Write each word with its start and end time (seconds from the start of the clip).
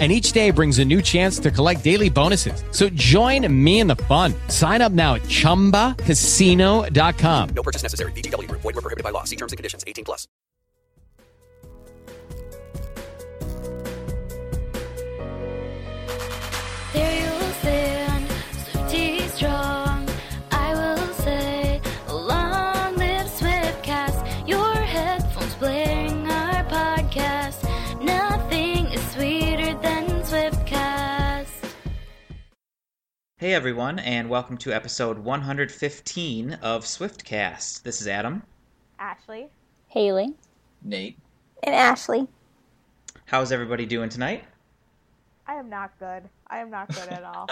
and 0.00 0.10
each 0.10 0.32
day 0.32 0.50
brings 0.50 0.80
a 0.80 0.84
new 0.84 1.00
chance 1.00 1.38
to 1.38 1.52
collect 1.52 1.84
daily 1.84 2.10
bonuses. 2.10 2.64
So 2.72 2.88
join 2.88 3.46
me 3.64 3.78
in 3.78 3.86
the 3.86 3.94
fun. 3.96 4.34
Sign 4.48 4.82
up 4.82 4.90
now 4.90 5.14
at 5.14 5.22
ChumbaCasino.com. 5.22 7.48
No 7.54 7.62
purchase 7.62 7.84
necessary. 7.84 8.10
VGW. 8.12 8.50
Void 8.50 8.64
were 8.64 8.72
prohibited 8.72 9.04
by 9.04 9.10
law. 9.10 9.22
See 9.22 9.36
terms 9.36 9.52
and 9.52 9.56
conditions. 9.56 9.84
18 9.86 10.04
plus. 10.04 10.26
There 16.92 17.20
you'll 17.20 17.52
stand, 17.60 18.28
Swiftie 18.52 19.28
strong. 19.30 20.08
I 20.52 20.74
will 20.74 21.12
say, 21.14 21.80
long 22.08 22.96
live 22.96 23.26
Swiftcast. 23.26 24.48
Your 24.48 24.74
headphones 24.74 25.54
blaring 25.56 26.26
our 26.28 26.64
podcast. 26.64 27.63
Hey 33.44 33.52
everyone, 33.52 33.98
and 33.98 34.30
welcome 34.30 34.56
to 34.56 34.72
episode 34.72 35.18
115 35.18 36.52
of 36.62 36.84
Swiftcast. 36.84 37.82
This 37.82 38.00
is 38.00 38.08
Adam. 38.08 38.42
Ashley. 38.98 39.50
Haley. 39.88 40.32
Nate. 40.82 41.18
And 41.62 41.74
Ashley. 41.74 42.26
How's 43.26 43.52
everybody 43.52 43.84
doing 43.84 44.08
tonight? 44.08 44.44
I 45.46 45.56
am 45.56 45.68
not 45.68 45.92
good. 45.98 46.22
I 46.46 46.60
am 46.60 46.70
not 46.70 46.88
good 46.88 47.06
at 47.10 47.22
all. 47.22 47.46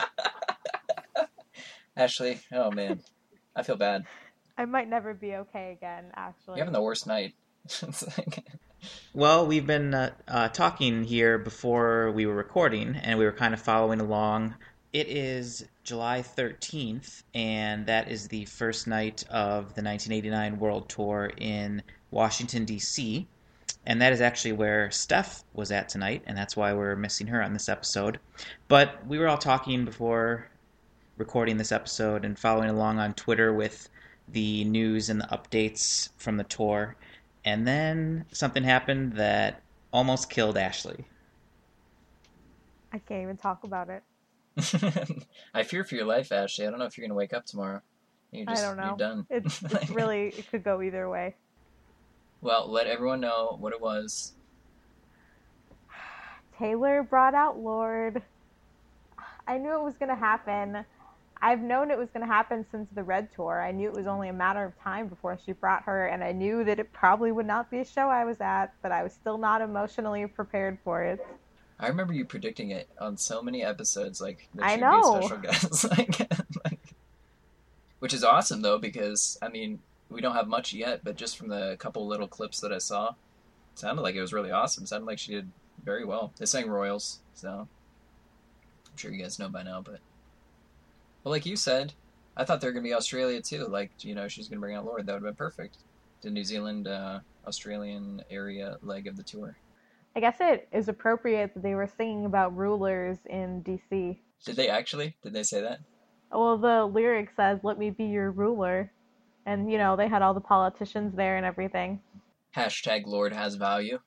Ashley. 1.99 2.41
Oh 2.53 2.71
man, 2.71 3.01
I 3.55 3.63
feel 3.63 3.77
bad. 3.77 4.07
I 4.57 4.65
might 4.65 4.89
never 4.89 5.13
be 5.13 5.35
okay 5.35 5.73
again, 5.73 6.05
actually. 6.15 6.57
You're 6.57 6.65
having 6.65 6.73
the 6.73 6.81
worst 6.81 7.07
night. 7.07 7.35
Like- 8.17 8.47
Well, 9.15 9.47
we've 9.47 9.67
been 9.67 9.95
uh, 9.95 10.11
uh, 10.27 10.49
talking 10.49 11.05
here 11.05 11.39
before 11.39 12.11
we 12.13 12.27
were 12.27 12.35
recording, 12.35 12.97
and 12.97 13.19
we 13.19 13.25
were 13.25 13.33
kind 13.33 13.55
of 13.55 13.61
following 13.61 14.01
along. 14.01 14.57
It 14.93 15.09
is 15.09 15.65
July 15.85 16.21
13th, 16.21 17.23
and 17.35 17.87
that 17.87 18.11
is 18.11 18.29
the 18.29 18.45
first 18.45 18.87
night 18.87 19.25
of 19.31 19.75
the 19.75 19.83
1989 19.83 20.59
World 20.59 20.87
Tour 20.91 21.33
in 21.39 21.83
Washington, 22.11 22.67
D.C. 22.67 23.27
And 23.87 24.03
that 24.03 24.13
is 24.13 24.21
actually 24.21 24.53
where 24.53 24.91
Steph 24.91 25.45
was 25.55 25.73
at 25.73 25.89
tonight, 25.89 26.23
and 26.27 26.37
that's 26.37 26.59
why 26.59 26.75
we're 26.75 26.95
missing 26.95 27.27
her 27.29 27.43
on 27.43 27.55
this 27.55 27.71
episode. 27.71 28.21
But 28.69 29.07
we 29.07 29.19
were 29.19 29.29
all 29.29 29.39
talking 29.39 29.87
before 29.87 30.51
recording 31.17 31.57
this 31.57 31.73
episode 31.73 32.27
and 32.27 32.39
following 32.39 32.69
along 32.69 32.99
on 32.99 33.15
Twitter 33.15 33.51
with 33.55 33.89
the 34.29 34.65
news 34.65 35.09
and 35.09 35.23
the 35.23 35.27
updates 35.29 36.11
from 36.19 36.37
the 36.37 36.45
tour. 36.45 36.97
And 37.47 37.67
then 37.67 38.27
something 38.33 38.63
happened 38.63 39.15
that 39.15 39.63
almost 39.91 40.29
killed 40.29 40.59
Ashley. 40.59 41.07
I 42.93 42.99
can't 42.99 43.23
even 43.23 43.39
talk 43.39 43.65
about 43.65 43.89
it. 43.89 44.03
I 45.55 45.63
fear 45.63 45.85
for 45.85 45.95
your 45.95 46.05
life, 46.05 46.31
Ashley. 46.33 46.67
I 46.67 46.71
don't 46.71 46.79
know 46.79 46.85
if 46.85 46.97
you're 46.99 47.07
gonna 47.07 47.17
wake 47.17 47.33
up 47.33 47.47
tomorrow. 47.47 47.81
You're 48.33 48.47
just, 48.47 48.63
I 48.63 48.67
don't 48.67 48.77
know. 48.77 48.89
You're 48.89 48.97
done. 48.97 49.27
It's, 49.31 49.63
it's 49.63 49.91
really, 49.91 50.29
it 50.29 50.51
could 50.51 50.65
go 50.65 50.81
either 50.83 51.09
way. 51.09 51.35
well, 52.41 52.71
let 52.71 52.87
everyone 52.87 53.21
know 53.21 53.57
what 53.61 53.73
it 53.73 53.81
was. 53.81 54.33
Taylor 56.59 57.03
brought 57.03 57.35
out 57.35 57.59
Lorde. 57.59 58.23
I 59.47 59.59
knew 59.59 59.75
it 59.75 59.83
was 59.83 59.95
going 59.99 60.09
to 60.09 60.15
happen. 60.15 60.85
I've 61.43 61.61
known 61.61 61.91
it 61.91 61.99
was 61.99 62.09
going 62.11 62.25
to 62.27 62.33
happen 62.33 62.65
since 62.71 62.89
the 62.95 63.03
Red 63.03 63.29
Tour. 63.35 63.61
I 63.61 63.73
knew 63.73 63.89
it 63.89 63.95
was 63.95 64.07
only 64.07 64.29
a 64.29 64.33
matter 64.33 64.65
of 64.65 64.79
time 64.81 65.09
before 65.09 65.37
she 65.45 65.53
brought 65.53 65.83
her, 65.83 66.07
and 66.07 66.23
I 66.23 66.31
knew 66.31 66.63
that 66.65 66.79
it 66.79 66.93
probably 66.93 67.33
would 67.33 67.47
not 67.47 67.69
be 67.71 67.81
a 67.81 67.85
show 67.85 68.09
I 68.09 68.25
was 68.25 68.41
at, 68.41 68.73
but 68.81 68.93
I 68.93 69.03
was 69.03 69.13
still 69.13 69.37
not 69.37 69.61
emotionally 69.61 70.25
prepared 70.27 70.79
for 70.85 71.03
it. 71.03 71.27
I 71.83 71.89
remember 71.89 72.13
you 72.13 72.25
predicting 72.25 72.71
it 72.71 72.89
on 73.01 73.17
so 73.17 73.43
many 73.43 73.63
episodes, 73.65 74.21
like 74.21 74.49
that 74.55 74.65
I 74.65 74.77
know. 74.77 75.19
be 75.19 75.19
a 75.19 75.23
special 75.29 75.43
guest, 75.43 75.91
like, 75.99 76.33
like- 76.65 76.95
which 77.99 78.15
is 78.15 78.25
awesome 78.25 78.63
though 78.63 78.79
because 78.79 79.37
I 79.43 79.49
mean 79.49 79.81
we 80.09 80.21
don't 80.21 80.35
have 80.35 80.49
much 80.49 80.73
yet, 80.73 81.01
but 81.05 81.17
just 81.17 81.37
from 81.37 81.49
the 81.49 81.77
couple 81.79 82.07
little 82.07 82.29
clips 82.29 82.61
that 82.61 82.73
I 82.73 82.79
saw, 82.79 83.09
it 83.11 83.15
sounded 83.79 84.03
like 84.03 84.15
it 84.15 84.21
was 84.21 84.33
really 84.33 84.51
awesome. 84.51 84.85
It 84.85 84.89
sounded 84.89 85.07
like 85.07 85.19
she 85.19 85.33
did 85.33 85.51
very 85.85 86.05
well. 86.05 86.33
They 86.39 86.47
sang 86.47 86.69
Royals, 86.69 87.21
so 87.35 87.49
I'm 87.51 88.97
sure 88.97 89.11
you 89.11 89.23
guys 89.23 89.39
know 89.39 89.49
by 89.49 89.63
now. 89.63 89.81
But 89.81 90.01
well, 91.25 91.33
like 91.33 91.47
you 91.47 91.57
said, 91.57 91.95
I 92.37 92.45
thought 92.45 92.61
they 92.61 92.67
were 92.69 92.73
gonna 92.73 92.85
be 92.85 92.95
Australia 92.95 93.41
too. 93.41 93.67
Like 93.67 93.91
you 94.01 94.15
know 94.15 94.29
she's 94.29 94.49
gonna 94.49 94.61
bring 94.61 94.77
out 94.77 94.85
Lorde, 94.85 95.07
that 95.07 95.13
would 95.15 95.25
have 95.25 95.37
been 95.37 95.47
perfect. 95.47 95.79
The 96.21 96.31
New 96.31 96.45
Zealand, 96.45 96.87
uh, 96.87 97.21
Australian 97.47 98.23
area 98.31 98.79
leg 98.83 99.07
of 99.09 99.17
the 99.17 99.23
tour. 99.25 99.57
I 100.15 100.21
guess 100.21 100.37
it 100.41 100.69
is 100.73 100.89
appropriate 100.89 101.55
that 101.55 101.63
they 101.63 101.75
were 101.75 101.87
singing 101.87 102.27
about 102.27 102.57
rulers 102.57 103.19
in 103.29 103.63
DC. 103.63 104.19
Did 104.45 104.57
they 104.57 104.69
actually? 104.69 105.17
Did 105.23 105.33
they 105.33 105.43
say 105.43 105.63
that? 105.63 105.81
Well, 106.31 106.59
the 106.59 106.85
lyric 106.85 107.31
says, 107.37 107.61
Let 107.63 107.79
me 107.79 107.91
be 107.91 108.05
your 108.05 108.31
ruler. 108.31 108.91
And, 109.47 109.71
you 109.71 109.79
know, 109.79 109.97
they 109.97 110.09
had 110.09 110.23
all 110.23 110.35
the 110.35 110.41
politicians 110.41 111.15
there 111.17 111.37
and 111.37 111.45
everything. 111.45 112.01
Hashtag 112.57 113.07
Lorde 113.07 113.33
has 113.33 113.57
value. 113.57 113.99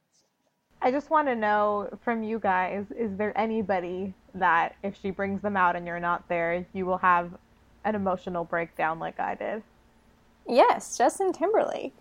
I 0.81 0.91
just 0.91 1.09
want 1.09 1.27
to 1.27 1.35
know 1.35 1.89
from 2.03 2.23
you 2.23 2.39
guys 2.39 2.85
is 2.97 3.17
there 3.17 3.37
anybody 3.37 4.13
that 4.35 4.75
if 4.83 4.99
she 5.01 5.09
brings 5.09 5.41
them 5.41 5.57
out 5.57 5.75
and 5.75 5.85
you're 5.87 5.99
not 5.99 6.27
there, 6.29 6.65
you 6.73 6.85
will 6.85 6.99
have 6.99 7.31
an 7.83 7.95
emotional 7.95 8.43
breakdown 8.43 8.99
like 8.99 9.19
I 9.19 9.35
did? 9.35 9.63
Yes, 10.47 10.97
Justin 10.97 11.33
Timberlake. 11.33 11.93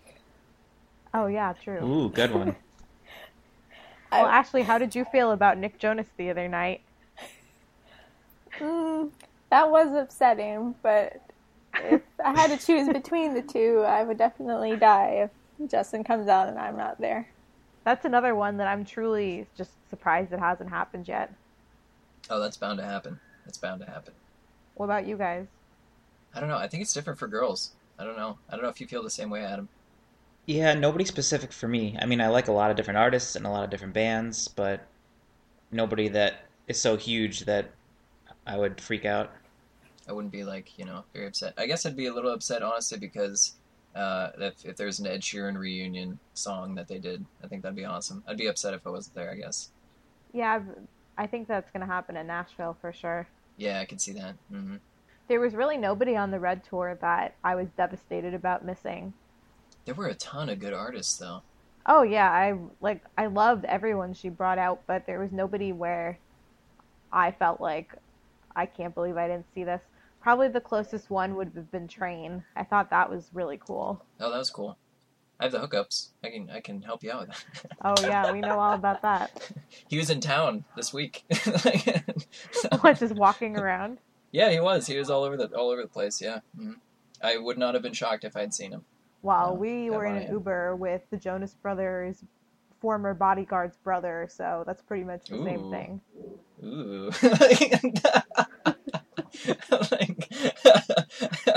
Oh, 1.13 1.27
yeah, 1.27 1.53
true. 1.53 1.83
Ooh, 1.83 2.09
good 2.09 2.31
one. 2.31 2.55
Well, 4.21 4.25
I- 4.31 4.37
Ashley, 4.37 4.63
how 4.63 4.77
did 4.77 4.95
you 4.95 5.05
feel 5.05 5.31
about 5.31 5.57
Nick 5.57 5.79
Jonas 5.79 6.07
the 6.17 6.29
other 6.29 6.47
night? 6.47 6.81
Mm, 8.59 9.11
that 9.49 9.69
was 9.69 9.93
upsetting, 9.93 10.75
but 10.81 11.21
if 11.75 12.01
I 12.23 12.31
had 12.39 12.57
to 12.57 12.65
choose 12.65 12.87
between 12.87 13.33
the 13.33 13.41
two, 13.41 13.83
I 13.85 14.03
would 14.03 14.17
definitely 14.17 14.75
die 14.77 15.27
if 15.59 15.69
Justin 15.69 16.03
comes 16.03 16.27
out 16.27 16.47
and 16.47 16.57
I'm 16.57 16.77
not 16.77 16.99
there. 16.99 17.27
That's 17.83 18.05
another 18.05 18.33
one 18.33 18.57
that 18.57 18.67
I'm 18.67 18.85
truly 18.85 19.45
just 19.57 19.71
surprised 19.89 20.31
it 20.31 20.39
hasn't 20.39 20.69
happened 20.69 21.07
yet. 21.07 21.33
Oh, 22.29 22.39
that's 22.39 22.57
bound 22.57 22.79
to 22.79 22.85
happen. 22.85 23.19
That's 23.45 23.57
bound 23.57 23.81
to 23.81 23.85
happen. 23.91 24.13
What 24.75 24.85
about 24.85 25.05
you 25.05 25.17
guys? 25.17 25.45
I 26.33 26.39
don't 26.39 26.49
know. 26.49 26.57
I 26.57 26.67
think 26.67 26.81
it's 26.81 26.93
different 26.93 27.19
for 27.19 27.27
girls. 27.27 27.71
I 27.99 28.03
don't 28.03 28.17
know. 28.17 28.37
I 28.49 28.53
don't 28.53 28.63
know 28.63 28.69
if 28.69 28.81
you 28.81 28.87
feel 28.87 29.03
the 29.03 29.09
same 29.09 29.29
way, 29.29 29.43
Adam. 29.43 29.69
Yeah, 30.47 30.73
nobody 30.73 31.05
specific 31.05 31.51
for 31.53 31.67
me. 31.67 31.97
I 32.01 32.05
mean, 32.05 32.21
I 32.21 32.27
like 32.29 32.47
a 32.47 32.51
lot 32.51 32.71
of 32.71 32.77
different 32.77 32.97
artists 32.97 33.35
and 33.35 33.45
a 33.45 33.49
lot 33.49 33.63
of 33.63 33.69
different 33.69 33.93
bands, 33.93 34.47
but 34.47 34.87
nobody 35.71 36.07
that 36.09 36.45
is 36.67 36.79
so 36.81 36.97
huge 36.97 37.41
that 37.41 37.71
I 38.47 38.57
would 38.57 38.81
freak 38.81 39.05
out. 39.05 39.31
I 40.07 40.13
wouldn't 40.13 40.31
be 40.31 40.43
like, 40.43 40.77
you 40.77 40.85
know, 40.85 41.05
very 41.13 41.27
upset. 41.27 41.53
I 41.57 41.65
guess 41.67 41.85
I'd 41.85 41.95
be 41.95 42.07
a 42.07 42.13
little 42.13 42.31
upset, 42.31 42.61
honestly, 42.63 42.97
because 42.99 43.55
uh, 43.95 44.31
if, 44.37 44.65
if 44.65 44.75
there's 44.77 44.99
an 44.99 45.07
Ed 45.07 45.21
Sheeran 45.21 45.57
reunion 45.57 46.19
song 46.33 46.75
that 46.75 46.87
they 46.87 46.99
did, 46.99 47.25
I 47.43 47.47
think 47.47 47.61
that'd 47.63 47.75
be 47.75 47.85
awesome. 47.85 48.23
I'd 48.27 48.37
be 48.37 48.47
upset 48.47 48.73
if 48.73 48.85
I 48.85 48.89
wasn't 48.91 49.15
there, 49.15 49.31
I 49.31 49.35
guess. 49.35 49.71
Yeah, 50.33 50.53
I've- 50.55 50.87
I 51.17 51.27
think 51.27 51.47
that's 51.47 51.71
going 51.71 51.79
to 51.81 51.87
happen 51.87 52.17
in 52.17 52.27
Nashville 52.27 52.73
for 52.81 52.91
sure. 52.91 53.29
Yeah, 53.57 53.79
I 53.79 53.85
can 53.85 53.99
see 53.99 54.11
that. 54.13 54.35
hmm 54.49 54.75
There 55.27 55.39
was 55.39 55.55
really 55.55 55.77
nobody 55.77 56.15
on 56.15 56.31
the 56.31 56.39
Red 56.39 56.63
Tour 56.63 56.97
that 57.01 57.35
I 57.43 57.55
was 57.55 57.69
devastated 57.71 58.33
about 58.33 58.65
missing. 58.65 59.13
There 59.85 59.95
were 59.95 60.07
a 60.07 60.15
ton 60.15 60.49
of 60.49 60.59
good 60.59 60.73
artists, 60.73 61.17
though. 61.17 61.41
Oh 61.85 62.01
yeah, 62.01 62.31
I 62.31 62.57
like 62.81 63.03
I 63.17 63.27
loved 63.27 63.65
everyone 63.65 64.13
she 64.13 64.29
brought 64.29 64.57
out, 64.57 64.81
but 64.87 65.05
there 65.05 65.19
was 65.19 65.31
nobody 65.31 65.71
where 65.71 66.17
I 67.11 67.31
felt 67.31 67.61
like 67.61 67.93
I 68.55 68.65
can't 68.65 68.95
believe 68.95 69.17
I 69.17 69.27
didn't 69.27 69.45
see 69.53 69.63
this. 69.63 69.81
Probably 70.21 70.47
the 70.47 70.61
closest 70.61 71.11
one 71.11 71.35
would 71.35 71.51
have 71.55 71.71
been 71.71 71.87
Train. 71.87 72.43
I 72.55 72.63
thought 72.63 72.89
that 72.89 73.09
was 73.09 73.29
really 73.33 73.57
cool. 73.63 74.03
Oh, 74.19 74.31
that 74.31 74.37
was 74.37 74.49
cool. 74.49 74.77
I 75.39 75.43
have 75.43 75.51
the 75.51 75.59
hookups. 75.59 76.07
I 76.23 76.29
can 76.31 76.49
I 76.49 76.61
can 76.61 76.81
help 76.81 77.03
you 77.03 77.11
out 77.11 77.27
with 77.27 77.29
that. 77.29 77.71
Oh 77.83 78.07
yeah, 78.07 78.31
we 78.31 78.41
know 78.41 78.57
all 78.59 78.73
about 78.73 79.03
that. 79.03 79.51
he 79.87 79.97
was 79.99 80.09
in 80.09 80.21
town 80.21 80.63
this 80.75 80.91
week. 80.91 81.23
Like, 81.63 82.03
so- 82.51 82.69
What, 82.81 82.97
just 82.97 83.13
walking 83.13 83.57
around? 83.59 83.99
Yeah, 84.31 84.49
he 84.49 84.59
was. 84.59 84.87
He 84.87 84.97
was 84.97 85.11
all 85.11 85.23
over 85.23 85.37
the 85.37 85.47
all 85.55 85.69
over 85.69 85.83
the 85.83 85.87
place. 85.87 86.19
Yeah, 86.19 86.39
hmm 86.57 86.73
I 87.21 87.37
would 87.37 87.57
not 87.59 87.75
have 87.75 87.83
been 87.83 87.93
shocked 87.93 88.23
if 88.23 88.35
I'd 88.35 88.53
seen 88.55 88.71
him. 88.71 88.83
While 89.25 89.53
Oh, 89.53 89.55
we 89.55 89.89
were 89.89 90.05
in 90.05 90.17
an. 90.17 90.31
Uber 90.31 90.75
with 90.75 91.01
the 91.09 91.17
Jonas 91.17 91.55
Brothers' 91.55 92.23
former 92.79 93.15
bodyguard's 93.15 93.75
brother, 93.77 94.27
so 94.29 94.63
that's 94.67 94.83
pretty 94.83 95.03
much 95.03 95.25
the 95.29 95.43
same 95.43 95.71
thing. 95.71 95.99
Ooh. 96.63 97.09
like, 99.91 100.29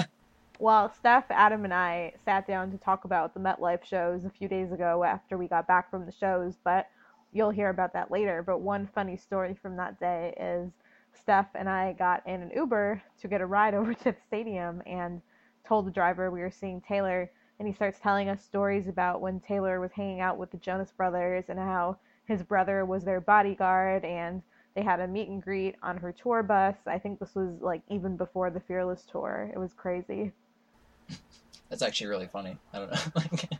Well, 0.58 0.90
Steph, 0.94 1.26
Adam, 1.30 1.64
and 1.64 1.74
I 1.74 2.14
sat 2.24 2.46
down 2.46 2.70
to 2.70 2.78
talk 2.78 3.04
about 3.04 3.34
the 3.34 3.40
MetLife 3.40 3.84
shows 3.84 4.24
a 4.24 4.30
few 4.30 4.48
days 4.48 4.72
ago 4.72 5.04
after 5.04 5.36
we 5.36 5.46
got 5.46 5.66
back 5.68 5.90
from 5.90 6.06
the 6.06 6.12
shows, 6.12 6.54
but 6.64 6.88
you'll 7.32 7.50
hear 7.50 7.68
about 7.68 7.92
that 7.92 8.10
later. 8.10 8.42
But 8.42 8.62
one 8.62 8.88
funny 8.94 9.18
story 9.18 9.54
from 9.60 9.76
that 9.76 10.00
day 10.00 10.34
is 10.40 10.72
Steph 11.12 11.48
and 11.54 11.68
I 11.68 11.92
got 11.92 12.26
in 12.26 12.40
an 12.40 12.50
Uber 12.56 13.02
to 13.20 13.28
get 13.28 13.42
a 13.42 13.46
ride 13.46 13.74
over 13.74 13.92
to 13.92 14.04
the 14.04 14.16
stadium 14.26 14.82
and 14.86 15.20
told 15.66 15.86
the 15.86 15.90
driver 15.90 16.30
we 16.30 16.40
were 16.40 16.50
seeing 16.50 16.80
Taylor. 16.80 17.30
And 17.58 17.66
he 17.66 17.75
starts 17.75 17.99
telling 17.99 18.28
us 18.28 18.43
stories 18.44 18.87
about 18.88 19.20
when 19.20 19.40
Taylor 19.40 19.81
was 19.81 19.93
hanging 19.93 20.20
out 20.20 20.38
with 20.38 20.50
the 20.50 20.58
Jonas 20.58 20.93
Brothers 20.93 21.44
and 21.49 21.58
how 21.58 21.99
his 22.26 22.43
brother 22.43 22.84
was 22.84 23.05
their 23.05 23.20
bodyguard 23.20 24.05
and 24.05 24.43
they 24.75 24.82
had 24.82 25.00
a 25.00 25.08
meet 25.08 25.28
and 25.28 25.43
greet 25.43 25.75
on 25.82 25.96
her 25.96 26.12
tour 26.12 26.43
bus. 26.43 26.76
I 26.87 26.99
think 26.99 27.19
this 27.19 27.34
was 27.34 27.60
like 27.60 27.82
even 27.88 28.16
before 28.16 28.50
the 28.50 28.60
Fearless 28.60 29.05
tour. 29.10 29.50
It 29.52 29.58
was 29.58 29.72
crazy. 29.72 30.32
That's 31.69 31.82
actually 31.82 32.06
really 32.06 32.28
funny. 32.28 32.56
I 32.72 32.78
don't 32.78 32.93
know. 32.93 32.99
like, 33.16 33.50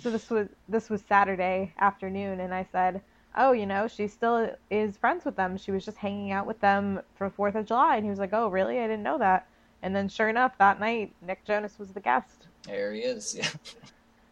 So 0.00 0.10
this 0.10 0.30
was 0.30 0.48
this 0.68 0.90
was 0.90 1.02
Saturday 1.02 1.74
afternoon, 1.78 2.40
and 2.40 2.54
I 2.54 2.66
said, 2.72 3.02
"Oh, 3.36 3.52
you 3.52 3.66
know, 3.66 3.86
she 3.86 4.08
still 4.08 4.50
is 4.70 4.96
friends 4.96 5.24
with 5.24 5.36
them. 5.36 5.56
She 5.56 5.70
was 5.70 5.84
just 5.84 5.98
hanging 5.98 6.32
out 6.32 6.46
with 6.46 6.60
them 6.60 7.00
for 7.14 7.30
Fourth 7.30 7.54
of 7.54 7.66
July." 7.66 7.96
And 7.96 8.04
he 8.04 8.10
was 8.10 8.18
like, 8.18 8.32
"Oh, 8.32 8.48
really? 8.48 8.78
I 8.78 8.86
didn't 8.86 9.02
know 9.02 9.18
that." 9.18 9.46
And 9.82 9.94
then, 9.94 10.08
sure 10.08 10.28
enough, 10.28 10.58
that 10.58 10.80
night, 10.80 11.12
Nick 11.22 11.44
Jonas 11.44 11.78
was 11.78 11.92
the 11.92 12.00
guest. 12.00 12.46
there 12.64 12.92
he 12.92 13.00
is. 13.00 13.34
Yeah. 13.38 13.48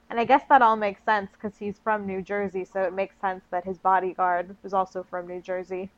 And 0.08 0.20
I 0.20 0.25
guess 0.25 0.43
that 0.48 0.62
all 0.62 0.76
makes 0.76 1.02
sense 1.04 1.31
because 1.32 1.58
he's 1.58 1.78
from 1.82 2.06
New 2.06 2.22
Jersey, 2.22 2.64
so 2.64 2.81
it 2.82 2.93
makes 2.93 3.16
sense 3.20 3.43
that 3.50 3.64
his 3.64 3.76
bodyguard 3.78 4.56
was 4.62 4.72
also 4.72 5.02
from 5.02 5.26
New 5.26 5.40
Jersey. 5.40 5.90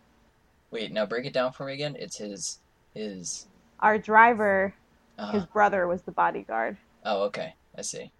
Wait, 0.70 0.90
now 0.92 1.04
break 1.04 1.26
it 1.26 1.34
down 1.34 1.52
for 1.52 1.66
me 1.66 1.74
again. 1.74 1.94
It's 1.98 2.16
his 2.16 2.58
his. 2.94 3.48
Our 3.80 3.98
driver, 3.98 4.72
Uh, 5.18 5.32
his 5.32 5.44
brother, 5.44 5.86
was 5.86 6.00
the 6.02 6.12
bodyguard. 6.12 6.78
oh, 7.04 7.24
okay. 7.24 7.54
I 7.76 7.82
see. 7.82 8.10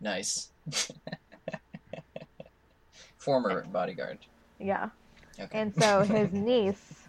Nice. 0.00 0.50
Former 3.18 3.64
bodyguard. 3.72 4.18
Yeah. 4.60 4.90
Okay. 5.38 5.58
And 5.58 5.74
so 5.74 6.02
his 6.02 6.32
niece 6.32 7.05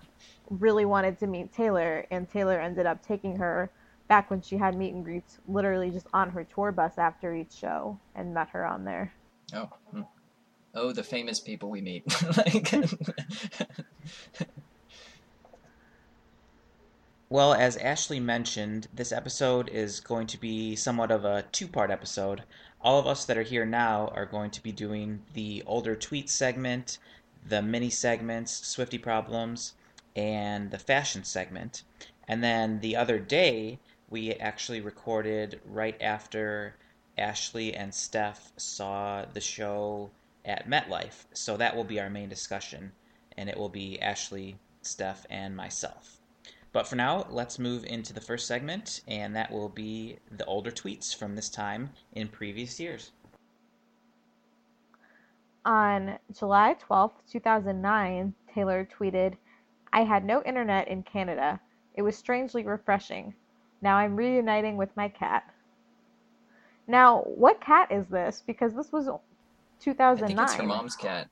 really 0.50 0.86
wanted 0.86 1.20
to 1.20 1.28
meet 1.28 1.54
Taylor, 1.54 2.06
and 2.12 2.30
Taylor 2.30 2.60
ended 2.60 2.86
up 2.86 3.06
taking 3.06 3.38
her 3.38 3.70
back 4.08 4.30
when 4.30 4.42
she 4.42 4.58
had 4.58 4.76
meet 4.76 4.94
and 4.94 5.04
greets, 5.04 5.40
literally 5.48 5.92
just 5.92 6.08
on 6.14 6.30
her 6.30 6.44
tour 6.44 6.72
bus 6.72 6.98
after 6.98 7.36
each 7.36 7.52
show, 7.54 8.00
and 8.16 8.34
met 8.34 8.50
her 8.50 8.66
on 8.66 8.86
there. 8.86 9.14
Oh. 9.54 9.70
hmm. 9.92 10.02
Oh, 10.74 10.92
the 10.92 11.04
famous 11.04 11.40
people 11.40 11.70
we 11.70 11.82
meet. 11.82 12.04
like, 12.38 12.72
Well, 17.30 17.54
as 17.54 17.76
Ashley 17.76 18.22
mentioned, 18.22 18.88
this 18.94 19.12
episode 19.12 19.68
is 19.68 20.00
going 20.00 20.28
to 20.28 20.40
be 20.40 20.78
somewhat 20.78 21.12
of 21.12 21.26
a 21.26 21.44
two 21.52 21.68
part 21.68 21.92
episode. 21.92 22.44
All 22.82 23.00
of 23.00 23.06
us 23.06 23.26
that 23.26 23.38
are 23.38 23.44
here 23.44 23.66
now 23.66 24.08
are 24.16 24.26
going 24.26 24.50
to 24.52 24.64
be 24.64 24.72
doing 24.72 25.24
the 25.34 25.62
older 25.66 25.94
tweet 25.94 26.30
segment, 26.30 27.00
the 27.46 27.62
mini 27.62 27.90
segments, 27.90 28.62
Swiftie 28.62 29.02
Problems, 29.02 29.74
and 30.18 30.72
the 30.72 30.80
fashion 30.80 31.24
segment. 31.24 31.84
And 32.28 32.44
then 32.44 32.82
the 32.82 32.98
other 32.98 33.20
day, 33.20 33.80
we 34.10 34.34
actually 34.34 34.82
recorded 34.82 35.62
right 35.66 36.02
after 36.02 36.76
Ashley 37.18 37.76
and 37.76 37.94
Steph 37.94 38.52
saw 38.58 39.26
the 39.32 39.40
show 39.40 40.10
at 40.44 40.68
MetLife. 40.68 41.26
So 41.34 41.56
that 41.58 41.76
will 41.76 41.84
be 41.84 42.00
our 42.00 42.10
main 42.10 42.30
discussion, 42.30 42.92
and 43.38 43.48
it 43.48 43.58
will 43.58 43.70
be 43.70 44.02
Ashley, 44.02 44.58
Steph, 44.82 45.26
and 45.30 45.56
myself. 45.56 46.18
But 46.74 46.88
for 46.88 46.96
now, 46.96 47.28
let's 47.30 47.60
move 47.60 47.86
into 47.86 48.14
the 48.14 48.22
first 48.22 48.48
segment, 48.48 49.02
and 49.08 49.36
that 49.36 49.52
will 49.52 49.70
be 49.70 50.18
the 50.32 50.46
older 50.46 50.72
tweets 50.72 51.16
from 51.16 51.36
this 51.36 51.50
time 51.50 51.92
in 52.14 52.28
previous 52.28 52.80
years. 52.80 53.12
On 55.66 56.18
July 56.38 56.76
12th, 56.90 57.14
2009, 57.32 58.34
Taylor 58.54 58.88
tweeted, 58.98 59.36
I 59.94 60.04
had 60.04 60.26
no 60.26 60.42
internet 60.44 60.88
in 60.88 61.04
Canada. 61.04 61.60
It 61.96 62.02
was 62.02 62.16
strangely 62.16 62.64
refreshing. 62.64 63.34
Now 63.82 63.98
I'm 63.98 64.16
reuniting 64.16 64.78
with 64.78 64.96
my 64.96 65.10
cat. 65.10 65.44
Now, 66.88 67.22
what 67.22 67.60
cat 67.60 67.92
is 67.92 68.08
this? 68.08 68.44
Because 68.46 68.74
this 68.74 68.92
was 68.92 69.08
I 69.08 69.18
2009. 69.82 70.28
think 70.28 70.48
it's 70.48 70.54
her 70.56 70.64
mom's 70.64 70.96
cat. 70.96 71.28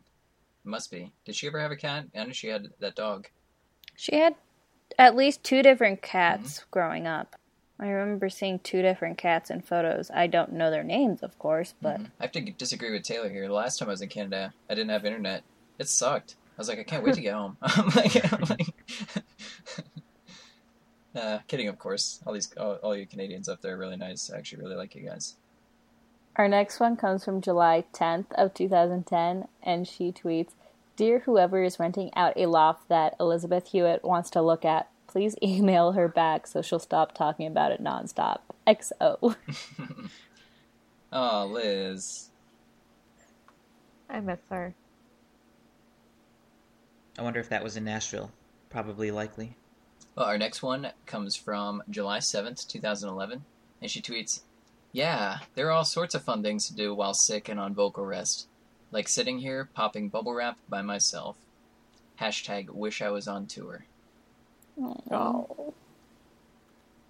Must 0.63 0.91
be. 0.91 1.11
Did 1.25 1.35
she 1.35 1.47
ever 1.47 1.59
have 1.59 1.71
a 1.71 1.75
cat? 1.75 2.05
I 2.15 2.25
know 2.25 2.31
she 2.31 2.47
had 2.47 2.67
that 2.79 2.95
dog. 2.95 3.27
She 3.95 4.15
had 4.15 4.35
at 4.97 5.15
least 5.15 5.43
two 5.43 5.61
different 5.61 6.01
cats 6.01 6.59
mm-hmm. 6.59 6.69
growing 6.71 7.07
up. 7.07 7.35
I 7.79 7.87
remember 7.87 8.29
seeing 8.29 8.59
two 8.59 8.81
different 8.81 9.17
cats 9.17 9.49
in 9.49 9.61
photos. 9.61 10.09
I 10.13 10.27
don't 10.27 10.53
know 10.53 10.71
their 10.71 10.83
names, 10.83 11.21
of 11.21 11.37
course, 11.37 11.73
but 11.81 11.97
mm-hmm. 11.97 12.05
I 12.19 12.23
have 12.23 12.31
to 12.33 12.41
disagree 12.41 12.91
with 12.91 13.03
Taylor 13.03 13.29
here. 13.29 13.47
The 13.47 13.53
last 13.53 13.79
time 13.79 13.89
I 13.89 13.91
was 13.91 14.01
in 14.01 14.09
Canada, 14.09 14.53
I 14.69 14.75
didn't 14.75 14.91
have 14.91 15.05
internet. 15.05 15.43
It 15.77 15.89
sucked. 15.89 16.35
I 16.57 16.61
was 16.61 16.69
like, 16.69 16.79
I 16.79 16.83
can't 16.83 17.03
wait 17.03 17.15
to 17.15 17.21
get 17.21 17.33
home. 17.33 17.57
I'm 17.61 17.89
like, 17.89 18.33
I'm 18.33 18.41
like 18.49 18.73
uh, 21.15 21.39
kidding, 21.49 21.67
of 21.67 21.77
course. 21.77 22.21
All 22.25 22.33
these, 22.33 22.49
all, 22.57 22.75
all 22.75 22.95
you 22.95 23.05
Canadians 23.05 23.49
up 23.49 23.61
there 23.61 23.75
are 23.75 23.77
really 23.77 23.97
nice. 23.97 24.31
I 24.31 24.37
actually 24.37 24.63
really 24.63 24.75
like 24.75 24.95
you 24.95 25.01
guys. 25.01 25.35
Our 26.37 26.47
next 26.47 26.79
one 26.79 26.95
comes 26.95 27.25
from 27.25 27.41
July 27.41 27.83
10th 27.93 28.31
of 28.37 28.53
2010, 28.53 29.47
and 29.63 29.85
she 29.85 30.13
tweets, 30.13 30.51
"Dear 30.95 31.19
whoever 31.19 31.61
is 31.61 31.79
renting 31.79 32.09
out 32.15 32.33
a 32.37 32.45
loft 32.45 32.87
that 32.87 33.15
Elizabeth 33.19 33.71
Huett 33.73 34.03
wants 34.03 34.29
to 34.31 34.41
look 34.41 34.63
at, 34.63 34.89
please 35.07 35.35
email 35.43 35.93
her 35.93 36.07
back 36.07 36.47
so 36.47 36.61
she'll 36.61 36.79
stop 36.79 37.13
talking 37.13 37.47
about 37.47 37.73
it 37.73 37.83
nonstop. 37.83 38.39
XO." 38.65 39.35
Oh, 41.11 41.45
Liz. 41.51 42.29
I 44.09 44.19
miss 44.21 44.39
her. 44.49 44.73
I 47.17 47.21
wonder 47.21 47.39
if 47.39 47.49
that 47.49 47.63
was 47.63 47.77
in 47.77 47.85
Nashville. 47.85 48.31
Probably 48.69 49.11
likely. 49.11 49.55
Well, 50.15 50.25
our 50.25 50.37
next 50.37 50.61
one 50.61 50.91
comes 51.05 51.35
from 51.35 51.83
July 51.89 52.19
7th, 52.19 52.67
2011, 52.67 53.43
and 53.81 53.91
she 53.91 54.01
tweets, 54.01 54.41
Yeah, 54.91 55.39
there 55.55 55.67
are 55.67 55.71
all 55.71 55.85
sorts 55.85 56.15
of 56.15 56.23
fun 56.23 56.43
things 56.43 56.67
to 56.67 56.75
do 56.75 56.93
while 56.93 57.13
sick 57.13 57.49
and 57.49 57.59
on 57.59 57.73
vocal 57.73 58.05
rest, 58.05 58.47
like 58.91 59.07
sitting 59.07 59.39
here 59.39 59.69
popping 59.73 60.09
bubble 60.09 60.33
wrap 60.33 60.57
by 60.69 60.81
myself. 60.81 61.37
Hashtag 62.19 62.69
wish 62.69 63.01
I 63.01 63.09
was 63.09 63.27
on 63.27 63.45
tour. 63.45 63.85
Oh. 65.11 65.73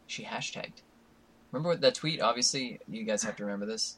She 0.07 0.23
hashtagged. 0.23 0.81
Remember 1.51 1.69
what 1.69 1.81
that 1.81 1.95
tweet? 1.95 2.21
Obviously, 2.21 2.79
you 2.87 3.03
guys 3.03 3.23
have 3.23 3.35
to 3.37 3.45
remember 3.45 3.65
this. 3.65 3.97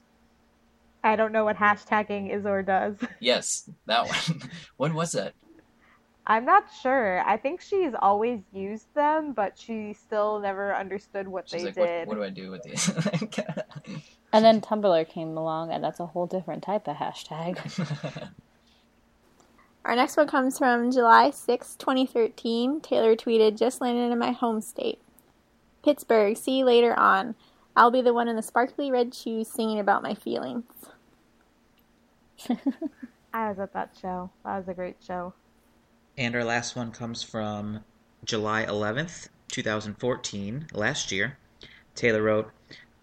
I 1.04 1.16
don't 1.16 1.32
know 1.32 1.46
what 1.46 1.58
hashtagging 1.58 2.34
is 2.34 2.46
or 2.46 2.62
does. 2.62 2.98
Yes, 3.20 3.70
that 3.86 4.08
one. 4.08 4.42
when 4.78 4.94
was 4.94 5.14
that? 5.14 5.34
I'm 6.30 6.44
not 6.44 6.66
sure. 6.82 7.22
I 7.26 7.38
think 7.38 7.62
she's 7.62 7.94
always 8.02 8.42
used 8.52 8.94
them, 8.94 9.32
but 9.32 9.58
she 9.58 9.94
still 9.94 10.40
never 10.40 10.76
understood 10.76 11.28
what 11.28 11.48
She's 11.50 11.62
they 11.62 11.68
like, 11.68 11.76
did. 11.76 12.08
what, 12.10 12.18
what 12.18 12.24
do 12.24 12.24
I 12.24 12.30
do 12.30 12.52
with 12.52 12.64
these? 12.64 12.92
And 14.34 14.44
then 14.44 14.60
Tumblr 14.60 15.08
came 15.10 15.38
along, 15.38 15.72
and 15.72 15.84
that's 15.84 16.00
a 16.02 16.06
whole 16.08 16.28
different 16.28 16.62
type 16.62 16.88
of 16.88 16.98
hashtag. 16.98 17.58
Our 19.86 19.96
next 19.96 20.18
one 20.18 20.28
comes 20.28 20.58
from 20.58 20.92
July 20.92 21.32
6, 21.32 21.76
2013. 21.78 22.82
Taylor 22.82 23.16
tweeted, 23.16 23.58
Just 23.58 23.80
landed 23.80 24.12
in 24.12 24.20
my 24.20 24.32
home 24.32 24.60
state. 24.60 25.00
Pittsburgh, 25.82 26.36
see 26.36 26.60
you 26.60 26.66
later 26.66 26.94
on. 27.00 27.36
I'll 27.76 27.90
be 27.92 28.02
the 28.02 28.14
one 28.14 28.28
in 28.28 28.36
the 28.36 28.42
sparkly 28.42 28.92
red 28.92 29.16
shoes 29.16 29.48
singing 29.48 29.80
about 29.80 30.04
my 30.04 30.14
feelings. 30.14 30.66
I 33.34 33.50
was 33.50 33.60
at 33.60 33.72
that 33.74 33.96
show. 34.02 34.30
That 34.44 34.58
was 34.58 34.68
a 34.68 34.74
great 34.74 34.98
show. 35.02 35.34
And 36.18 36.36
our 36.36 36.44
last 36.44 36.76
one 36.76 36.92
comes 36.92 37.22
from 37.22 37.84
July 38.26 38.66
11th, 38.66 39.30
2014, 39.50 40.68
last 40.74 41.12
year. 41.12 41.38
Taylor 41.94 42.24
wrote, 42.24 42.52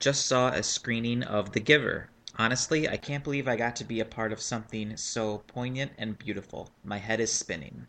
Just 0.01 0.27
saw 0.27 0.49
a 0.49 0.63
screening 0.63 1.23
of 1.23 1.53
The 1.53 1.61
Giver. 1.61 2.11
Honestly, 2.37 2.89
I 2.89 2.97
can't 2.97 3.23
believe 3.23 3.47
I 3.47 3.55
got 3.55 3.77
to 3.77 3.85
be 3.85 4.01
a 4.01 4.05
part 4.05 4.33
of 4.33 4.41
something 4.41 4.97
so 4.97 5.39
poignant 5.47 5.93
and 5.97 6.19
beautiful. 6.19 6.71
My 6.83 6.99
head 6.99 7.21
is 7.21 7.31
spinning. 7.33 7.87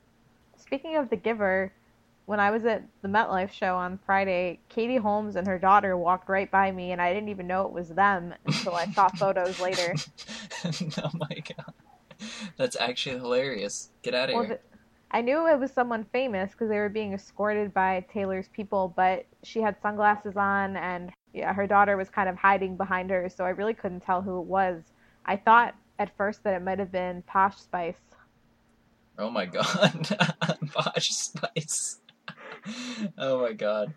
Speaking 0.57 0.95
of 0.95 1.09
The 1.09 1.15
Giver, 1.15 1.73
when 2.27 2.39
I 2.39 2.51
was 2.51 2.63
at 2.65 2.83
the 3.01 3.07
MetLife 3.07 3.51
show 3.51 3.75
on 3.75 3.99
Friday, 4.05 4.59
Katie 4.69 4.97
Holmes 4.97 5.35
and 5.35 5.47
her 5.47 5.57
daughter 5.57 5.97
walked 5.97 6.29
right 6.29 6.49
by 6.51 6.71
me, 6.71 6.91
and 6.91 7.01
I 7.01 7.11
didn't 7.13 7.29
even 7.29 7.47
know 7.47 7.65
it 7.65 7.71
was 7.71 7.89
them 7.89 8.33
until 8.45 8.75
I 8.75 8.85
saw 8.91 9.09
photos 9.15 9.59
later. 9.59 9.95
oh 10.65 11.11
my 11.15 11.41
god. 11.57 11.73
That's 12.57 12.75
actually 12.79 13.17
hilarious. 13.17 13.89
Get 14.03 14.13
out 14.13 14.29
of 14.29 14.35
Well, 14.35 14.43
here. 14.45 14.59
the, 14.71 14.74
I 15.11 15.21
knew 15.21 15.47
it 15.47 15.59
was 15.59 15.71
someone 15.71 16.05
famous 16.11 16.51
because 16.51 16.69
they 16.69 16.77
were 16.77 16.89
being 16.89 17.13
escorted 17.13 17.73
by 17.73 18.05
Taylor's 18.11 18.49
people, 18.49 18.93
but 18.95 19.25
she 19.43 19.61
had 19.61 19.79
sunglasses 19.81 20.35
on, 20.35 20.75
and 20.77 21.11
yeah, 21.33 21.53
her 21.53 21.67
daughter 21.67 21.95
was 21.95 22.09
kind 22.09 22.27
of 22.27 22.35
hiding 22.35 22.75
behind 22.75 23.09
her, 23.11 23.29
so 23.29 23.45
I 23.45 23.49
really 23.49 23.73
couldn't 23.73 24.01
tell 24.01 24.21
who 24.21 24.39
it 24.39 24.45
was. 24.45 24.83
I 25.25 25.37
thought 25.37 25.75
at 25.99 26.15
first 26.17 26.43
that 26.43 26.53
it 26.53 26.63
might 26.63 26.79
have 26.79 26.91
been 26.91 27.21
Posh 27.23 27.57
Spice. 27.57 27.95
Oh 29.17 29.29
my 29.29 29.45
god. 29.57 30.17
Posh 30.73 31.09
Spice. 31.09 31.99
Oh 33.19 33.41
my 33.41 33.53
god. 33.53 33.93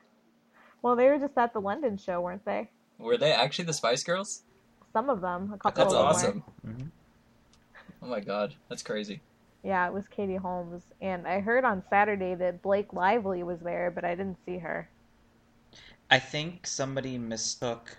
Well, 0.83 0.95
they 0.95 1.09
were 1.09 1.19
just 1.19 1.39
at 1.39 1.55
the 1.55 1.61
London 1.61 1.97
show, 1.97 2.21
weren't 2.21 2.45
they? 2.45 2.69
Were 2.99 3.17
they 3.17 3.33
actually 3.33 3.65
the 3.65 3.73
Spice 3.73 4.05
Girls? 4.05 4.43
Some 4.93 5.09
of 5.09 5.23
them, 5.23 5.53
a 5.55 5.57
couple 5.59 5.83
That's 5.83 5.95
of 5.95 5.99
them 5.99 6.07
awesome. 6.07 6.45
were. 6.63 6.71
Mhm. 6.71 6.91
Oh 8.03 8.07
my 8.07 8.21
god, 8.21 8.55
that's 8.69 8.83
crazy. 8.83 9.23
Yeah, 9.63 9.87
it 9.87 9.93
was 9.93 10.09
Katie 10.09 10.37
Holmes, 10.37 10.93
and 11.01 11.27
I 11.27 11.41
heard 11.41 11.65
on 11.65 11.83
Saturday 11.89 12.35
that 12.37 12.63
Blake 12.63 12.93
Lively 12.93 13.43
was 13.43 13.61
there, 13.61 13.91
but 13.91 14.05
I 14.05 14.15
didn't 14.15 14.39
see 14.45 14.59
her. 14.59 14.89
I 16.11 16.19
think 16.19 16.67
somebody 16.67 17.19
mistook 17.19 17.99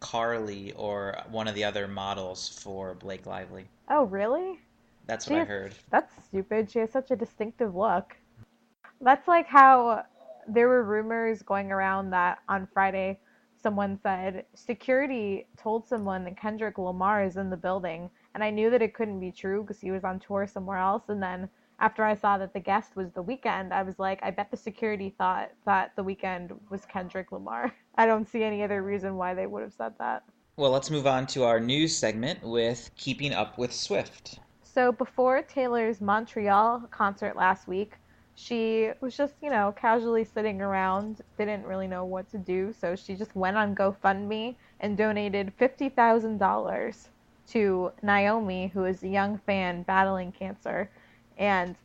Karlie 0.00 0.72
or 0.76 1.22
one 1.30 1.48
of 1.48 1.54
the 1.54 1.64
other 1.64 1.88
models 1.88 2.48
for 2.48 2.94
Blake 2.94 3.26
Lively. 3.26 3.68
Oh, 3.88 4.04
really? 4.04 4.60
That's 5.06 5.26
She 5.26 5.34
what 5.34 5.40
I 5.40 5.44
heard. 5.44 5.74
That's 5.90 6.24
stupid. 6.24 6.70
She 6.70 6.78
has 6.80 6.90
such 6.90 7.10
a 7.10 7.16
distinctive 7.16 7.74
look. 7.74 8.16
That's 9.00 9.26
like 9.28 9.46
how 9.46 10.04
there 10.48 10.68
were 10.68 10.82
rumors 10.84 11.42
going 11.42 11.70
around 11.72 12.10
that 12.10 12.38
on 12.48 12.66
Friday 12.72 13.18
someone 13.62 13.98
said 14.02 14.46
security 14.54 15.46
told 15.56 15.86
someone 15.86 16.24
that 16.24 16.36
Kendrick 16.38 16.78
Lamar 16.78 17.22
is 17.24 17.36
in 17.36 17.50
the 17.50 17.56
building, 17.56 18.10
and 18.34 18.44
I 18.44 18.50
knew 18.50 18.70
that 18.70 18.82
it 18.82 18.94
couldn't 18.94 19.20
be 19.20 19.32
true 19.32 19.62
because 19.62 19.80
he 19.80 19.90
was 19.90 20.04
on 20.04 20.20
tour 20.20 20.46
somewhere 20.46 20.78
else. 20.78 21.04
And 21.08 21.22
then 21.22 21.48
after 21.78 22.04
I 22.04 22.14
saw 22.14 22.38
that 22.38 22.52
the 22.52 22.60
guest 22.60 22.94
was 22.94 23.10
the 23.10 23.24
Weeknd, 23.24 23.72
I 23.72 23.82
was 23.82 23.98
like, 23.98 24.20
I 24.22 24.30
bet 24.30 24.50
the 24.50 24.56
security 24.56 25.14
thought 25.16 25.50
that 25.66 25.92
the 25.96 26.04
Weeknd 26.04 26.56
was 26.68 26.84
Kendrick 26.86 27.32
Lamar. 27.32 27.72
I 27.96 28.06
don't 28.06 28.28
see 28.28 28.42
any 28.42 28.62
other 28.62 28.82
reason 28.82 29.16
why 29.16 29.34
they 29.34 29.46
would 29.46 29.62
have 29.62 29.72
said 29.72 29.94
that. 29.98 30.22
Well, 30.56 30.70
let's 30.70 30.90
move 30.90 31.06
on 31.06 31.26
to 31.28 31.44
our 31.44 31.58
news 31.58 31.96
segment 31.96 32.42
with 32.42 32.90
Keeping 32.96 33.32
Up 33.32 33.56
with 33.56 33.72
Swift. 33.72 34.40
So 34.62 34.92
before 34.92 35.42
Taylor's 35.42 36.00
Montreal 36.00 36.84
concert 36.90 37.34
last 37.34 37.66
week, 37.66 37.94
she 38.34 38.90
was 39.00 39.16
just, 39.16 39.34
you 39.42 39.50
know, 39.50 39.74
casually 39.76 40.24
sitting 40.24 40.60
around, 40.60 41.22
didn't 41.36 41.64
really 41.64 41.88
know 41.88 42.04
what 42.04 42.30
to 42.30 42.38
do, 42.38 42.72
so 42.72 42.94
she 42.94 43.14
just 43.14 43.34
went 43.34 43.56
on 43.56 43.74
GoFundMe 43.74 44.54
and 44.80 44.96
donated 44.96 45.52
$50,000 45.58 47.08
to 47.50 47.92
Naomi, 48.02 48.68
who 48.68 48.84
is 48.84 49.02
a 49.02 49.08
young 49.08 49.38
fan 49.38 49.82
battling 49.82 50.32
cancer. 50.32 50.90
And 51.38 51.76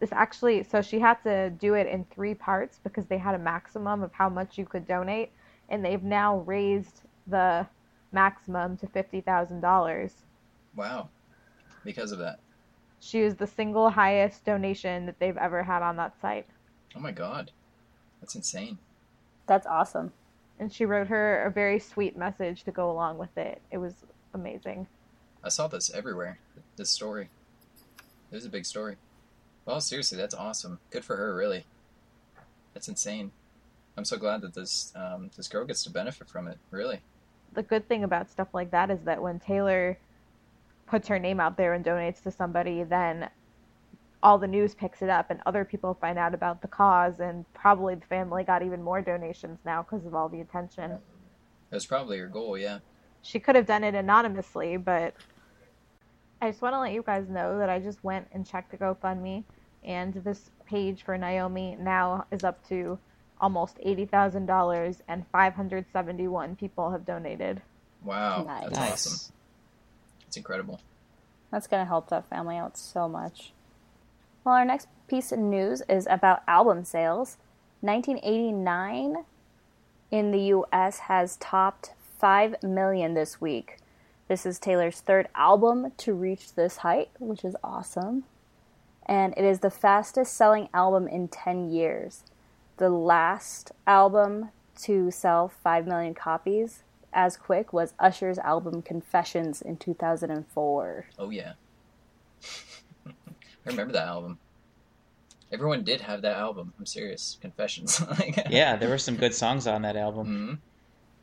this 0.00 0.12
actually, 0.12 0.62
so 0.64 0.82
she 0.82 0.98
had 0.98 1.22
to 1.24 1.50
do 1.50 1.74
it 1.74 1.86
in 1.86 2.04
three 2.04 2.34
parts 2.34 2.80
because 2.82 3.06
they 3.06 3.18
had 3.18 3.34
a 3.34 3.38
maximum 3.38 4.02
of 4.02 4.12
how 4.12 4.28
much 4.28 4.58
you 4.58 4.66
could 4.66 4.86
donate, 4.86 5.30
and 5.68 5.84
they've 5.84 6.02
now 6.02 6.38
raised 6.40 7.02
the 7.26 7.66
maximum 8.12 8.76
to 8.78 8.86
$50,000. 8.86 10.12
Wow. 10.74 11.08
Because 11.84 12.12
of 12.12 12.18
that. 12.18 12.38
She 13.00 13.22
was 13.22 13.34
the 13.34 13.46
single 13.46 13.90
highest 13.90 14.44
donation 14.44 15.06
that 15.06 15.18
they've 15.18 15.36
ever 15.36 15.62
had 15.62 15.82
on 15.82 15.96
that 15.96 16.20
site. 16.20 16.46
Oh 16.94 17.00
my 17.00 17.12
god. 17.12 17.52
That's 18.20 18.34
insane. 18.34 18.78
That's 19.46 19.66
awesome. 19.66 20.12
And 20.58 20.72
she 20.72 20.86
wrote 20.86 21.06
her 21.08 21.44
a 21.44 21.50
very 21.50 21.78
sweet 21.78 22.16
message 22.16 22.64
to 22.64 22.72
go 22.72 22.90
along 22.90 23.18
with 23.18 23.36
it. 23.36 23.60
It 23.70 23.78
was 23.78 23.94
amazing. 24.34 24.86
I 25.42 25.48
saw 25.48 25.68
this 25.68 25.90
everywhere. 25.94 26.38
This 26.76 26.90
story. 26.90 27.28
It 28.30 28.34
was 28.34 28.44
a 28.44 28.50
big 28.50 28.66
story. 28.66 28.96
Well, 29.64 29.80
seriously, 29.80 30.18
that's 30.18 30.34
awesome. 30.34 30.78
Good 30.90 31.04
for 31.04 31.16
her, 31.16 31.34
really. 31.34 31.64
That's 32.74 32.88
insane. 32.88 33.32
I'm 33.96 34.04
so 34.04 34.16
glad 34.16 34.42
that 34.42 34.54
this 34.54 34.92
um, 34.94 35.30
this 35.36 35.48
girl 35.48 35.64
gets 35.64 35.82
to 35.84 35.90
benefit 35.90 36.28
from 36.28 36.48
it. 36.48 36.58
Really. 36.70 37.00
The 37.54 37.62
good 37.62 37.88
thing 37.88 38.04
about 38.04 38.30
stuff 38.30 38.48
like 38.52 38.70
that 38.72 38.90
is 38.90 39.00
that 39.04 39.22
when 39.22 39.40
Taylor 39.40 39.98
puts 40.86 41.08
her 41.08 41.18
name 41.18 41.40
out 41.40 41.56
there 41.56 41.74
and 41.74 41.84
donates 41.84 42.22
to 42.24 42.30
somebody, 42.30 42.84
then 42.84 43.30
all 44.22 44.38
the 44.38 44.46
news 44.46 44.74
picks 44.74 45.02
it 45.02 45.08
up 45.08 45.30
and 45.30 45.40
other 45.46 45.64
people 45.64 45.94
find 46.00 46.18
out 46.18 46.34
about 46.34 46.60
the 46.60 46.68
cause 46.68 47.20
and 47.20 47.44
probably 47.54 47.94
the 47.94 48.06
family 48.06 48.44
got 48.44 48.62
even 48.62 48.82
more 48.82 49.00
donations 49.00 49.58
now 49.64 49.82
because 49.82 50.04
of 50.06 50.14
all 50.14 50.28
the 50.28 50.40
attention. 50.40 50.98
That's 51.70 51.86
probably 51.86 52.18
her 52.18 52.26
goal. 52.26 52.58
Yeah. 52.58 52.78
She 53.26 53.40
could 53.40 53.56
have 53.56 53.66
done 53.66 53.82
it 53.82 53.96
anonymously, 53.96 54.76
but 54.76 55.14
I 56.40 56.48
just 56.48 56.62
want 56.62 56.74
to 56.74 56.80
let 56.80 56.92
you 56.92 57.02
guys 57.02 57.28
know 57.28 57.58
that 57.58 57.68
I 57.68 57.80
just 57.80 58.04
went 58.04 58.28
and 58.30 58.46
checked 58.46 58.70
the 58.70 58.76
GoFundMe, 58.76 59.42
and 59.82 60.14
this 60.14 60.50
page 60.64 61.02
for 61.02 61.18
Naomi 61.18 61.76
now 61.80 62.24
is 62.30 62.44
up 62.44 62.66
to 62.68 62.98
almost 63.40 63.78
$80,000, 63.78 65.00
and 65.08 65.26
571 65.32 66.54
people 66.54 66.90
have 66.92 67.04
donated. 67.04 67.62
Wow. 68.04 68.44
Nice. 68.44 68.62
That's 68.62 68.78
Nice. 68.78 68.92
awesome. 68.92 69.34
It's 70.28 70.36
incredible. 70.36 70.80
That's 71.50 71.66
going 71.66 71.82
to 71.82 71.88
help 71.88 72.08
that 72.10 72.28
family 72.28 72.56
out 72.56 72.78
so 72.78 73.08
much. 73.08 73.52
Well, 74.44 74.54
our 74.54 74.64
next 74.64 74.86
piece 75.08 75.32
of 75.32 75.40
news 75.40 75.82
is 75.88 76.06
about 76.08 76.42
album 76.46 76.84
sales. 76.84 77.38
1989 77.80 79.24
in 80.12 80.30
the 80.30 80.40
US 80.54 81.00
has 81.00 81.36
topped 81.38 81.90
5 82.18 82.62
million 82.62 83.14
this 83.14 83.40
week. 83.40 83.78
This 84.28 84.46
is 84.46 84.58
Taylor's 84.58 85.00
third 85.00 85.28
album 85.34 85.92
to 85.98 86.12
reach 86.14 86.54
this 86.54 86.78
height, 86.78 87.10
which 87.18 87.44
is 87.44 87.54
awesome. 87.62 88.24
And 89.04 89.34
it 89.36 89.44
is 89.44 89.60
the 89.60 89.70
fastest 89.70 90.34
selling 90.34 90.68
album 90.74 91.06
in 91.06 91.28
10 91.28 91.70
years. 91.70 92.24
The 92.78 92.88
last 92.90 93.72
album 93.86 94.50
to 94.82 95.10
sell 95.10 95.48
5 95.48 95.86
million 95.86 96.14
copies 96.14 96.82
as 97.12 97.36
quick 97.36 97.72
was 97.72 97.94
Usher's 97.98 98.38
album 98.38 98.82
Confessions 98.82 99.62
in 99.62 99.76
2004. 99.76 101.06
Oh 101.18 101.30
yeah. 101.30 101.52
I 103.06 103.12
remember 103.64 103.92
that 103.94 104.06
album. 104.08 104.38
Everyone 105.52 105.84
did 105.84 106.00
have 106.00 106.22
that 106.22 106.36
album. 106.36 106.72
I'm 106.78 106.86
serious. 106.86 107.38
Confessions. 107.40 108.02
Yeah, 108.50 108.76
there 108.76 108.88
were 108.88 108.98
some 108.98 109.16
good 109.16 109.34
songs 109.34 109.66
on 109.66 109.82
that 109.82 109.96
album. 109.96 110.26
Mhm. 110.26 110.58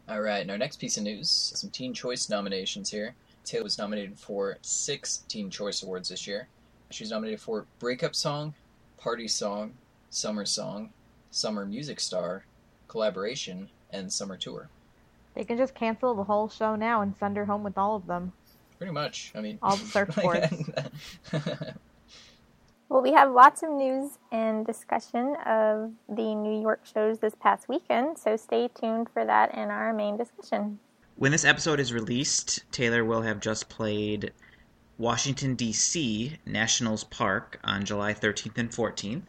All 0.10 0.22
right, 0.22 0.42
and 0.42 0.52
our 0.52 0.58
next 0.58 0.78
piece 0.78 0.98
of 0.98 1.04
news 1.04 1.30
some 1.30 1.70
Teen 1.70 1.94
Choice 1.94 2.30
nominations 2.30 2.90
here. 2.90 3.16
Taylor 3.46 3.64
was 3.64 3.78
nominated 3.78 4.20
for 4.20 4.58
six 4.62 5.24
Teen 5.28 5.50
Choice 5.50 5.84
Awards 5.84 6.10
this 6.10 6.28
year. 6.28 6.48
She 6.92 7.04
was 7.04 7.12
nominated 7.12 7.40
for 7.40 7.66
Breakup 7.80 8.16
Song, 8.16 8.54
Party 8.98 9.28
Song, 9.28 9.74
Summer 10.10 10.46
Song, 10.46 10.92
Summer 11.32 11.66
Music 11.66 12.00
Star, 12.00 12.46
Collaboration, 12.88 13.70
and 13.92 14.12
Summer 14.12 14.38
Tour. 14.38 14.70
They 15.36 15.44
can 15.44 15.58
just 15.58 15.74
cancel 15.74 16.14
the 16.14 16.24
whole 16.24 16.50
show 16.50 16.76
now 16.76 17.02
and 17.02 17.16
send 17.18 17.38
her 17.38 17.46
home 17.46 17.64
with 17.64 17.78
all 17.78 17.96
of 17.96 18.06
them. 18.06 18.34
Pretty 18.78 18.94
much. 18.94 19.32
I 19.36 19.42
mean, 19.42 19.58
All 19.62 19.78
the 19.78 19.84
surfboards. 19.86 21.74
Well, 22.94 23.02
we 23.02 23.14
have 23.14 23.32
lots 23.32 23.64
of 23.64 23.72
news 23.72 24.20
and 24.32 24.68
discussion 24.68 25.36
of 25.48 25.94
the 26.08 26.36
New 26.36 26.62
York 26.62 26.86
shows 26.86 27.18
this 27.18 27.34
past 27.34 27.68
weekend, 27.68 28.20
so 28.20 28.38
stay 28.38 28.68
tuned 28.68 29.10
for 29.10 29.26
that 29.26 29.56
in 29.56 29.72
our 29.72 29.92
main 29.94 30.16
discussion. 30.16 30.78
When 31.16 31.32
this 31.32 31.44
episode 31.44 31.80
is 31.80 31.92
released, 31.92 32.72
Taylor 32.72 33.04
will 33.04 33.24
have 33.24 33.40
just 33.40 33.68
played 33.68 34.32
Washington, 35.00 35.56
D.C. 35.56 36.38
Nationals 36.46 37.04
Park 37.06 37.60
on 37.64 37.84
July 37.84 38.14
13th 38.14 38.60
and 38.60 38.70
14th. 38.70 39.24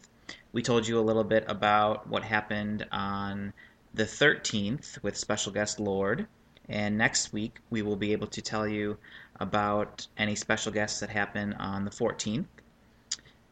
We 0.52 0.60
told 0.60 0.86
you 0.86 0.98
a 0.98 1.00
little 1.00 1.24
bit 1.24 1.46
about 1.48 2.06
what 2.06 2.22
happened 2.22 2.86
on 2.92 3.54
the 3.94 4.04
13th 4.04 5.02
with 5.02 5.16
special 5.16 5.52
guest 5.52 5.80
Lorde. 5.80 6.26
And 6.68 6.98
next 6.98 7.32
week, 7.32 7.60
we 7.70 7.80
will 7.80 7.96
be 7.96 8.12
able 8.12 8.26
to 8.26 8.42
tell 8.42 8.68
you 8.68 8.98
about 9.40 10.06
any 10.18 10.34
special 10.34 10.70
guests 10.70 11.00
that 11.00 11.08
happen 11.08 11.54
on 11.54 11.86
the 11.86 11.90
14th. 11.90 12.44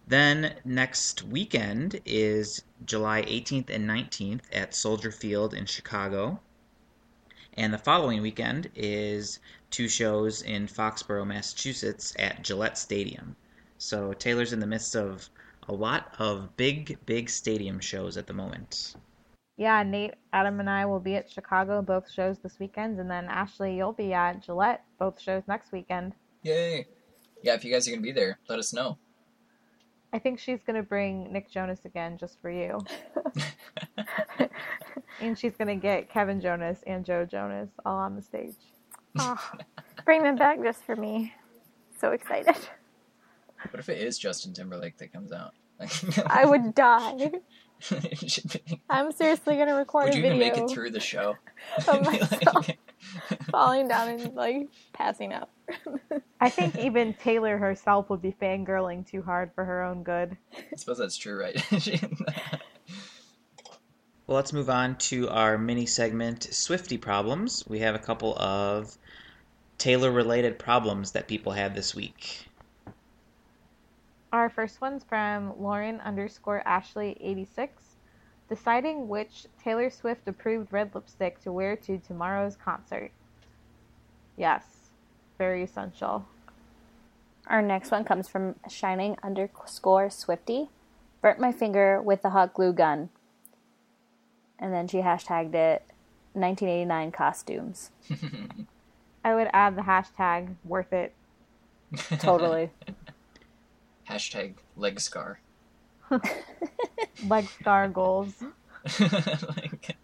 Then 0.06 0.56
next 0.64 1.22
weekend 1.22 2.00
is 2.04 2.62
July 2.84 3.22
18th 3.22 3.70
and 3.70 3.88
19th 3.88 4.42
at 4.52 4.74
Soldier 4.74 5.10
Field 5.10 5.54
in 5.54 5.66
Chicago. 5.66 6.40
And 7.54 7.72
the 7.72 7.78
following 7.78 8.22
weekend 8.22 8.70
is 8.74 9.38
two 9.70 9.88
shows 9.88 10.42
in 10.42 10.66
Foxborough, 10.66 11.26
Massachusetts 11.26 12.14
at 12.18 12.42
Gillette 12.42 12.78
Stadium. 12.78 13.36
So 13.78 14.12
Taylor's 14.12 14.52
in 14.52 14.60
the 14.60 14.66
midst 14.66 14.96
of 14.96 15.28
a 15.68 15.72
lot 15.72 16.14
of 16.18 16.56
big, 16.56 16.98
big 17.06 17.30
stadium 17.30 17.78
shows 17.78 18.16
at 18.16 18.26
the 18.26 18.32
moment. 18.32 18.96
Yeah, 19.56 19.82
Nate, 19.82 20.14
Adam, 20.32 20.60
and 20.60 20.68
I 20.68 20.86
will 20.86 20.98
be 20.98 21.14
at 21.14 21.30
Chicago 21.30 21.82
both 21.82 22.10
shows 22.10 22.38
this 22.38 22.58
weekend, 22.58 22.98
and 22.98 23.10
then 23.10 23.26
Ashley, 23.26 23.76
you'll 23.76 23.92
be 23.92 24.12
at 24.12 24.42
Gillette 24.42 24.82
both 24.98 25.20
shows 25.20 25.42
next 25.46 25.72
weekend. 25.72 26.14
Yay! 26.42 26.86
Yeah, 27.42 27.54
if 27.54 27.64
you 27.64 27.72
guys 27.72 27.86
are 27.86 27.90
going 27.90 28.02
to 28.02 28.06
be 28.06 28.12
there, 28.12 28.38
let 28.48 28.58
us 28.58 28.72
know. 28.72 28.98
I 30.12 30.18
think 30.18 30.38
she's 30.38 30.60
gonna 30.66 30.82
bring 30.82 31.32
Nick 31.32 31.50
Jonas 31.50 31.84
again 31.84 32.18
just 32.18 32.40
for 32.40 32.50
you, 32.50 32.78
and 35.20 35.38
she's 35.38 35.56
gonna 35.56 35.76
get 35.76 36.10
Kevin 36.10 36.40
Jonas 36.40 36.80
and 36.86 37.04
Joe 37.04 37.24
Jonas 37.24 37.70
all 37.86 37.96
on 37.98 38.16
the 38.16 38.22
stage. 38.22 38.54
Oh, 39.18 39.38
bring 40.04 40.22
them 40.22 40.36
back 40.36 40.62
just 40.62 40.84
for 40.84 40.96
me. 40.96 41.32
So 41.98 42.12
excited. 42.12 42.56
What 43.70 43.78
if 43.78 43.88
it 43.88 43.98
is 44.02 44.18
Justin 44.18 44.52
Timberlake 44.52 44.96
that 44.98 45.12
comes 45.12 45.32
out? 45.32 45.52
I 46.26 46.44
would 46.44 46.74
die. 46.74 47.30
It 47.90 48.30
should 48.30 48.52
be- 48.64 48.80
I'm 48.88 49.10
seriously 49.10 49.56
gonna 49.56 49.74
record 49.74 50.04
Would 50.04 50.14
a 50.14 50.16
you 50.18 50.24
even 50.24 50.38
video 50.38 50.54
make 50.54 50.62
it 50.62 50.72
through 50.72 50.90
the 50.90 51.00
show? 51.00 51.34
Oh 51.88 51.98
of 51.98 52.04
myself 52.04 52.70
falling 53.50 53.88
down 53.88 54.08
and 54.08 54.34
like 54.34 54.68
passing 54.92 55.32
out. 55.32 55.50
I 56.40 56.48
think 56.48 56.78
even 56.78 57.14
Taylor 57.14 57.58
herself 57.58 58.10
would 58.10 58.22
be 58.22 58.32
fangirling 58.32 59.06
too 59.06 59.22
hard 59.22 59.52
for 59.54 59.64
her 59.64 59.82
own 59.82 60.02
good. 60.02 60.36
I 60.54 60.76
suppose 60.76 60.98
that's 60.98 61.16
true, 61.16 61.38
right? 61.38 61.62
Well, 64.26 64.36
let's 64.36 64.52
move 64.52 64.70
on 64.70 64.96
to 64.96 65.28
our 65.28 65.58
mini 65.58 65.84
segment, 65.84 66.48
Swiftie 66.52 66.98
Problems. 66.98 67.64
We 67.68 67.80
have 67.80 67.94
a 67.94 67.98
couple 67.98 68.34
of 68.38 68.96
Taylor 69.78 70.12
related 70.12 70.58
problems 70.58 71.12
that 71.12 71.26
people 71.26 71.52
had 71.52 71.74
this 71.74 71.94
week. 71.94 72.46
Our 74.32 74.48
first 74.48 74.80
one's 74.80 75.02
from 75.04 75.60
Lauren 75.60 76.00
underscore 76.00 76.62
Ashley 76.64 77.16
eighty 77.20 77.44
six, 77.44 77.91
deciding 78.52 79.08
which 79.08 79.46
Taylor 79.64 79.88
Swift 79.88 80.28
approved 80.28 80.74
red 80.74 80.94
lipstick 80.94 81.40
to 81.40 81.50
wear 81.50 81.74
to 81.74 81.96
tomorrow's 81.96 82.54
concert. 82.54 83.10
Yes, 84.36 84.62
very 85.38 85.62
essential. 85.62 86.26
Our 87.46 87.62
next 87.62 87.90
one 87.90 88.04
comes 88.04 88.28
from 88.28 88.56
shining 88.68 89.16
underscore 89.22 90.08
Swiftie. 90.08 90.68
Burnt 91.22 91.40
my 91.40 91.50
finger 91.50 92.02
with 92.02 92.20
the 92.20 92.28
hot 92.28 92.52
glue 92.52 92.74
gun. 92.74 93.08
And 94.58 94.70
then 94.70 94.86
she 94.86 94.98
hashtagged 94.98 95.54
it 95.54 95.82
1989 96.34 97.10
costumes. 97.10 97.90
I 99.24 99.34
would 99.34 99.48
add 99.54 99.76
the 99.76 99.82
hashtag 99.82 100.56
worth 100.62 100.92
it. 100.92 101.14
Totally. 102.18 102.68
Hashtag 104.10 104.56
leg 104.76 105.00
scar. 105.00 105.40
Leg 107.28 107.46
scar 107.60 107.88
goals. 107.88 108.42
like, 109.00 109.96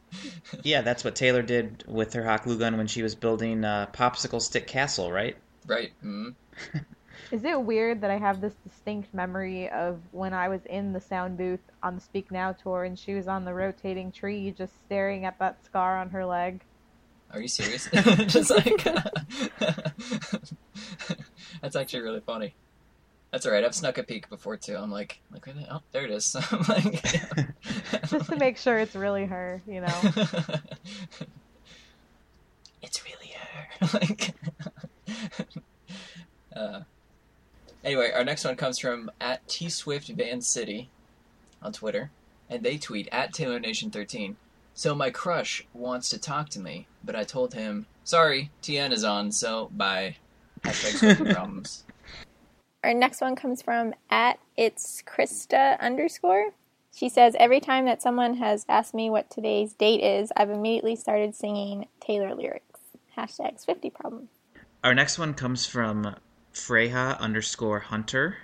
Yeah, 0.62 0.82
that's 0.82 1.04
what 1.04 1.14
Taylor 1.16 1.42
did 1.42 1.84
with 1.86 2.12
her 2.14 2.24
hot 2.24 2.44
glue 2.44 2.58
gun 2.58 2.76
when 2.76 2.86
she 2.86 3.02
was 3.02 3.14
building 3.14 3.64
a 3.64 3.88
popsicle 3.92 4.40
stick 4.40 4.66
castle, 4.66 5.10
right? 5.12 5.36
right. 5.66 5.92
Mm. 6.04 6.34
Is 7.30 7.44
it 7.44 7.60
weird 7.60 8.00
that 8.00 8.10
I 8.10 8.16
have 8.16 8.40
this 8.40 8.54
distinct 8.66 9.12
memory 9.12 9.68
of 9.70 10.00
when 10.12 10.32
I 10.32 10.48
was 10.48 10.64
in 10.66 10.92
the 10.92 11.00
sound 11.00 11.36
booth 11.36 11.60
on 11.82 11.96
the 11.96 12.00
Speak 12.00 12.30
Now 12.30 12.52
tour 12.52 12.84
and 12.84 12.98
she 12.98 13.14
was 13.14 13.28
on 13.28 13.44
the 13.44 13.52
rotating 13.52 14.10
tree 14.12 14.50
just 14.56 14.72
staring 14.86 15.26
at 15.26 15.38
that 15.38 15.62
scar 15.64 15.98
on 15.98 16.08
her 16.10 16.24
leg? 16.24 16.62
Are 17.30 17.40
you 17.40 17.48
serious? 17.48 17.88
Just 18.26 18.50
like 18.50 18.82
that's 21.60 21.76
actually 21.76 22.00
really 22.00 22.20
funny. 22.20 22.54
That's 23.30 23.44
all 23.44 23.52
right. 23.52 23.62
I've 23.64 23.75
snuck 23.75 23.99
a 23.99 24.02
peek 24.02 24.28
before 24.30 24.56
too. 24.56 24.76
I'm 24.76 24.90
like, 24.90 25.20
like, 25.32 25.44
where 25.47 25.54
the- 25.54 25.75
oh, 25.75 25.82
there 25.92 26.04
it 26.04 26.11
is. 26.11 26.35
I'm 26.50 26.62
like, 26.68 27.02
Just 28.08 28.30
to 28.30 28.37
make 28.37 28.56
sure 28.56 28.78
it's 28.78 28.94
really 28.97 29.26
her, 29.26 29.61
you 29.66 29.82
know? 29.82 30.00
it's 32.82 33.02
really 33.04 33.35
her. 33.35 33.88
like, 33.92 34.35
uh, 36.56 36.80
anyway, 37.85 38.11
our 38.14 38.25
next 38.25 38.44
one 38.44 38.56
comes 38.56 38.78
from 38.78 39.11
at 39.20 39.47
T 39.47 39.68
Swift 39.68 40.08
Van 40.08 40.40
City 40.40 40.88
on 41.62 41.73
Twitter, 41.73 42.11
and 42.49 42.62
they 42.62 42.78
tweet 42.78 43.08
at 43.12 43.35
Taylor 43.35 43.61
Nation 43.61 43.90
13. 43.90 44.37
So 44.75 44.94
my 44.94 45.11
crush 45.11 45.66
wants 45.75 46.08
to 46.11 46.18
talk 46.18 46.49
to 46.50 46.61
me, 46.61 46.87
but 47.04 47.16
I 47.16 47.25
told 47.25 47.52
him, 47.52 47.87
sorry, 48.04 48.50
TN 48.62 48.92
is 48.92 49.04
on, 49.04 49.32
so 49.32 49.70
bye. 49.76 50.16
Hashtag 50.62 51.32
problems. 51.35 51.85
Our 52.85 52.94
next 52.94 53.20
one 53.20 53.35
comes 53.35 53.61
from 53.61 53.92
at 54.08 54.38
it's 54.56 55.02
Krista 55.02 55.78
underscore. 55.80 56.52
She 56.94 57.08
says 57.08 57.35
every 57.38 57.58
time 57.58 57.87
that 57.87 58.02
someone 58.02 58.35
has 58.35 58.64
asked 58.68 58.94
me 58.94 59.11
what 59.11 59.30
today's 59.30 59.75
date 59.75 60.00
is, 60.00 60.32
I've 60.37 60.50
immediately 60.50 60.94
started 60.94 61.35
singing 61.35 61.88
Taylor 62.00 62.35
lyrics. 62.35 62.80
Hashtag 63.16 63.64
Swiftie 63.64 63.92
problem. 63.92 64.28
Our 64.85 64.94
next 64.94 65.18
one 65.18 65.35
comes 65.35 65.66
from 65.66 66.14
Freya 66.52 67.16
underscore 67.18 67.80
Hunter, 67.80 68.37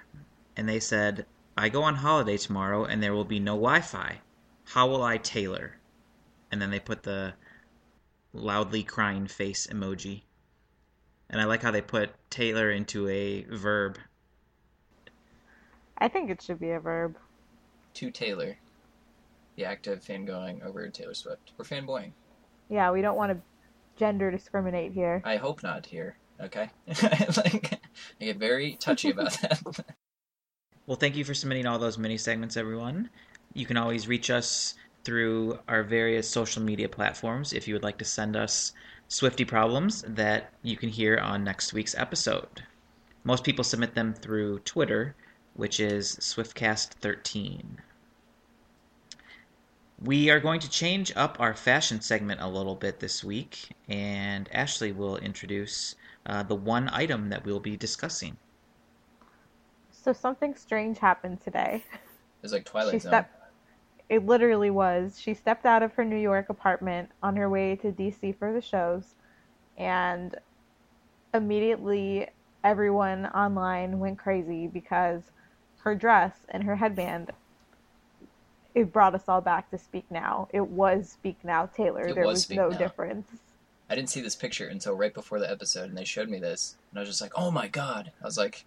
and 0.56 0.68
they 0.68 0.80
said, 0.80 1.26
I 1.56 1.68
go 1.68 1.84
on 1.84 1.94
holiday 1.94 2.36
tomorrow 2.36 2.84
and 2.84 3.00
there 3.00 3.14
will 3.14 3.24
be 3.24 3.38
no 3.38 3.52
Wi 3.52 3.80
Fi. 3.80 4.18
How 4.64 4.88
will 4.88 5.04
I 5.04 5.18
Taylor? 5.18 5.76
And 6.50 6.60
then 6.60 6.70
they 6.70 6.80
put 6.80 7.04
the 7.04 7.34
loudly 8.32 8.82
crying 8.82 9.28
face 9.28 9.68
emoji. 9.68 10.22
And 11.30 11.40
I 11.40 11.44
like 11.44 11.62
how 11.62 11.70
they 11.70 11.80
put 11.80 12.10
Taylor 12.30 12.72
into 12.72 13.08
a 13.08 13.42
verb. 13.44 13.96
I 15.98 16.08
think 16.08 16.30
it 16.30 16.42
should 16.42 16.60
be 16.60 16.70
a 16.70 16.80
verb. 16.80 17.16
To 17.94 18.10
Taylor. 18.10 18.56
The 19.56 19.64
act 19.64 19.86
of 19.86 20.00
fangoing 20.00 20.64
over 20.64 20.88
Taylor 20.88 21.14
Swift. 21.14 21.52
Or 21.58 21.64
fanboying. 21.64 22.12
Yeah, 22.68 22.90
we 22.90 23.02
don't 23.02 23.16
want 23.16 23.32
to 23.32 23.38
gender 23.96 24.30
discriminate 24.30 24.92
here. 24.92 25.22
I 25.24 25.36
hope 25.36 25.62
not 25.62 25.86
here. 25.86 26.16
Okay? 26.40 26.70
like, 27.36 27.80
I 28.20 28.24
get 28.24 28.36
very 28.38 28.74
touchy 28.80 29.10
about 29.10 29.32
that. 29.42 29.60
Well, 30.86 30.96
thank 30.96 31.16
you 31.16 31.24
for 31.24 31.34
submitting 31.34 31.66
all 31.66 31.78
those 31.78 31.98
mini 31.98 32.18
segments, 32.18 32.56
everyone. 32.56 33.08
You 33.54 33.66
can 33.66 33.76
always 33.76 34.08
reach 34.08 34.30
us 34.30 34.74
through 35.04 35.58
our 35.68 35.82
various 35.82 36.28
social 36.28 36.62
media 36.62 36.88
platforms 36.88 37.52
if 37.52 37.68
you 37.68 37.74
would 37.74 37.82
like 37.82 37.98
to 37.98 38.04
send 38.04 38.36
us 38.36 38.72
Swiftie 39.08 39.46
problems 39.46 40.02
that 40.08 40.52
you 40.62 40.76
can 40.76 40.88
hear 40.88 41.18
on 41.18 41.44
next 41.44 41.72
week's 41.72 41.94
episode. 41.94 42.64
Most 43.22 43.44
people 43.44 43.62
submit 43.62 43.94
them 43.94 44.14
through 44.14 44.60
Twitter, 44.60 45.14
which 45.54 45.80
is 45.80 46.16
SwiftCast13. 46.16 47.78
We 49.98 50.30
are 50.30 50.40
going 50.40 50.60
to 50.60 50.68
change 50.70 51.12
up 51.16 51.40
our 51.40 51.54
fashion 51.54 52.00
segment 52.00 52.40
a 52.40 52.48
little 52.48 52.74
bit 52.76 53.00
this 53.00 53.24
week, 53.24 53.70
and 53.88 54.48
Ashley 54.52 54.92
will 54.92 55.16
introduce 55.16 55.94
uh, 56.26 56.42
the 56.42 56.56
one 56.56 56.88
item 56.90 57.30
that 57.30 57.44
we'll 57.44 57.60
be 57.60 57.76
discussing. 57.76 58.36
So 59.90 60.12
something 60.12 60.54
strange 60.54 60.98
happened 60.98 61.40
today. 61.40 61.84
It's 62.42 62.52
like 62.52 62.64
Twilight 62.64 62.92
she 62.92 62.98
Zone. 63.00 63.10
stepped 63.10 63.36
it 64.08 64.26
literally 64.26 64.70
was 64.70 65.18
she 65.20 65.34
stepped 65.34 65.64
out 65.66 65.82
of 65.82 65.92
her 65.94 66.04
new 66.04 66.16
york 66.18 66.48
apartment 66.50 67.10
on 67.22 67.36
her 67.36 67.48
way 67.48 67.74
to 67.76 67.90
dc 67.92 68.36
for 68.38 68.52
the 68.52 68.60
shows 68.60 69.14
and 69.78 70.36
immediately 71.34 72.28
everyone 72.62 73.26
online 73.28 73.98
went 73.98 74.18
crazy 74.18 74.66
because 74.66 75.30
her 75.84 75.94
dress 75.94 76.32
and 76.48 76.64
her 76.64 76.76
headband 76.76 77.30
it 78.74 78.92
brought 78.92 79.14
us 79.14 79.28
all 79.28 79.40
back 79.40 79.70
to 79.70 79.78
speak 79.78 80.04
now 80.10 80.48
it 80.52 80.68
was 80.68 81.08
speak 81.08 81.36
now 81.44 81.66
taylor 81.66 82.08
It 82.08 82.14
there 82.14 82.26
was 82.26 82.48
was 82.48 82.56
no 82.56 82.68
Now. 82.68 82.78
difference 82.78 83.28
I 83.88 83.94
didn't 83.94 84.08
see 84.10 84.22
this 84.22 84.34
picture 84.34 84.66
until 84.66 84.94
right 84.94 85.12
before 85.12 85.38
the 85.38 85.50
episode, 85.50 85.90
and 85.90 85.98
they 85.98 86.06
showed 86.06 86.30
me 86.30 86.38
this, 86.38 86.76
and 86.90 86.98
I 86.98 87.02
was 87.02 87.10
just 87.10 87.20
like, 87.20 87.32
"Oh 87.36 87.50
my 87.50 87.68
god!" 87.68 88.12
I 88.22 88.24
was 88.24 88.38
like, 88.38 88.64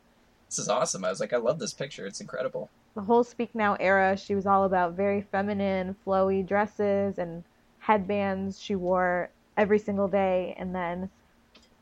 "This 0.48 0.60
is 0.60 0.70
awesome!" 0.70 1.04
I 1.04 1.10
was 1.10 1.20
like, 1.20 1.34
"I 1.34 1.38
love 1.38 1.58
this 1.58 1.74
picture. 1.74 2.06
It's 2.06 2.22
incredible." 2.22 2.70
the 2.98 3.02
whole 3.02 3.24
Speak 3.24 3.54
Now 3.54 3.76
era, 3.80 4.18
she 4.18 4.34
was 4.34 4.48
all 4.48 4.64
about 4.64 4.94
very 4.94 5.22
feminine, 5.22 5.96
flowy 6.06 6.46
dresses 6.46 7.20
and 7.20 7.44
headbands 7.80 8.60
she 8.60 8.76
wore 8.76 9.30
every 9.56 9.78
single 9.78 10.08
day, 10.08 10.56
and 10.58 10.74
then 10.74 11.10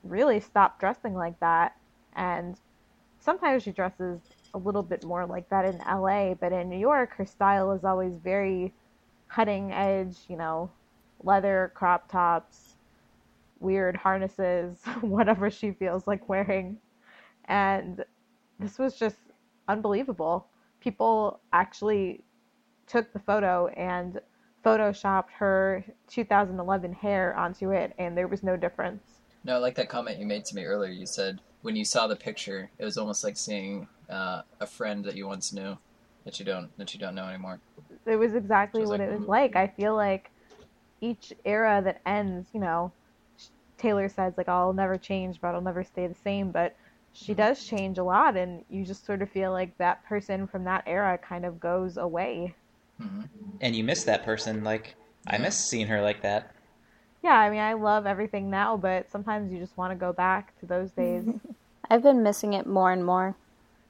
really 0.03 0.39
stopped 0.41 0.79
dressing 0.79 1.13
like 1.13 1.39
that. 1.39 1.77
And 2.15 2.57
sometimes 3.19 3.63
she 3.63 3.71
dresses 3.71 4.19
a 4.55 4.57
little 4.57 4.81
bit 4.81 5.03
more 5.03 5.25
like 5.25 5.49
that 5.49 5.65
in 5.65 5.77
LA, 5.79 6.33
but 6.33 6.53
in 6.53 6.69
New 6.69 6.79
York, 6.79 7.13
her 7.17 7.25
style 7.25 7.71
is 7.73 7.83
always 7.83 8.15
very 8.15 8.73
cutting 9.27 9.71
edge, 9.73 10.15
you 10.29 10.37
know, 10.37 10.71
leather 11.23 11.71
crop 11.75 12.09
tops, 12.09 12.75
weird 13.59 13.97
harnesses, 13.97 14.79
whatever 15.01 15.51
she 15.51 15.71
feels 15.71 16.07
like 16.07 16.29
wearing. 16.29 16.77
And 17.45 18.03
this 18.57 18.79
was 18.79 18.97
just 18.97 19.17
unbelievable. 19.67 20.47
People 20.79 21.41
actually 21.51 22.23
took 22.87 23.11
the 23.11 23.19
photo 23.19 23.67
and 23.67 24.21
photoshopped 24.63 25.31
her 25.37 25.83
2011 26.07 26.93
hair 26.93 27.35
onto 27.35 27.71
it, 27.71 27.93
and 27.99 28.17
there 28.17 28.27
was 28.27 28.41
no 28.41 28.55
difference. 28.55 29.19
No, 29.43 29.55
I 29.55 29.57
like 29.57 29.75
that 29.75 29.89
comment 29.89 30.17
you 30.17 30.25
made 30.25 30.45
to 30.45 30.55
me 30.55 30.63
earlier. 30.63 30.91
You 30.91 31.05
said 31.05 31.41
when 31.61 31.75
you 31.75 31.83
saw 31.83 32.07
the 32.07 32.15
picture, 32.15 32.71
it 32.79 32.85
was 32.85 32.97
almost 32.97 33.23
like 33.23 33.37
seeing 33.37 33.87
uh, 34.09 34.41
a 34.59 34.67
friend 34.67 35.03
that 35.05 35.15
you 35.15 35.27
once 35.27 35.53
knew 35.53 35.77
that 36.25 36.39
you 36.39 36.45
don't 36.45 36.75
that 36.77 36.93
you 36.93 36.99
don't 36.99 37.15
know 37.15 37.27
anymore. 37.27 37.59
It 38.05 38.15
was 38.17 38.35
exactly 38.35 38.81
Just 38.81 38.91
what 38.91 38.99
like- 38.99 39.09
it 39.09 39.19
was 39.19 39.27
like. 39.27 39.55
I 39.55 39.67
feel 39.67 39.95
like 39.95 40.31
each 41.01 41.33
era 41.45 41.81
that 41.83 42.01
ends, 42.05 42.49
you 42.53 42.59
know, 42.59 42.91
Taylor 43.77 44.09
says 44.09 44.33
like 44.37 44.49
I'll 44.49 44.73
never 44.73 44.97
change, 44.97 45.41
but 45.41 45.55
I'll 45.55 45.61
never 45.61 45.83
stay 45.83 46.07
the 46.07 46.15
same, 46.15 46.51
but 46.51 46.75
she 47.13 47.33
does 47.33 47.65
change 47.65 47.97
a 47.97 48.03
lot 48.03 48.35
and 48.37 48.63
you 48.69 48.85
just 48.85 49.05
sort 49.05 49.21
of 49.21 49.29
feel 49.29 49.51
like 49.51 49.77
that 49.77 50.03
person 50.05 50.47
from 50.47 50.63
that 50.65 50.83
era 50.85 51.17
kind 51.17 51.45
of 51.45 51.59
goes 51.59 51.97
away. 51.97 52.55
hmm 52.99 53.21
And 53.61 53.75
you 53.75 53.83
miss 53.83 54.03
that 54.03 54.23
person. 54.25 54.63
Like, 54.63 54.95
I 55.27 55.37
miss 55.37 55.57
seeing 55.57 55.87
her 55.87 56.01
like 56.01 56.21
that. 56.21 56.53
Yeah, 57.23 57.33
I 57.37 57.49
mean, 57.49 57.59
I 57.59 57.73
love 57.73 58.05
everything 58.05 58.49
now, 58.49 58.77
but 58.77 59.09
sometimes 59.11 59.51
you 59.51 59.59
just 59.59 59.77
want 59.77 59.91
to 59.91 59.95
go 59.95 60.13
back 60.13 60.57
to 60.59 60.65
those 60.65 60.91
days. 60.91 61.25
I've 61.89 62.03
been 62.03 62.23
missing 62.23 62.53
it 62.53 62.67
more 62.67 62.91
and 62.91 63.05
more. 63.05 63.35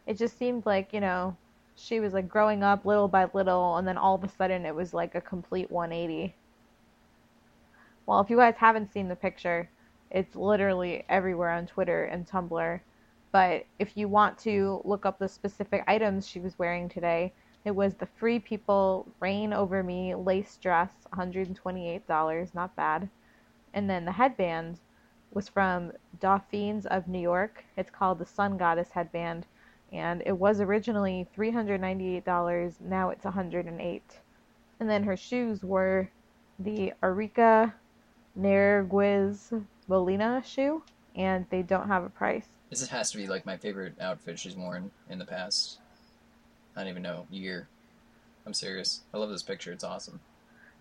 It 0.08 0.18
just 0.18 0.38
seemed 0.38 0.65
like, 0.65 0.94
you 0.94 1.00
know, 1.02 1.36
she 1.76 2.00
was 2.00 2.13
like 2.13 2.30
growing 2.30 2.63
up 2.63 2.86
little 2.86 3.08
by 3.08 3.30
little, 3.34 3.78
and 3.78 3.88
then 3.88 3.98
all 3.98 4.15
of 4.15 4.24
a 4.24 4.30
sudden 4.30 4.65
it 4.65 4.76
was 4.76 4.94
like 4.94 5.15
a 5.15 5.22
complete 5.22 5.72
180. 5.72 6.36
Well, 8.06 8.20
if 8.22 8.30
you 8.30 8.38
guys 8.38 8.56
haven't 8.58 8.91
seen 8.94 9.08
the 9.10 9.15
picture, 9.15 9.70
it's 10.12 10.36
literally 10.36 11.04
everywhere 11.10 11.52
on 11.52 11.68
Twitter 11.68 12.06
and 12.06 12.28
Tumblr. 12.28 12.80
But 13.32 13.65
if 13.80 13.98
you 13.98 14.08
want 14.08 14.38
to 14.39 14.82
look 14.86 15.06
up 15.06 15.20
the 15.20 15.28
specific 15.28 15.84
items 15.88 16.28
she 16.28 16.39
was 16.39 16.58
wearing 16.58 16.88
today, 16.88 17.34
It 17.65 17.76
was 17.76 17.96
the 17.96 18.06
Free 18.06 18.38
People 18.38 19.08
Rain 19.20 19.52
Over 19.52 19.82
Me 19.82 20.13
lace 20.13 20.58
dress, 20.62 20.91
$128, 21.12 22.54
not 22.54 22.76
bad. 22.76 23.10
And 23.74 23.89
then 23.89 24.06
the 24.06 24.12
headband 24.12 24.80
was 25.34 25.50
from 25.50 25.91
Dauphines 26.20 26.86
of 26.86 27.08
New 27.08 27.20
York. 27.20 27.65
It's 27.76 27.89
called 27.89 28.20
the 28.20 28.26
Sun 28.26 28.58
Goddess 28.58 28.91
headband, 28.91 29.48
and 29.91 30.24
it 30.26 30.38
was 30.38 30.62
originally 30.62 31.28
$398. 31.38 32.82
Now 32.82 33.10
it's 33.10 33.26
108. 33.26 34.04
And 34.80 34.89
then 34.89 35.04
her 35.04 35.15
shoes 35.15 35.63
were 35.63 36.10
the 36.60 36.93
Arica 37.02 37.74
Nerguiz 38.38 39.65
Molina 39.88 40.41
shoe, 40.45 40.84
and 41.15 41.45
they 41.50 41.62
don't 41.62 41.88
have 41.88 42.04
a 42.04 42.10
price. 42.10 42.48
This 42.69 42.88
has 42.88 43.12
to 43.12 43.17
be 43.17 43.28
like 43.28 43.45
my 43.45 43.58
favorite 43.58 43.93
outfit 44.02 44.39
she's 44.39 44.56
worn 44.56 44.91
in 45.10 45.19
the 45.19 45.26
past. 45.26 45.80
I 46.76 46.82
don't 46.82 46.89
even 46.89 47.04
know 47.04 47.28
year. 47.30 47.67
I'm 48.45 48.54
serious. 48.54 49.02
I 49.13 49.17
love 49.17 49.30
this 49.30 49.43
picture. 49.43 49.71
It's 49.71 49.84
awesome. 49.84 50.19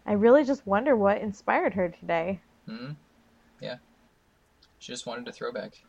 I 0.07 0.13
really 0.13 0.45
just 0.45 0.67
wonder 0.67 0.97
what 0.97 1.19
inspired 1.19 1.75
her 1.75 1.89
today. 1.89 2.41
Hmm. 2.69 2.93
Yeah. 3.61 3.77
She 4.79 4.93
just 4.93 5.07
wanted 5.07 5.29
a 5.29 5.33
throwback. 5.33 5.81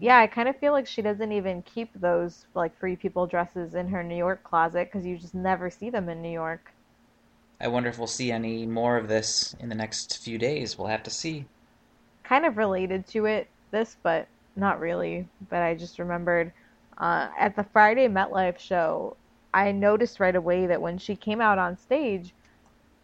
Yeah, 0.00 0.18
I 0.18 0.26
kind 0.26 0.48
of 0.48 0.56
feel 0.56 0.72
like 0.72 0.86
she 0.86 1.02
doesn't 1.02 1.30
even 1.30 1.62
keep 1.62 1.90
those 2.00 2.46
like 2.54 2.76
free 2.78 2.96
people 2.96 3.26
dresses 3.26 3.74
in 3.74 3.88
her 3.88 4.02
New 4.02 4.16
York 4.16 4.42
closet 4.42 4.88
because 4.90 5.06
you 5.06 5.18
just 5.18 5.34
never 5.34 5.68
see 5.68 5.90
them 5.90 6.08
in 6.08 6.22
New 6.22 6.32
York. 6.32 6.72
I 7.60 7.68
wonder 7.68 7.90
if 7.90 7.98
we'll 7.98 8.06
see 8.06 8.32
any 8.32 8.64
more 8.64 8.96
of 8.96 9.08
this 9.08 9.54
in 9.60 9.68
the 9.68 9.74
next 9.74 10.18
few 10.18 10.38
days. 10.38 10.78
We'll 10.78 10.88
have 10.88 11.02
to 11.02 11.10
see. 11.10 11.44
Kind 12.24 12.46
of 12.46 12.56
related 12.56 13.06
to 13.08 13.26
it, 13.26 13.48
this, 13.70 13.98
but 14.02 14.26
not 14.56 14.80
really. 14.80 15.28
But 15.50 15.62
I 15.62 15.74
just 15.74 15.98
remembered 15.98 16.50
uh, 16.96 17.28
at 17.38 17.54
the 17.54 17.64
Friday 17.64 18.08
MetLife 18.08 18.58
show, 18.58 19.16
I 19.52 19.70
noticed 19.72 20.18
right 20.18 20.34
away 20.34 20.66
that 20.66 20.80
when 20.80 20.96
she 20.96 21.14
came 21.14 21.42
out 21.42 21.58
on 21.58 21.76
stage, 21.76 22.32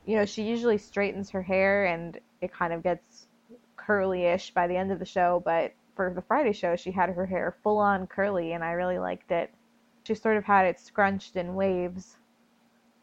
you 0.07 0.17
know, 0.17 0.25
she 0.25 0.45
usually 0.45 0.79
straightens 0.79 1.29
her 1.31 1.43
hair 1.43 1.85
and 1.85 2.19
it 2.41 2.53
kind 2.53 2.73
of 2.73 2.83
gets 2.83 3.27
curly-ish 3.77 4.53
by 4.53 4.67
the 4.67 4.77
end 4.77 4.93
of 4.93 4.99
the 4.99 5.05
show, 5.05 5.43
but 5.45 5.75
for 5.97 6.13
the 6.15 6.23
Friday 6.23 6.53
show, 6.53 6.77
she 6.77 6.93
had 6.93 7.11
her 7.11 7.27
hair 7.27 7.57
full 7.63 7.79
on 7.79 8.07
curly 8.07 8.53
and 8.53 8.63
I 8.63 8.73
really 8.73 8.99
liked 8.99 9.33
it. 9.33 9.51
She 10.05 10.15
sort 10.15 10.37
of 10.37 10.45
had 10.45 10.67
it 10.67 10.79
scrunched 10.79 11.35
in 11.35 11.57
waves. 11.57 12.19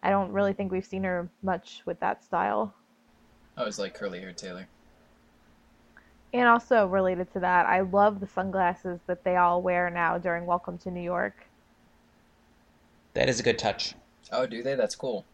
I 0.03 0.09
don't 0.09 0.31
really 0.31 0.53
think 0.53 0.71
we've 0.71 0.85
seen 0.85 1.03
her 1.03 1.27
much 1.41 1.81
with 1.85 1.99
that 1.99 2.23
style. 2.23 2.73
I 3.57 3.61
always 3.61 3.79
like 3.79 3.93
curly 3.93 4.21
hair 4.21 4.31
Taylor. 4.31 4.67
And 6.33 6.47
also 6.47 6.87
related 6.87 7.31
to 7.33 7.39
that, 7.41 7.65
I 7.65 7.81
love 7.81 8.19
the 8.19 8.27
sunglasses 8.27 8.99
that 9.07 9.23
they 9.23 9.35
all 9.35 9.61
wear 9.61 9.89
now 9.89 10.17
during 10.17 10.45
Welcome 10.45 10.77
to 10.79 10.91
New 10.91 11.01
York. 11.01 11.47
That 13.13 13.29
is 13.29 13.39
a 13.39 13.43
good 13.43 13.59
touch. 13.59 13.93
Oh, 14.31 14.47
do 14.47 14.63
they? 14.63 14.75
That's 14.75 14.95
cool. 14.95 15.25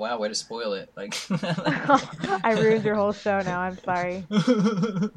Wow, 0.00 0.16
way 0.16 0.28
to 0.28 0.34
spoil 0.34 0.72
it. 0.72 0.90
Like 0.96 1.14
I 1.30 2.56
ruined 2.58 2.84
your 2.86 2.94
whole 2.94 3.12
show 3.12 3.42
now. 3.42 3.60
I'm 3.60 3.78
sorry. 3.78 4.24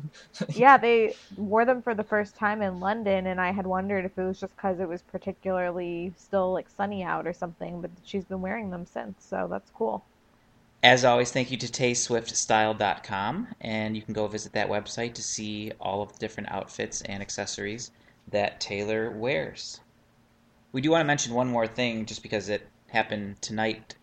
Yeah, 0.53 0.77
they 0.77 1.15
wore 1.37 1.63
them 1.63 1.81
for 1.81 1.95
the 1.95 2.03
first 2.03 2.35
time 2.35 2.61
in 2.61 2.81
London, 2.81 3.27
and 3.27 3.39
I 3.39 3.51
had 3.51 3.65
wondered 3.65 4.03
if 4.03 4.17
it 4.17 4.23
was 4.23 4.39
just 4.39 4.55
because 4.55 4.81
it 4.81 4.87
was 4.87 5.01
particularly 5.01 6.13
still 6.17 6.51
like 6.51 6.67
sunny 6.69 7.01
out 7.01 7.25
or 7.25 7.31
something, 7.31 7.79
but 7.79 7.91
she's 8.03 8.25
been 8.25 8.41
wearing 8.41 8.71
them 8.71 8.85
since, 8.85 9.23
so 9.23 9.47
that's 9.49 9.69
cool. 9.69 10.03
As 10.83 11.05
always, 11.05 11.31
thank 11.31 11.49
you 11.49 11.57
to 11.57 11.67
tayswiftstyle.com, 11.67 13.47
and 13.61 13.95
you 13.95 14.01
can 14.01 14.13
go 14.13 14.27
visit 14.27 14.51
that 14.51 14.69
website 14.69 15.13
to 15.13 15.23
see 15.23 15.71
all 15.79 16.01
of 16.01 16.11
the 16.11 16.19
different 16.19 16.51
outfits 16.51 17.01
and 17.03 17.21
accessories 17.21 17.91
that 18.27 18.59
Taylor 18.59 19.11
wears. 19.11 19.79
We 20.73 20.81
do 20.81 20.91
want 20.91 21.01
to 21.01 21.07
mention 21.07 21.33
one 21.33 21.47
more 21.47 21.67
thing 21.67 22.05
just 22.05 22.21
because 22.21 22.49
it 22.49 22.67
happened 22.89 23.41
tonight 23.41 23.95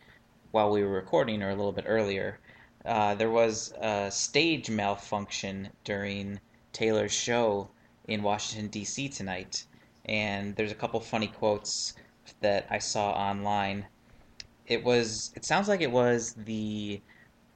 while 0.51 0.71
we 0.71 0.83
were 0.83 0.91
recording 0.91 1.43
or 1.43 1.51
a 1.51 1.55
little 1.55 1.73
bit 1.73 1.85
earlier. 1.87 2.39
Uh, 2.85 3.15
there 3.15 3.31
was 3.31 3.73
a 3.81 4.11
stage 4.11 4.71
malfunction 4.71 5.69
during 5.85 6.41
Taylor's 6.73 7.13
show 7.13 7.69
in 8.09 8.23
Washington, 8.23 8.69
D.C. 8.69 9.09
tonight, 9.09 9.65
and 10.07 10.57
there's 10.57 10.73
a 10.73 10.77
couple 10.77 11.01
funny 11.01 11.29
quotes 11.29 11.95
that 12.41 12.67
I 12.71 12.79
saw 12.79 13.13
online 13.13 13.87
it 14.71 14.85
was 14.85 15.33
it 15.35 15.45
sounds 15.45 15.69
like 15.69 15.81
it 15.81 15.91
was 15.91 16.33
the 16.35 17.01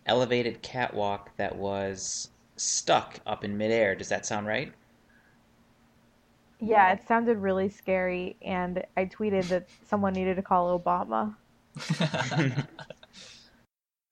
elevated 0.04 0.61
catwalk 0.62 1.30
that 1.37 1.57
was 1.57 2.30
stuck 2.57 3.20
up 3.24 3.44
in 3.44 3.57
midair. 3.57 3.94
Does 3.94 4.09
that 4.09 4.26
sound 4.26 4.46
right? 4.48 4.72
Yeah, 6.61 6.92
it 6.92 7.07
sounded 7.07 7.38
really 7.38 7.68
scary, 7.68 8.37
and 8.42 8.85
I 8.96 9.07
tweeted 9.07 9.48
that 9.48 9.68
someone 9.87 10.12
needed 10.12 10.37
to 10.37 10.42
call 10.42 10.78
Obama. 10.78 11.35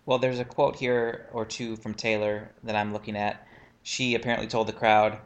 Well, 0.05 0.19
there's 0.19 0.41
a 0.41 0.45
quote 0.45 0.75
here 0.77 1.29
or 1.33 1.45
two 1.45 1.77
from 1.77 1.95
Taylor 1.95 2.51
that 2.65 2.75
I'm 2.75 2.93
looking 2.93 3.17
at. 3.17 3.47
She 3.85 4.17
apparently 4.17 4.49
told 4.49 4.67
the 4.67 4.73
crowd, 4.73 5.19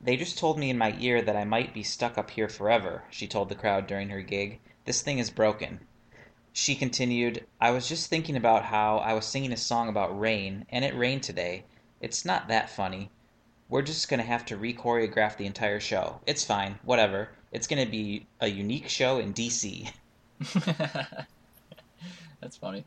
They 0.00 0.16
just 0.16 0.38
told 0.38 0.56
me 0.56 0.70
in 0.70 0.78
my 0.78 0.96
ear 1.00 1.20
that 1.20 1.34
I 1.34 1.42
might 1.42 1.74
be 1.74 1.82
stuck 1.82 2.16
up 2.16 2.30
here 2.30 2.48
forever, 2.48 3.02
she 3.10 3.26
told 3.26 3.48
the 3.48 3.56
crowd 3.56 3.88
during 3.88 4.08
her 4.10 4.22
gig. 4.22 4.60
This 4.84 5.02
thing 5.02 5.18
is 5.18 5.30
broken. 5.30 5.80
She 6.52 6.76
continued, 6.76 7.44
I 7.60 7.72
was 7.72 7.88
just 7.88 8.08
thinking 8.08 8.36
about 8.36 8.66
how 8.66 8.98
I 8.98 9.14
was 9.14 9.26
singing 9.26 9.52
a 9.52 9.56
song 9.56 9.88
about 9.88 10.16
rain, 10.16 10.64
and 10.70 10.84
it 10.84 10.96
rained 10.96 11.24
today. 11.24 11.64
It's 12.00 12.24
not 12.24 12.46
that 12.46 12.70
funny. 12.70 13.10
We're 13.68 13.82
just 13.82 14.08
going 14.08 14.20
to 14.20 14.26
have 14.26 14.44
to 14.44 14.56
re 14.56 14.72
choreograph 14.72 15.38
the 15.38 15.46
entire 15.46 15.80
show. 15.80 16.20
It's 16.24 16.44
fine, 16.44 16.78
whatever. 16.84 17.30
It's 17.50 17.66
going 17.66 17.84
to 17.84 17.90
be 17.90 18.28
a 18.38 18.46
unique 18.46 18.88
show 18.88 19.18
in 19.18 19.34
DC. 19.34 19.90
That's 22.40 22.56
funny. 22.56 22.84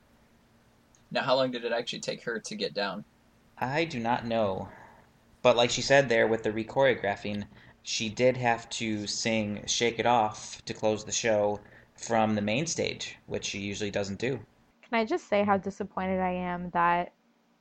Now, 1.12 1.24
how 1.24 1.36
long 1.36 1.52
did 1.52 1.66
it 1.66 1.72
actually 1.72 2.00
take 2.00 2.24
her 2.24 2.40
to 2.40 2.56
get 2.56 2.74
down? 2.74 3.06
I 3.58 3.86
do 3.86 4.00
not 4.00 4.26
know. 4.26 4.70
But 5.42 5.58
like 5.58 5.70
she 5.70 5.82
said 5.82 6.10
there 6.10 6.28
with 6.28 6.44
the 6.44 6.52
re 6.52 6.64
choreographing, 6.64 7.46
she 7.84 8.10
did 8.10 8.38
have 8.38 8.70
to 8.72 9.06
sing 9.08 9.64
Shake 9.68 10.00
It 10.00 10.06
Off 10.06 10.64
to 10.66 10.74
close 10.74 11.04
the 11.04 11.12
show 11.12 11.60
from 11.98 12.36
the 12.36 12.42
main 12.42 12.66
stage, 12.66 13.18
which 13.28 13.46
she 13.46 13.60
usually 13.60 13.92
doesn't 13.92 14.20
do. 14.20 14.40
Can 14.82 15.00
I 15.00 15.06
just 15.06 15.28
say 15.28 15.44
how 15.44 15.58
disappointed 15.58 16.22
I 16.22 16.32
am 16.32 16.70
that 16.72 17.12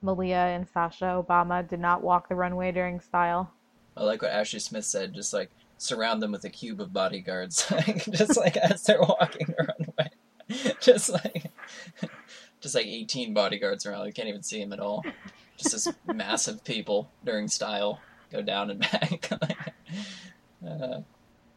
Malia 0.00 0.36
and 0.36 0.66
Sasha 0.68 1.04
Obama 1.04 1.66
did 1.66 1.80
not 1.80 2.02
walk 2.02 2.28
the 2.28 2.34
runway 2.36 2.72
during 2.72 3.00
style? 3.00 3.52
I 3.96 4.04
like 4.04 4.22
what 4.22 4.30
Ashley 4.30 4.60
Smith 4.60 4.84
said, 4.84 5.12
just 5.12 5.32
like 5.32 5.50
surround 5.76 6.22
them 6.22 6.32
with 6.32 6.44
a 6.44 6.50
cube 6.50 6.80
of 6.80 6.92
bodyguards, 6.92 7.66
just 8.10 8.36
like 8.36 8.56
as 8.56 8.84
they're 8.84 9.00
walking 9.00 9.48
the 9.48 9.66
runway, 9.78 10.10
just 10.80 11.10
like 11.10 11.50
just 12.60 12.74
like 12.74 12.86
eighteen 12.86 13.34
bodyguards 13.34 13.86
around. 13.86 14.06
You 14.06 14.12
can't 14.12 14.28
even 14.28 14.42
see 14.42 14.60
him 14.60 14.72
at 14.72 14.80
all. 14.80 15.04
Just 15.56 15.72
this 15.72 15.88
massive 16.14 16.64
people 16.64 17.10
during 17.24 17.48
style 17.48 18.00
go 18.30 18.42
down 18.42 18.70
and 18.70 18.80
back. 18.80 19.30
uh, 20.66 21.00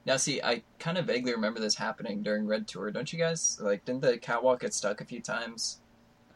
now, 0.06 0.18
see, 0.18 0.42
I 0.42 0.62
kind 0.78 0.98
of 0.98 1.06
vaguely 1.08 1.32
remember 1.34 1.60
this 1.60 1.76
happening 1.76 2.22
during 2.22 2.46
Red 2.46 2.68
Tour, 2.68 2.92
don't 2.92 3.12
you 3.12 3.18
guys? 3.18 3.58
Like, 3.60 3.86
didn't 3.86 4.02
the 4.02 4.18
catwalk 4.20 4.60
get 4.60 4.74
stuck 4.74 5.02
a 5.02 5.06
few 5.06 5.20
times? 5.20 5.80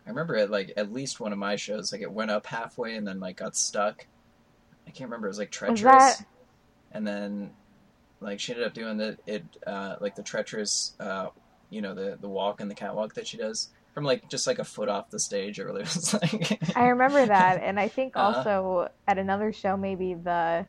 I 0.06 0.10
remember 0.10 0.36
it 0.36 0.50
like 0.50 0.74
at 0.76 0.91
least 0.91 1.19
one 1.19 1.32
of 1.34 1.38
my 1.38 1.56
shows, 1.56 1.91
like 1.91 2.02
it 2.02 2.12
went 2.12 2.32
up 2.32 2.48
halfway 2.48 2.95
and 2.95 3.08
then 3.08 3.19
like 3.19 3.38
got 3.38 3.56
stuck. 3.56 4.08
I 4.88 4.91
can't 4.91 5.08
remember. 5.08 5.28
It 5.28 5.32
was 5.32 5.38
like 5.38 5.52
treacherous, 5.52 5.84
that- 6.17 6.26
and 6.91 7.06
then 7.06 7.52
like 8.19 8.39
she 8.39 8.54
ended 8.54 8.65
up 8.65 8.74
doing 8.74 8.98
the 8.98 9.17
it 9.28 9.43
uh, 9.67 9.98
like 10.00 10.15
the 10.15 10.24
treacherous, 10.24 10.93
uh, 11.00 11.28
you 11.69 11.82
know, 11.82 11.93
the 11.93 12.17
the 12.19 12.29
walk 12.29 12.62
and 12.62 12.69
the 12.69 12.75
catwalk 12.75 13.13
that 13.15 13.27
she 13.27 13.38
does 13.38 13.69
from 13.93 14.03
like 14.03 14.29
just 14.29 14.47
like 14.47 14.60
a 14.60 14.63
foot 14.63 14.89
off 14.89 15.10
the 15.10 15.19
stage. 15.19 15.60
It 15.60 15.65
really 15.65 15.82
was 15.82 16.13
like 16.13 16.60
I 16.75 16.88
remember 16.88 17.25
that, 17.27 17.62
and 17.62 17.79
I 17.79 17.88
think 17.89 18.15
Uh-huh. 18.15 18.45
also 18.45 18.89
at 19.08 19.17
another 19.17 19.51
show, 19.53 19.77
maybe 19.77 20.13
the 20.15 20.65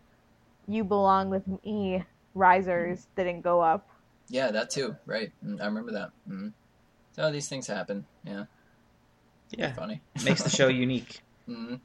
"You 0.66 0.84
Belong 0.84 1.30
with 1.30 1.46
Me" 1.64 2.04
risers 2.34 3.06
didn't 3.16 3.42
go 3.42 3.60
up. 3.60 3.88
yeah, 4.28 4.50
that 4.50 4.70
too. 4.70 4.96
Right, 5.06 5.32
Mm, 5.44 5.60
I 5.60 5.66
remember 5.66 5.92
that. 5.92 6.10
Mm. 6.28 6.52
So 7.12 7.30
these 7.30 7.48
things 7.48 7.66
happen. 7.66 8.06
Yeah, 8.24 8.44
Yeah, 9.50 9.72
funny. 9.72 10.00
makes 10.24 10.42
the 10.42 10.50
show 10.50 10.68
unique. 10.68 11.20
mm. 11.48 11.80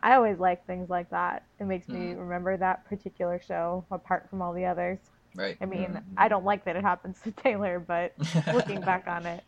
I 0.00 0.14
always 0.14 0.38
like 0.38 0.66
things 0.66 0.90
like 0.90 1.10
that. 1.10 1.44
It 1.60 1.64
makes 1.64 1.88
me 1.88 2.12
Mhm. 2.12 2.18
remember 2.18 2.56
that 2.56 2.84
particular 2.86 3.40
show 3.40 3.84
apart 3.90 4.28
from 4.28 4.42
all 4.42 4.52
the 4.52 4.66
others. 4.66 4.98
Right. 5.34 5.56
I 5.60 5.66
mean, 5.66 5.88
mm-hmm. 5.88 6.14
I 6.16 6.28
don't 6.28 6.44
like 6.44 6.64
that 6.64 6.76
it 6.76 6.82
happens 6.82 7.18
to 7.24 7.30
Taylor, 7.30 7.80
but 7.80 8.12
looking 8.52 8.80
back 8.80 9.06
on 9.06 9.26
it, 9.26 9.42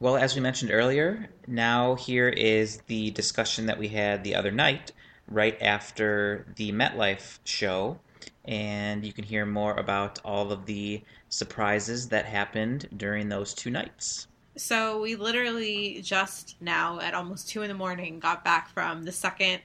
Well, 0.00 0.16
as 0.16 0.34
we 0.34 0.40
mentioned 0.40 0.70
earlier, 0.72 1.28
now 1.46 1.94
here 1.94 2.28
is 2.28 2.78
the 2.86 3.10
discussion 3.12 3.66
that 3.66 3.78
we 3.78 3.88
had 3.88 4.24
the 4.24 4.34
other 4.34 4.50
night, 4.50 4.92
right 5.28 5.56
after 5.60 6.46
the 6.56 6.72
MetLife 6.72 7.38
show. 7.44 7.98
And 8.44 9.04
you 9.04 9.12
can 9.12 9.24
hear 9.24 9.44
more 9.44 9.74
about 9.74 10.20
all 10.24 10.50
of 10.52 10.66
the 10.66 11.02
surprises 11.28 12.08
that 12.08 12.24
happened 12.24 12.88
during 12.96 13.28
those 13.28 13.52
two 13.52 13.70
nights. 13.70 14.26
So 14.56 15.00
we 15.00 15.14
literally 15.14 16.00
just 16.02 16.56
now 16.60 16.98
at 16.98 17.14
almost 17.14 17.48
two 17.48 17.62
in 17.62 17.68
the 17.68 17.74
morning 17.74 18.18
got 18.18 18.44
back 18.44 18.68
from 18.70 19.04
the 19.04 19.12
second 19.12 19.60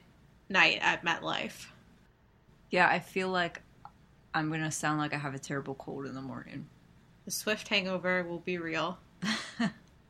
night 0.50 0.80
at 0.82 1.04
MetLife. 1.04 1.66
Yeah, 2.70 2.88
I 2.88 3.00
feel 3.00 3.30
like 3.30 3.62
I'm 4.34 4.52
gonna 4.52 4.72
sound 4.72 5.00
like 5.00 5.14
I 5.14 5.18
have 5.18 5.36
a 5.36 5.40
terrible 5.40 5.76
cold 5.76 6.06
in 6.06 6.16
the 6.16 6.22
morning. 6.22 6.68
The 7.26 7.32
Swift 7.32 7.68
hangover 7.68 8.24
will 8.24 8.40
be 8.40 8.58
real. 8.58 8.98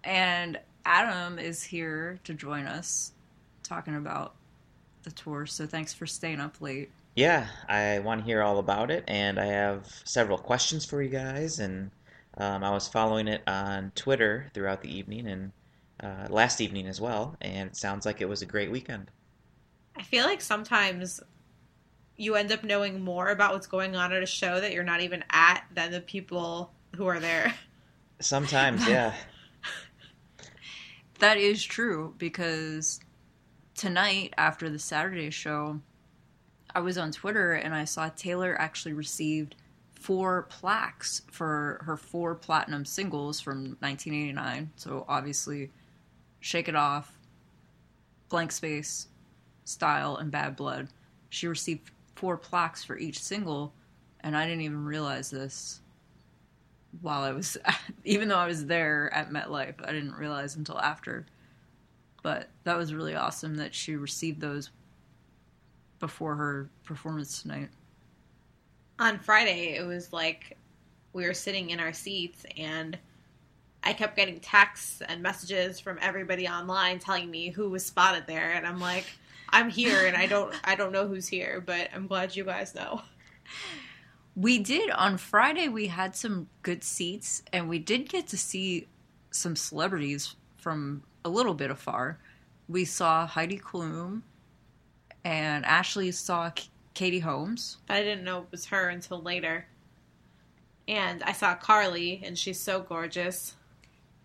And 0.04 0.60
Adam 0.86 1.40
is 1.40 1.64
here 1.64 2.20
to 2.26 2.34
join 2.34 2.66
us 2.66 3.14
talking 3.64 3.96
about 3.96 4.36
the 5.04 5.12
tour. 5.12 5.46
So 5.46 5.66
thanks 5.66 5.94
for 5.94 6.06
staying 6.06 6.40
up 6.40 6.60
late. 6.62 6.92
Yeah, 7.16 7.48
I 7.70 8.00
want 8.00 8.22
to 8.22 8.26
hear 8.26 8.42
all 8.42 8.58
about 8.58 8.90
it, 8.90 9.04
and 9.08 9.40
I 9.40 9.46
have 9.46 9.88
several 10.04 10.38
questions 10.38 10.84
for 10.84 11.02
you 11.02 11.10
guys. 11.10 11.60
And 11.60 11.92
um, 12.38 12.64
I 12.64 12.72
was 12.72 12.88
following 12.88 13.28
it 13.28 13.44
on 13.48 13.92
Twitter 13.96 14.50
throughout 14.54 14.82
the 14.82 14.94
evening 14.94 15.28
and 15.28 15.52
uh, 16.02 16.28
last 16.30 16.60
evening 16.60 16.88
as 16.88 17.00
well, 17.00 17.36
and 17.42 17.70
it 17.70 17.76
sounds 17.76 18.06
like 18.06 18.20
it 18.20 18.28
was 18.28 18.42
a 18.42 18.48
great 18.48 18.72
weekend. 18.72 19.12
I 19.96 20.02
feel 20.02 20.26
like 20.26 20.42
sometimes 20.42 21.22
you 22.18 22.36
end 22.36 22.52
up 22.52 22.64
knowing 22.64 23.02
more 23.02 23.30
about 23.30 23.54
what's 23.54 23.68
going 23.68 23.96
on 23.96 24.12
at 24.14 24.22
a 24.22 24.28
show 24.28 24.60
that 24.60 24.72
you're 24.74 24.84
not 24.84 25.02
even 25.02 25.24
at 25.32 25.64
than 25.74 25.92
the 25.92 26.02
people 26.02 26.72
who 26.96 27.08
are 27.08 27.20
there. 27.20 27.54
Sometimes, 28.20 28.88
yeah. 28.88 29.14
That 31.20 31.38
is 31.38 31.64
true 31.64 32.14
because 32.18 33.00
tonight 33.76 34.34
after 34.38 34.70
the 34.70 34.80
Saturday 34.80 35.30
show, 35.30 35.80
I 36.76 36.80
was 36.80 36.98
on 36.98 37.12
Twitter 37.12 37.54
and 37.54 37.74
I 37.74 37.86
saw 37.86 38.10
Taylor 38.10 38.60
actually 38.60 38.94
received 38.94 39.56
four 39.94 40.44
plaques 40.50 41.22
for 41.32 41.82
her 41.86 41.96
four 41.96 42.36
platinum 42.36 42.84
singles 42.84 43.40
from 43.40 43.78
1989. 43.80 44.72
So 44.76 45.06
obviously, 45.08 45.72
Shake 46.42 46.68
It 46.68 46.76
Off, 46.76 47.18
Blank 48.28 48.52
Space, 48.52 49.08
Style, 49.64 50.18
and 50.18 50.30
Bad 50.30 50.58
Blood. 50.58 50.90
She 51.30 51.48
received 51.48 51.92
four 52.24 52.38
plaques 52.38 52.86
for 52.86 52.98
each 52.98 53.22
single, 53.22 53.74
and 54.22 54.38
I 54.38 54.46
didn't 54.46 54.62
even 54.62 54.86
realize 54.86 55.30
this 55.30 55.82
while 57.02 57.22
I 57.22 57.34
was, 57.34 57.58
even 58.06 58.30
though 58.30 58.38
I 58.38 58.48
was 58.48 58.66
there 58.66 59.14
at 59.14 59.30
MetLife, 59.30 59.86
I 59.86 59.92
didn't 59.92 60.14
realize 60.14 60.56
until 60.56 60.80
after. 60.80 61.26
But 62.22 62.48
that 62.64 62.78
was 62.78 62.94
really 62.94 63.14
awesome 63.14 63.56
that 63.56 63.76
she 63.76 63.98
received 63.98 64.40
those 64.40 64.70
before 66.00 66.34
her 66.36 66.70
performance 66.86 67.42
tonight. 67.42 67.68
On 69.00 69.20
Friday, 69.20 69.76
it 69.76 69.86
was 69.86 70.14
like 70.14 70.58
we 71.12 71.26
were 71.26 71.34
sitting 71.34 71.72
in 71.72 71.82
our 71.82 71.92
seats 71.92 72.46
and 72.56 72.98
I 73.84 73.92
kept 73.92 74.16
getting 74.16 74.40
texts 74.40 75.02
and 75.10 75.22
messages 75.22 75.78
from 75.82 76.00
everybody 76.02 76.48
online 76.48 77.00
telling 77.00 77.30
me 77.30 77.50
who 77.50 77.70
was 77.70 77.86
spotted 77.86 78.24
there 78.28 78.54
and 78.54 78.66
I'm 78.66 78.80
like 78.80 79.08
I'm 79.54 79.70
here 79.70 80.08
and 80.08 80.18
I 80.18 80.26
don't 80.26 80.54
I 80.64 80.76
don't 80.76 80.92
know 80.92 81.08
who's 81.08 81.28
here, 81.28 81.64
but 81.66 81.90
I'm 81.94 82.08
glad 82.08 82.36
you 82.36 82.44
guys 82.44 82.74
know. 82.74 83.04
We 84.36 84.58
did 84.58 84.90
on 84.90 85.18
Friday. 85.20 85.68
We 85.68 85.88
had 85.88 86.16
some 86.16 86.48
good 86.64 86.84
seats, 86.84 87.44
and 87.54 87.70
we 87.70 87.78
did 87.78 88.10
get 88.10 88.26
to 88.30 88.38
see 88.38 88.88
some 89.30 89.56
celebrities 89.56 90.36
from 90.58 91.04
a 91.24 91.30
little 91.30 91.54
bit 91.54 91.70
afar. 91.70 92.18
We 92.68 92.84
saw 92.84 93.28
Heidi 93.28 93.60
Klum, 93.60 94.24
and 95.24 95.64
Ashley 95.66 96.12
saw 96.12 96.52
Katie 96.96 97.20
Holmes. 97.20 97.78
I 97.88 98.02
didn't 98.02 98.24
know 98.24 98.40
it 98.40 98.48
was 98.50 98.66
her 98.68 98.90
until 98.90 99.22
later. 99.22 99.68
And 100.88 101.24
I 101.24 101.32
saw 101.32 101.56
Karlie 101.56 102.22
and 102.24 102.38
she's 102.38 102.60
so 102.60 102.82
gorgeous. 102.82 103.56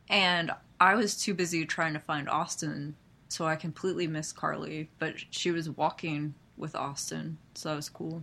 And 0.08 0.50
I 0.80 0.94
was 0.94 1.20
too 1.20 1.34
busy 1.34 1.64
trying 1.66 1.92
to 1.92 2.00
find 2.00 2.28
Austin, 2.28 2.96
so 3.28 3.46
I 3.46 3.56
completely 3.56 4.06
missed 4.06 4.36
Karlie. 4.36 4.88
But 4.98 5.14
she 5.30 5.50
was 5.50 5.70
walking 5.70 6.34
with 6.56 6.74
Austin, 6.74 7.38
so 7.54 7.68
that 7.68 7.76
was 7.76 7.88
cool. 7.88 8.22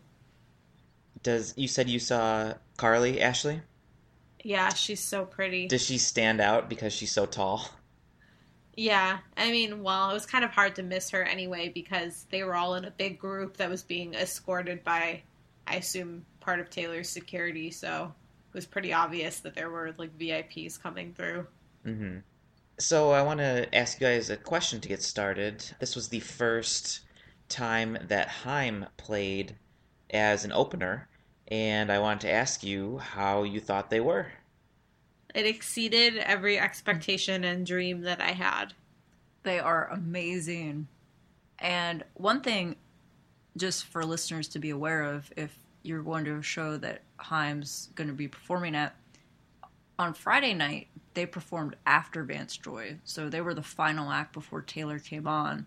Does 1.24 1.54
you 1.58 1.68
said 1.68 1.90
you 1.90 2.00
saw 2.00 2.54
Karlie 2.78 3.22
Ashley? 3.22 3.62
Yeah, 4.44 4.70
she's 4.70 5.00
so 5.00 5.26
pretty. 5.26 5.68
Does 5.68 5.84
she 5.84 5.98
stand 5.98 6.40
out 6.40 6.70
because 6.70 6.94
she's 6.94 7.12
so 7.12 7.26
tall? 7.26 7.68
Yeah, 8.76 9.20
I 9.38 9.52
mean, 9.52 9.82
well, 9.82 10.12
it 10.12 10.14
was 10.14 10.26
kind 10.26 10.44
of 10.44 10.52
hard 10.52 10.76
to 10.76 10.84
miss 10.84 11.10
her 11.12 11.24
anyway 11.24 11.70
because 11.70 12.26
they 12.30 12.44
were 12.44 12.56
all 12.56 12.76
in 12.76 12.86
a 12.86 12.92
big 12.92 13.18
group 13.18 13.58
that 13.58 13.70
was 13.70 13.82
being 13.82 14.14
escorted 14.14 14.84
by, 14.84 15.24
I 15.66 15.78
assume, 15.78 16.26
part 16.42 16.60
of 16.60 16.70
Taylor's 16.70 17.10
security. 17.10 17.72
So 17.72 18.14
it 18.50 18.54
was 18.54 18.66
pretty 18.66 18.92
obvious 18.94 19.40
that 19.40 19.56
there 19.56 19.70
were 19.70 19.96
like 19.98 20.18
VIPs 20.20 20.80
coming 20.82 21.14
through. 21.14 21.48
hmm 21.84 22.18
So 22.78 23.12
I 23.12 23.22
want 23.22 23.40
to 23.40 23.74
ask 23.74 24.02
you 24.02 24.08
guys 24.08 24.30
a 24.30 24.36
question 24.36 24.82
to 24.82 24.90
get 24.90 25.02
started. 25.02 25.64
This 25.80 25.96
was 25.96 26.10
the 26.10 26.20
first 26.20 27.02
time 27.48 27.98
that 28.10 28.28
Haim 28.28 28.86
played 28.98 29.56
as 30.10 30.44
an 30.44 30.52
opener, 30.52 31.08
and 31.48 31.90
I 31.90 32.00
wanted 32.00 32.22
to 32.22 32.32
ask 32.32 32.64
you 32.64 32.98
how 32.98 33.44
you 33.44 33.62
thought 33.62 33.90
they 33.90 34.02
were. 34.02 34.28
It 35.34 35.46
exceeded 35.46 36.18
every 36.18 36.60
expectation 36.60 37.46
and 37.46 37.66
dream 37.66 38.02
that 38.02 38.20
I 38.20 38.32
had. 38.32 38.74
They 39.44 39.60
are 39.60 39.90
amazing. 39.90 40.88
And 41.60 42.04
one 42.16 42.42
thing, 42.42 42.76
just 43.56 43.86
for 43.86 44.04
listeners 44.04 44.50
to 44.50 44.60
be 44.60 44.72
aware 44.72 45.04
of, 45.04 45.32
if 45.38 45.58
you're 45.84 46.04
going 46.04 46.26
to 46.26 46.38
a 46.38 46.42
show 46.42 46.76
that 46.78 47.04
Haim's 47.20 47.90
going 47.96 48.10
to 48.10 48.14
be 48.14 48.28
performing 48.28 48.76
at, 48.76 48.96
on 49.98 50.14
Friday 50.14 50.54
night, 50.54 50.88
they 51.16 51.26
performed 51.26 51.76
after 51.86 52.24
Vance 52.24 52.56
Joy. 52.58 52.98
So 53.04 53.30
they 53.30 53.42
were 53.42 53.54
the 53.54 53.64
final 53.64 54.12
act 54.12 54.34
before 54.34 54.62
Taylor 54.62 55.00
came 55.00 55.28
on. 55.28 55.66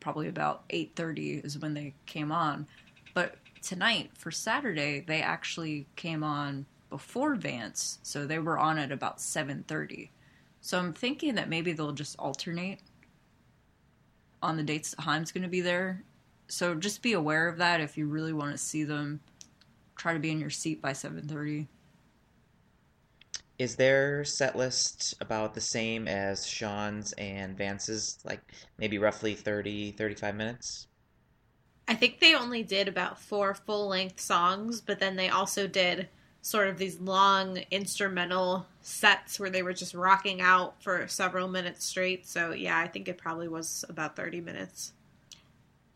Probably 0.00 0.28
about 0.28 0.68
8.30 0.68 1.44
is 1.44 1.58
when 1.58 1.74
they 1.74 1.94
came 2.06 2.32
on. 2.32 2.66
But 3.12 3.36
tonight, 3.60 4.10
for 4.14 4.30
Saturday, 4.30 5.00
they 5.00 5.20
actually 5.20 5.86
came 5.96 6.22
on 6.22 6.66
before 6.88 7.34
Vance. 7.34 7.98
So 8.02 8.26
they 8.26 8.38
were 8.38 8.58
on 8.58 8.78
at 8.78 8.92
about 8.92 9.18
7.30. 9.18 10.10
So 10.60 10.78
I'm 10.78 10.92
thinking 10.92 11.34
that 11.34 11.48
maybe 11.48 11.72
they'll 11.72 11.92
just 11.92 12.18
alternate 12.18 12.80
on 14.42 14.56
the 14.56 14.62
dates 14.62 14.90
that 14.92 15.02
Haim's 15.02 15.32
going 15.32 15.42
to 15.42 15.48
be 15.48 15.60
there. 15.60 16.04
So 16.48 16.74
just 16.74 17.02
be 17.02 17.12
aware 17.12 17.48
of 17.48 17.58
that 17.58 17.80
if 17.80 17.96
you 17.96 18.06
really 18.06 18.32
want 18.32 18.52
to 18.52 18.58
see 18.58 18.84
them. 18.84 19.20
Try 19.96 20.12
to 20.12 20.18
be 20.18 20.30
in 20.30 20.40
your 20.40 20.50
seat 20.50 20.80
by 20.80 20.92
7:30. 20.92 21.66
Is 23.58 23.76
their 23.76 24.24
set 24.24 24.56
list 24.56 25.14
about 25.20 25.54
the 25.54 25.60
same 25.60 26.06
as 26.08 26.46
Shawn's 26.46 27.12
and 27.14 27.56
Vance's, 27.56 28.18
like 28.24 28.40
maybe 28.78 28.98
roughly 28.98 29.34
30, 29.34 29.92
35 29.92 30.34
minutes? 30.34 30.88
I 31.88 31.94
think 31.94 32.20
they 32.20 32.34
only 32.34 32.62
did 32.62 32.88
about 32.88 33.18
four 33.18 33.54
full 33.54 33.88
length 33.88 34.20
songs, 34.20 34.80
but 34.80 34.98
then 34.98 35.16
they 35.16 35.28
also 35.28 35.66
did 35.66 36.08
sort 36.42 36.68
of 36.68 36.78
these 36.78 37.00
long 37.00 37.58
instrumental 37.70 38.66
sets 38.80 39.40
where 39.40 39.50
they 39.50 39.62
were 39.62 39.72
just 39.72 39.94
rocking 39.94 40.40
out 40.40 40.80
for 40.82 41.08
several 41.08 41.48
minutes 41.48 41.84
straight. 41.84 42.26
So 42.26 42.52
yeah, 42.52 42.78
I 42.78 42.86
think 42.86 43.08
it 43.08 43.18
probably 43.18 43.48
was 43.48 43.84
about 43.88 44.14
30 44.16 44.40
minutes. 44.40 44.92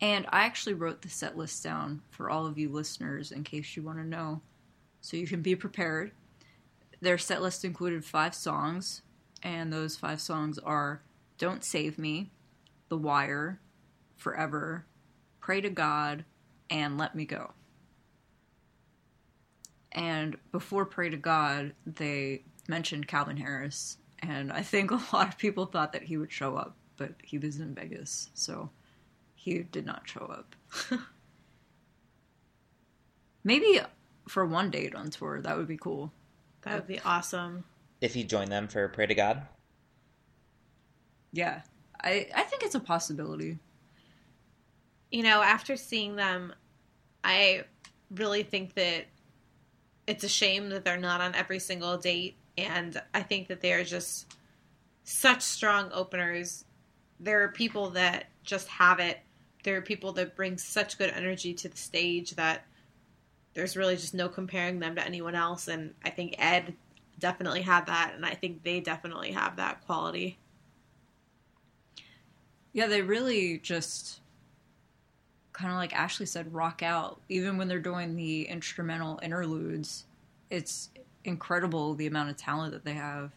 And 0.01 0.27
I 0.31 0.45
actually 0.45 0.75
wrote 0.75 1.03
the 1.03 1.09
set 1.09 1.37
list 1.37 1.63
down 1.63 2.03
for 2.11 2.31
all 2.31 2.47
of 2.47 2.59
you 2.59 2.69
listeners 2.69 3.33
in 3.33 3.45
case 3.45 3.77
you 3.77 3.83
want 3.83 3.99
to 3.99 4.05
know. 4.05 4.41
So 5.03 5.17
you 5.17 5.27
can 5.27 5.43
be 5.43 5.55
prepared. 5.55 6.13
Their 7.01 7.19
set 7.19 7.41
list 7.41 7.65
included 7.65 8.05
five 8.05 8.35
songs, 8.35 9.03
and 9.43 9.73
those 9.73 9.97
five 9.97 10.21
songs 10.21 10.59
are 10.59 11.03
Don't 11.39 11.65
Save 11.65 11.99
Me, 11.99 12.31
The 12.89 12.99
Wire, 12.99 13.59
Forever, 14.17 14.85
Pray 15.41 15.63
to 15.63 15.71
God, 15.71 16.25
and 16.69 16.99
Let 16.99 17.15
Me 17.15 17.25
Go. 17.25 17.53
And 19.93 20.37
before 20.53 20.85
Pray 20.85 21.09
to 21.09 21.17
God, 21.17 21.73
they 21.87 22.43
mentioned 22.69 23.09
Calvin 23.09 23.39
Harris, 23.39 23.97
and 24.21 24.53
I 24.53 24.63
think 24.63 24.91
a 24.91 25.01
lot 25.13 25.29
of 25.29 25.39
people 25.39 25.67
thought 25.67 25.93
that 25.95 26.03
he 26.03 26.19
would 26.19 26.31
show 26.31 26.57
up, 26.57 26.77
but 26.99 27.15
he 27.23 27.39
was 27.39 27.59
in 27.59 27.75
Vegas, 27.75 28.29
so 28.35 28.71
he 29.35 29.61
did 29.61 29.87
not 29.87 30.07
show 30.07 30.27
up. 30.27 30.55
Maybe 33.45 33.81
for 34.29 34.45
one 34.45 34.71
date 34.71 34.95
on 34.95 35.09
tour, 35.09 35.41
that 35.41 35.57
would 35.57 35.67
be 35.67 35.79
cool. 35.79 36.13
That 36.63 36.75
would 36.75 36.87
be 36.87 37.01
awesome. 37.01 37.65
If 38.01 38.17
you 38.17 38.25
join 38.25 38.49
them 38.49 38.69
for 38.69 38.89
Pray 38.89 39.07
to 39.07 39.15
God? 39.15 39.43
Yeah, 41.33 41.63
I 42.03 42.29
I 42.35 42.43
think 42.43 42.63
it's 42.63 42.75
a 42.75 42.81
possibility. 42.81 43.59
You 45.11 45.23
know, 45.23 45.43
after 45.43 45.77
seeing 45.77 46.17
them, 46.17 46.53
I 47.25 47.65
really 48.11 48.43
think 48.43 48.75
that 48.75 49.07
it's 50.07 50.25
a 50.25 50.29
shame 50.29 50.71
that 50.71 50.85
they're 50.85 50.97
not 50.97 51.21
on 51.21 51.35
every 51.35 51.59
single 51.59 51.97
date. 51.97 52.37
And 52.59 53.01
I 53.15 53.23
think 53.23 53.49
that 53.49 53.61
they're 53.61 53.85
just 53.85 54.35
such 55.05 55.43
strong 55.43 55.91
openers. 55.93 56.65
There 57.19 57.43
are 57.43 57.49
people 57.49 57.91
that 57.91 58.27
just 58.43 58.69
have 58.69 58.99
it. 59.01 59.19
There 59.63 59.77
are 59.77 59.83
people 59.83 60.13
that 60.13 60.37
bring 60.37 60.59
such 60.59 60.99
good 60.99 61.11
energy 61.11 61.55
to 61.55 61.69
the 61.69 61.77
stage 61.77 62.33
that 62.33 62.65
there's 63.55 63.77
really 63.77 63.97
just 63.97 64.15
no 64.15 64.29
comparing 64.29 64.79
them 64.79 64.95
to 64.97 65.05
anyone 65.05 65.35
else. 65.35 65.69
And 65.69 65.95
I 66.05 66.11
think 66.11 66.35
Ed 66.39 66.75
definitely 67.19 67.63
had 67.63 67.87
that. 67.87 68.13
And 68.15 68.25
I 68.25 68.35
think 68.35 68.63
they 68.63 68.81
definitely 68.81 69.33
have 69.33 69.57
that 69.57 69.85
quality. 69.87 70.39
Yeah, 72.73 72.87
they 72.87 73.03
really 73.03 73.59
just 73.59 74.21
kind 75.53 75.73
of 75.73 75.77
like 75.77 75.95
Ashley 75.95 76.27
said, 76.27 76.53
rock 76.55 76.83
out. 76.83 77.21
Even 77.29 77.59
when 77.59 77.69
they're 77.69 77.81
doing 77.81 78.17
the 78.17 78.45
instrumental 78.49 79.19
interludes, 79.23 80.07
it's 80.49 80.91
incredible 81.25 81.95
the 81.95 82.07
amount 82.07 82.31
of 82.31 82.37
talent 82.37 82.73
that 82.73 82.85
they 82.85 82.95
have. 82.95 83.33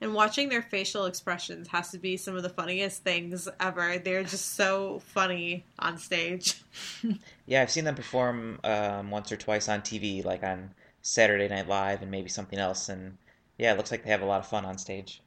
And 0.00 0.14
watching 0.14 0.48
their 0.48 0.62
facial 0.62 1.06
expressions 1.06 1.68
has 1.68 1.90
to 1.90 1.98
be 1.98 2.16
some 2.16 2.36
of 2.36 2.42
the 2.44 2.48
funniest 2.48 3.02
things 3.02 3.48
ever. 3.58 3.98
They're 3.98 4.22
just 4.22 4.54
so 4.54 5.00
funny 5.00 5.64
on 5.78 5.98
stage. 5.98 6.62
Yeah, 7.46 7.62
I've 7.62 7.70
seen 7.70 7.84
them 7.84 7.94
perform 7.94 8.60
um, 8.62 9.10
once 9.10 9.32
or 9.32 9.38
twice 9.38 9.70
on 9.70 9.80
TV, 9.80 10.22
like 10.22 10.42
on 10.42 10.74
Saturday 11.00 11.48
Night 11.48 11.66
Live 11.66 12.02
and 12.02 12.10
maybe 12.10 12.28
something 12.28 12.58
else. 12.58 12.90
And 12.90 13.16
yeah, 13.56 13.72
it 13.72 13.78
looks 13.78 13.90
like 13.90 14.04
they 14.04 14.10
have 14.10 14.20
a 14.20 14.26
lot 14.26 14.40
of 14.40 14.46
fun 14.46 14.66
on 14.66 14.76
stage. 14.76 15.22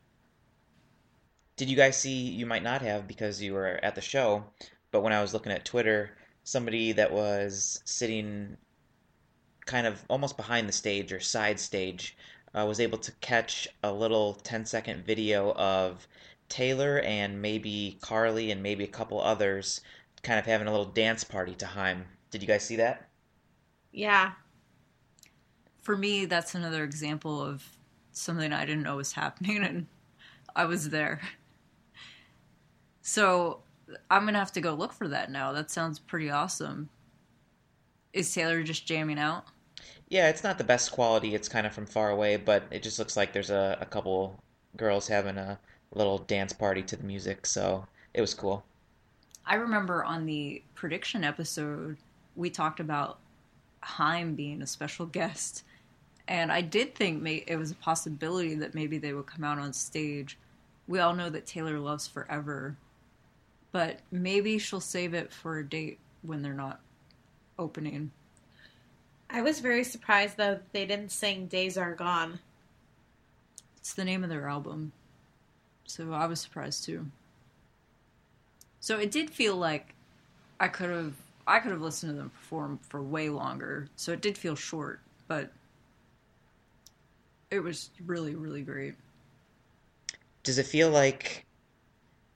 Did 1.57 1.67
you 1.67 1.75
guys 1.75 1.97
see? 1.97 2.11
You 2.11 2.45
might 2.45 2.61
not 2.61 2.83
have 2.83 3.07
because 3.07 3.41
you 3.41 3.53
were 3.53 3.79
at 3.81 3.95
the 3.95 4.01
show, 4.01 4.43
but 4.91 5.01
when 5.01 5.13
I 5.13 5.21
was 5.21 5.33
looking 5.33 5.51
at 5.51 5.65
Twitter, 5.65 6.11
somebody 6.43 6.91
that 6.91 7.11
was 7.11 7.81
sitting 7.85 8.57
kind 9.65 9.87
of 9.87 10.03
almost 10.07 10.37
behind 10.37 10.67
the 10.67 10.73
stage 10.73 11.11
or 11.11 11.19
side 11.19 11.59
stage 11.59 12.15
uh, 12.57 12.65
was 12.65 12.79
able 12.79 12.97
to 12.99 13.11
catch 13.13 13.67
a 13.83 13.91
little 13.91 14.33
10 14.33 14.65
second 14.65 15.05
video 15.05 15.53
of 15.53 16.07
Taylor 16.49 16.99
and 16.99 17.41
maybe 17.41 17.97
Karlie 18.01 18.51
and 18.51 18.61
maybe 18.61 18.83
a 18.83 18.87
couple 18.87 19.21
others 19.21 19.81
kind 20.23 20.37
of 20.37 20.45
having 20.45 20.67
a 20.67 20.71
little 20.71 20.85
dance 20.85 21.23
party 21.23 21.55
to 21.55 21.65
Haim. 21.65 22.05
Did 22.29 22.41
you 22.41 22.47
guys 22.47 22.63
see 22.63 22.75
that? 22.77 23.09
Yeah. 23.91 24.33
For 25.81 25.97
me, 25.97 26.25
that's 26.25 26.53
another 26.55 26.83
example 26.83 27.41
of 27.41 27.63
something 28.11 28.53
I 28.53 28.65
didn't 28.65 28.83
know 28.83 28.97
was 28.97 29.13
happening, 29.13 29.57
and 29.63 29.87
I 30.55 30.65
was 30.65 30.89
there. 30.89 31.21
So 33.01 33.61
I'm 34.09 34.25
gonna 34.25 34.37
have 34.37 34.51
to 34.53 34.61
go 34.61 34.73
look 34.73 34.93
for 34.93 35.07
that 35.07 35.31
now. 35.31 35.51
That 35.51 35.71
sounds 35.71 35.99
pretty 35.99 36.29
awesome. 36.29 36.89
Is 38.13 38.31
Taylor 38.33 38.61
just 38.61 38.85
jamming 38.85 39.19
out? 39.19 39.45
Yeah, 40.11 40.27
it's 40.27 40.43
not 40.43 40.57
the 40.57 40.65
best 40.65 40.91
quality. 40.91 41.33
It's 41.35 41.47
kind 41.47 41.65
of 41.65 41.73
from 41.73 41.85
far 41.85 42.09
away, 42.09 42.35
but 42.35 42.63
it 42.69 42.83
just 42.83 42.99
looks 42.99 43.15
like 43.15 43.31
there's 43.31 43.49
a, 43.49 43.77
a 43.79 43.85
couple 43.85 44.37
girls 44.75 45.07
having 45.07 45.37
a 45.37 45.57
little 45.93 46.17
dance 46.19 46.51
party 46.51 46.83
to 46.83 46.97
the 46.97 47.03
music, 47.03 47.45
so 47.45 47.87
it 48.13 48.19
was 48.19 48.33
cool. 48.33 48.65
I 49.45 49.55
remember 49.55 50.03
on 50.03 50.25
the 50.25 50.63
prediction 50.75 51.23
episode, 51.23 51.95
we 52.35 52.49
talked 52.49 52.81
about 52.81 53.19
Haim 53.79 54.35
being 54.35 54.61
a 54.61 54.67
special 54.67 55.05
guest. 55.05 55.63
And 56.27 56.51
I 56.51 56.59
did 56.61 56.93
think 56.93 57.21
may- 57.21 57.45
it 57.47 57.55
was 57.55 57.71
a 57.71 57.75
possibility 57.75 58.55
that 58.55 58.75
maybe 58.75 58.97
they 58.97 59.13
would 59.13 59.27
come 59.27 59.45
out 59.45 59.59
on 59.59 59.71
stage. 59.71 60.37
We 60.87 60.99
all 60.99 61.15
know 61.15 61.29
that 61.29 61.45
Taylor 61.45 61.79
loves 61.79 62.07
Forever, 62.07 62.75
but 63.71 63.99
maybe 64.11 64.59
she'll 64.59 64.81
save 64.81 65.13
it 65.13 65.31
for 65.31 65.57
a 65.59 65.65
date 65.67 65.99
when 66.21 66.41
they're 66.41 66.53
not 66.53 66.81
opening. 67.57 68.11
I 69.33 69.41
was 69.41 69.59
very 69.59 69.83
surprised 69.83 70.37
though 70.37 70.55
that 70.55 70.73
they 70.73 70.85
didn't 70.85 71.11
sing 71.11 71.47
Days 71.47 71.77
Are 71.77 71.95
Gone. 71.95 72.39
It's 73.77 73.93
the 73.93 74.03
name 74.03 74.23
of 74.23 74.29
their 74.29 74.47
album. 74.47 74.91
So 75.85 76.11
I 76.11 76.25
was 76.25 76.41
surprised 76.41 76.83
too. 76.83 77.07
So 78.81 78.97
it 78.97 79.11
did 79.11 79.29
feel 79.29 79.55
like 79.55 79.93
I 80.59 80.67
could 80.67 80.89
have 80.89 81.13
I 81.47 81.59
could 81.59 81.71
have 81.71 81.81
listened 81.81 82.11
to 82.11 82.17
them 82.17 82.29
perform 82.29 82.79
for 82.89 83.01
way 83.01 83.29
longer. 83.29 83.87
So 83.95 84.11
it 84.11 84.21
did 84.21 84.37
feel 84.37 84.55
short, 84.55 84.99
but 85.27 85.51
it 87.49 87.59
was 87.61 87.89
really 88.05 88.35
really 88.35 88.61
great. 88.61 88.95
Does 90.43 90.57
it 90.57 90.65
feel 90.65 90.89
like 90.89 91.45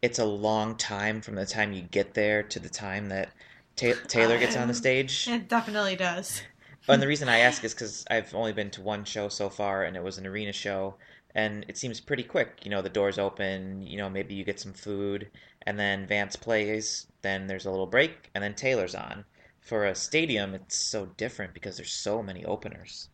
it's 0.01 0.19
a 0.19 0.25
long 0.25 0.75
time 0.75 1.19
from 1.21 1.35
the 1.35 1.45
time 1.45 1.73
you 1.73 1.81
get 1.81 2.13
there 2.13 2.43
to 2.43 2.59
the 2.59 2.69
time 2.69 3.09
that 3.09 3.29
Ta- 3.75 3.93
Taylor 4.07 4.37
gets 4.37 4.55
on 4.55 4.67
the 4.67 4.73
stage? 4.85 5.27
It 5.27 5.49
definitely 5.49 5.95
does. 5.97 6.41
And 6.87 7.01
the 7.01 7.07
reason 7.07 7.29
I 7.29 7.39
ask 7.39 7.63
is 7.63 7.73
because 7.73 8.05
I've 8.11 8.33
only 8.35 8.53
been 8.53 8.69
to 8.71 8.81
one 8.81 9.05
show 9.05 9.27
so 9.27 9.49
far, 9.49 9.83
and 9.83 9.97
it 9.97 10.03
was 10.03 10.17
an 10.17 10.27
arena 10.27 10.53
show, 10.53 10.95
and 11.33 11.65
it 11.67 11.77
seems 11.77 11.99
pretty 11.99 12.23
quick. 12.23 12.59
You 12.63 12.69
know, 12.71 12.81
the 12.81 12.89
doors 12.89 13.17
open, 13.17 13.81
you 13.81 13.97
know, 13.97 14.09
maybe 14.09 14.35
you 14.35 14.43
get 14.43 14.59
some 14.59 14.73
food, 14.73 15.29
and 15.63 15.79
then 15.79 16.05
Vance 16.05 16.35
plays, 16.35 17.07
then 17.23 17.47
there's 17.47 17.65
a 17.65 17.71
little 17.71 17.87
break, 17.87 18.29
and 18.35 18.43
then 18.43 18.53
Taylor's 18.53 18.93
on. 18.93 19.25
For 19.61 19.85
a 19.85 19.95
stadium, 19.95 20.53
it's 20.53 20.75
so 20.89 21.07
different 21.17 21.55
because 21.55 21.75
there's 21.75 21.91
so 21.91 22.21
many 22.21 22.45
openers. 22.45 23.09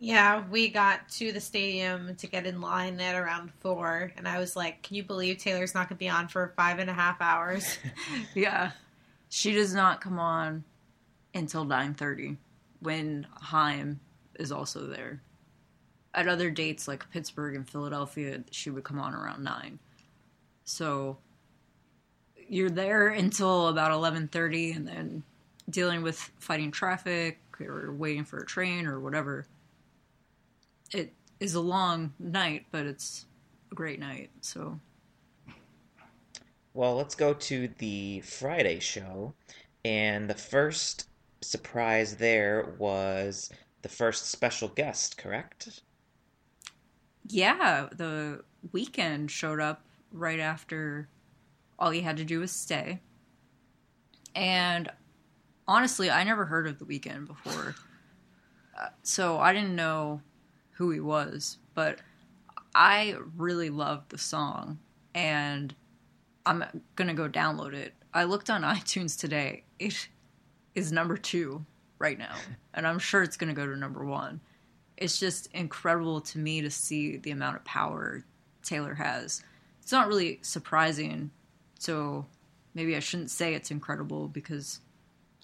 Yeah, 0.00 0.44
we 0.48 0.68
got 0.68 1.08
to 1.10 1.32
the 1.32 1.40
stadium 1.40 2.16
to 2.16 2.26
get 2.26 2.46
in 2.46 2.60
line 2.60 3.00
at 3.00 3.14
around 3.14 3.52
four, 3.60 4.12
and 4.16 4.26
I 4.26 4.38
was 4.38 4.56
like, 4.56 4.82
"Can 4.82 4.96
you 4.96 5.04
believe 5.04 5.38
Taylor's 5.38 5.74
not 5.74 5.88
going 5.88 5.96
to 5.96 6.00
be 6.00 6.08
on 6.08 6.28
for 6.28 6.52
five 6.56 6.78
and 6.80 6.90
a 6.90 6.94
half 6.94 7.20
hours?" 7.20 7.78
Yeah. 8.34 8.72
She 9.28 9.52
does 9.52 9.74
not 9.74 10.00
come 10.00 10.18
on 10.18 10.64
until 11.34 11.64
9:30 11.64 12.38
when 12.80 13.26
Haim 13.40 14.00
is 14.38 14.52
also 14.52 14.86
there. 14.86 15.22
At 16.14 16.28
other 16.28 16.50
dates 16.50 16.88
like 16.88 17.10
Pittsburgh 17.10 17.54
and 17.54 17.68
Philadelphia, 17.68 18.42
she 18.50 18.70
would 18.70 18.84
come 18.84 18.98
on 18.98 19.14
around 19.14 19.44
9. 19.44 19.78
So 20.64 21.18
you're 22.48 22.70
there 22.70 23.08
until 23.08 23.68
about 23.68 23.92
11:30 23.92 24.74
and 24.74 24.88
then 24.88 25.22
dealing 25.68 26.02
with 26.02 26.18
fighting 26.38 26.70
traffic 26.70 27.40
or 27.60 27.92
waiting 27.92 28.24
for 28.24 28.38
a 28.38 28.46
train 28.46 28.86
or 28.86 29.00
whatever. 29.00 29.46
It 30.92 31.12
is 31.40 31.54
a 31.54 31.60
long 31.60 32.14
night, 32.18 32.66
but 32.70 32.86
it's 32.86 33.26
a 33.70 33.74
great 33.74 34.00
night. 34.00 34.30
So 34.40 34.80
Well, 36.78 36.94
let's 36.94 37.16
go 37.16 37.34
to 37.34 37.68
the 37.78 38.20
Friday 38.20 38.78
show, 38.78 39.34
and 39.84 40.30
the 40.30 40.34
first 40.34 41.07
surprise 41.40 42.16
there 42.16 42.74
was 42.78 43.50
the 43.82 43.88
first 43.88 44.30
special 44.30 44.68
guest, 44.68 45.18
correct? 45.18 45.82
Yeah, 47.28 47.88
the 47.92 48.44
Weeknd 48.72 49.30
showed 49.30 49.60
up 49.60 49.84
right 50.12 50.40
after 50.40 51.08
all 51.78 51.94
you 51.94 52.02
had 52.02 52.16
to 52.16 52.24
do 52.24 52.40
was 52.40 52.50
stay. 52.50 53.00
And 54.34 54.90
honestly, 55.66 56.10
I 56.10 56.24
never 56.24 56.44
heard 56.44 56.66
of 56.66 56.78
the 56.78 56.84
Weeknd 56.84 57.26
before. 57.26 57.74
Uh, 58.78 58.88
so 59.02 59.38
I 59.38 59.52
didn't 59.52 59.76
know 59.76 60.22
who 60.72 60.90
he 60.90 61.00
was, 61.00 61.58
but 61.74 61.98
I 62.74 63.16
really 63.36 63.70
loved 63.70 64.10
the 64.10 64.18
song 64.18 64.78
and 65.14 65.74
I'm 66.46 66.64
going 66.96 67.08
to 67.08 67.14
go 67.14 67.28
download 67.28 67.74
it. 67.74 67.94
I 68.14 68.24
looked 68.24 68.50
on 68.50 68.62
iTunes 68.76 69.18
today. 69.18 69.64
It 69.78 70.08
is 70.78 70.92
number 70.92 71.16
2 71.16 71.64
right 71.98 72.18
now, 72.18 72.34
and 72.74 72.86
I'm 72.86 72.98
sure 72.98 73.22
it's 73.22 73.36
going 73.36 73.54
to 73.54 73.60
go 73.60 73.66
to 73.66 73.76
number 73.76 74.04
1 74.04 74.40
it's 74.98 75.18
just 75.18 75.48
incredible 75.52 76.20
to 76.20 76.38
me 76.38 76.60
to 76.60 76.70
see 76.70 77.16
the 77.16 77.30
amount 77.30 77.56
of 77.56 77.64
power 77.64 78.24
Taylor 78.62 78.94
has. 78.94 79.42
It's 79.80 79.92
not 79.92 80.08
really 80.08 80.40
surprising, 80.42 81.30
so 81.78 82.26
maybe 82.74 82.96
I 82.96 83.00
shouldn't 83.00 83.30
say 83.30 83.54
it's 83.54 83.70
incredible 83.70 84.28
because 84.28 84.80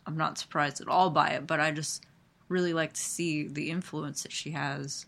I'm 0.07 0.16
not 0.16 0.38
surprised 0.38 0.81
at 0.81 0.88
all 0.88 1.09
by 1.09 1.31
it, 1.31 1.47
but 1.47 1.61
I 1.61 1.70
just 1.70 2.05
really 2.49 2.75
like 2.75 2.92
to 2.94 3.01
see 3.01 3.47
the 3.47 3.70
influence 3.70 4.25
that 4.25 4.33
she 4.33 4.51
has 4.51 5.07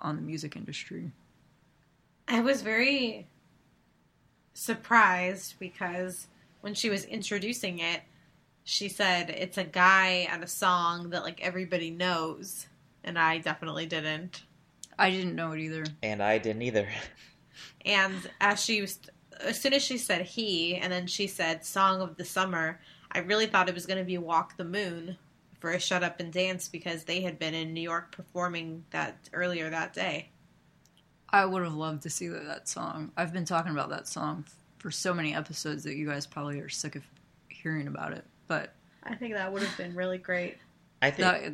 on 0.00 0.16
the 0.16 0.22
music 0.22 0.56
industry. 0.56 1.12
I 2.26 2.40
was 2.40 2.62
very 2.62 3.26
surprised 4.54 5.56
because 5.58 6.28
when 6.62 6.74
she 6.74 6.88
was 6.88 7.04
introducing 7.04 7.78
it, 7.78 8.00
she 8.64 8.88
said 8.88 9.30
it's 9.30 9.58
a 9.58 9.64
guy 9.64 10.28
and 10.30 10.42
a 10.42 10.48
song 10.48 11.10
that 11.10 11.22
like 11.22 11.40
everybody 11.42 11.90
knows, 11.90 12.66
and 13.04 13.18
I 13.18 13.38
definitely 13.38 13.86
didn't. 13.86 14.42
I 14.98 15.10
didn't 15.10 15.34
know 15.34 15.52
it 15.52 15.60
either. 15.60 15.84
And 16.02 16.22
I 16.22 16.38
didn't 16.38 16.62
either. 16.62 16.88
And 17.84 18.30
as 18.40 18.62
she 18.62 18.80
was, 18.80 18.98
as 19.40 19.60
soon 19.60 19.72
as 19.72 19.82
she 19.82 19.98
said 19.98 20.22
he, 20.22 20.76
and 20.76 20.92
then 20.92 21.06
she 21.06 21.26
said 21.26 21.64
"Song 21.64 22.00
of 22.00 22.16
the 22.16 22.24
Summer," 22.24 22.80
I 23.10 23.18
really 23.18 23.46
thought 23.46 23.68
it 23.68 23.74
was 23.74 23.86
going 23.86 23.98
to 23.98 24.04
be 24.04 24.18
"Walk 24.18 24.56
the 24.56 24.64
Moon" 24.64 25.16
for 25.58 25.70
a 25.70 25.80
"Shut 25.80 26.04
Up 26.04 26.20
and 26.20 26.32
Dance" 26.32 26.68
because 26.68 27.04
they 27.04 27.20
had 27.20 27.38
been 27.38 27.54
in 27.54 27.74
New 27.74 27.80
York 27.80 28.12
performing 28.12 28.84
that 28.90 29.28
earlier 29.32 29.68
that 29.68 29.92
day. 29.92 30.30
I 31.28 31.44
would 31.44 31.62
have 31.62 31.74
loved 31.74 32.02
to 32.02 32.10
see 32.10 32.28
that, 32.28 32.46
that 32.46 32.68
song. 32.68 33.10
I've 33.16 33.32
been 33.32 33.44
talking 33.44 33.72
about 33.72 33.90
that 33.90 34.06
song 34.06 34.44
for 34.78 34.90
so 34.90 35.12
many 35.12 35.34
episodes 35.34 35.82
that 35.84 35.96
you 35.96 36.06
guys 36.06 36.26
probably 36.26 36.60
are 36.60 36.68
sick 36.68 36.94
of 36.94 37.02
hearing 37.48 37.86
about 37.86 38.12
it, 38.12 38.24
but 38.46 38.74
I 39.02 39.14
think 39.14 39.34
that 39.34 39.52
would 39.52 39.62
have 39.62 39.76
been 39.76 39.94
really 39.94 40.18
great. 40.18 40.58
I 41.00 41.10
think, 41.10 41.18
that 41.18 41.52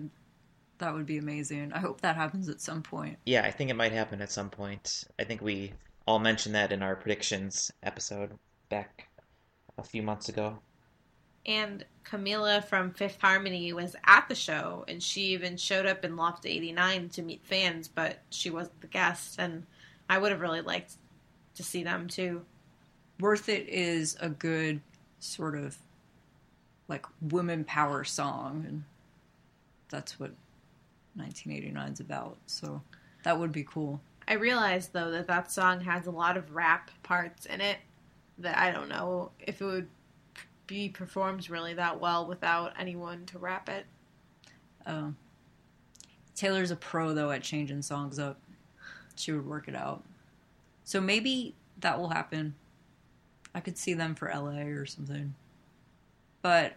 that 0.79 0.95
would 0.95 1.07
be 1.07 1.19
amazing. 1.19 1.73
I 1.73 1.79
hope 1.79 2.01
that 2.03 2.17
happens 2.17 2.49
at 2.49 2.61
some 2.61 2.83
point. 2.83 3.19
yeah, 3.27 3.43
I 3.45 3.51
think 3.51 3.71
it 3.71 3.75
might 3.75 3.93
happen 3.93 4.21
at 4.21 4.31
some 4.31 4.51
point. 4.51 5.05
I 5.19 5.25
think 5.25 5.41
we 5.41 5.73
all 6.07 6.19
mentioned 6.19 6.55
that 6.55 6.73
in 6.73 6.83
our 6.83 6.97
predictions 6.97 7.71
episode 7.83 8.39
back 8.69 9.09
a 9.77 9.83
few 9.83 10.03
months 10.03 10.29
ago. 10.29 10.59
And 11.47 11.85
Camila 12.05 12.65
from 12.65 12.93
Fifth 12.93 13.21
Harmony 13.21 13.73
was 13.73 13.97
at 14.07 14.29
the 14.29 14.35
show, 14.35 14.85
and 14.89 15.03
she 15.03 15.23
even 15.29 15.57
showed 15.57 15.87
up 15.87 16.05
in 16.05 16.17
Loft 16.17 16.47
89 16.47 17.09
to 17.11 17.23
meet 17.23 17.45
fans, 17.45 17.89
but 17.89 18.19
she 18.31 18.51
wasn't 18.51 18.81
the 18.81 18.87
guest, 18.87 19.37
and 19.39 19.65
I 20.11 20.19
would 20.19 20.31
have 20.31 20.41
really 20.41 20.61
liked 20.61 20.95
to 21.55 21.63
see 21.63 21.83
them 21.83 22.09
too. 22.09 22.45
Worth 23.21 23.49
It 23.49 23.69
is 23.69 24.17
a 24.21 24.29
good 24.29 24.81
sort 25.21 25.57
of 25.57 25.77
like 26.89 27.07
women 27.21 27.65
power 27.65 28.03
song 28.03 28.65
and 28.67 28.85
that's 29.91 30.19
what 30.19 30.33
1989 31.15 31.93
is 31.93 32.01
about. 32.01 32.37
So 32.47 32.83
that 33.25 33.39
would 33.39 33.53
be 33.53 33.65
cool. 33.65 34.01
I 34.27 34.35
realized 34.35 34.93
though 34.93 35.11
that 35.11 35.27
that 35.27 35.51
song 35.51 35.81
has 35.81 36.07
a 36.07 36.11
lot 36.11 36.37
of 36.37 36.55
rap 36.55 36.91
parts 37.03 37.47
in 37.47 37.61
it 37.61 37.79
that 38.39 38.59
I 38.59 38.71
don't 38.71 38.89
know 38.89 39.31
if 39.41 39.61
it 39.61 39.65
would 39.65 39.89
be 40.67 40.89
performed 40.89 41.49
really 41.49 41.75
that 41.75 42.01
well 42.01 42.27
without 42.27 42.75
anyone 42.79 43.25
to 43.27 43.39
rap 43.39 43.69
it. 43.69 43.87
Um, 44.87 45.17
Taylor's 46.35 46.71
a 46.71 46.77
pro 46.77 47.15
though 47.15 47.31
at 47.31 47.43
changing 47.43 47.83
songs 47.83 48.19
up. 48.19 48.39
She 49.17 49.33
would 49.33 49.47
work 49.47 49.67
it 49.67 49.75
out. 49.75 50.05
So 50.85 51.01
maybe 51.01 51.55
that 51.81 51.99
will 51.99 52.11
happen. 52.11 52.55
I 53.55 53.61
could 53.61 53.77
see 53.77 53.95
them 53.95 54.15
for 54.15 54.31
LA 54.33 54.63
or 54.69 54.87
something. 54.87 55.35
But 56.43 56.75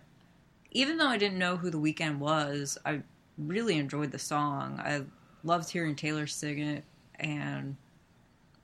even 0.71 0.97
though 0.97 1.07
I 1.07 1.17
didn't 1.17 1.37
know 1.37 1.57
who 1.57 1.69
the 1.69 1.79
Weeknd 1.79 2.17
was, 2.17 2.77
I 2.85 3.01
really 3.37 3.77
enjoyed 3.77 4.11
the 4.11 4.19
song. 4.19 4.79
I 4.79 5.03
loved 5.43 5.69
hearing 5.69 5.95
Taylor 5.95 6.27
sing 6.27 6.59
it 6.59 6.83
and 7.19 7.75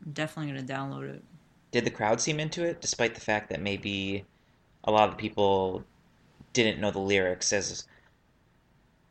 I'm 0.05 0.11
definitely 0.11 0.51
going 0.51 0.65
to 0.65 0.73
download 0.73 1.09
it. 1.09 1.23
Did 1.71 1.85
the 1.85 1.91
crowd 1.91 2.21
seem 2.21 2.39
into 2.39 2.63
it, 2.63 2.81
despite 2.81 3.13
the 3.13 3.21
fact 3.21 3.49
that 3.49 3.61
maybe 3.61 4.25
a 4.85 4.91
lot 4.91 5.09
of 5.09 5.15
the 5.15 5.21
people 5.21 5.83
didn't 6.53 6.79
know 6.79 6.91
the 6.91 6.99
lyrics? 6.99 7.51
As 7.51 7.85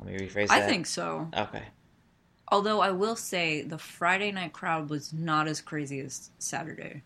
let 0.01 0.09
me 0.09 0.19
rephrase 0.19 0.51
I 0.51 0.61
that. 0.61 0.69
think 0.69 0.87
so. 0.87 1.29
Okay. 1.37 1.65
Although 2.49 2.81
I 2.81 2.91
will 2.91 3.17
say 3.17 3.63
the 3.63 3.79
Friday 3.79 4.33
night 4.33 4.53
crowd 4.53 4.89
was 4.89 5.13
not 5.13 5.49
as 5.49 5.61
crazy 5.61 6.01
as 6.01 6.31
Saturday. 6.39 7.03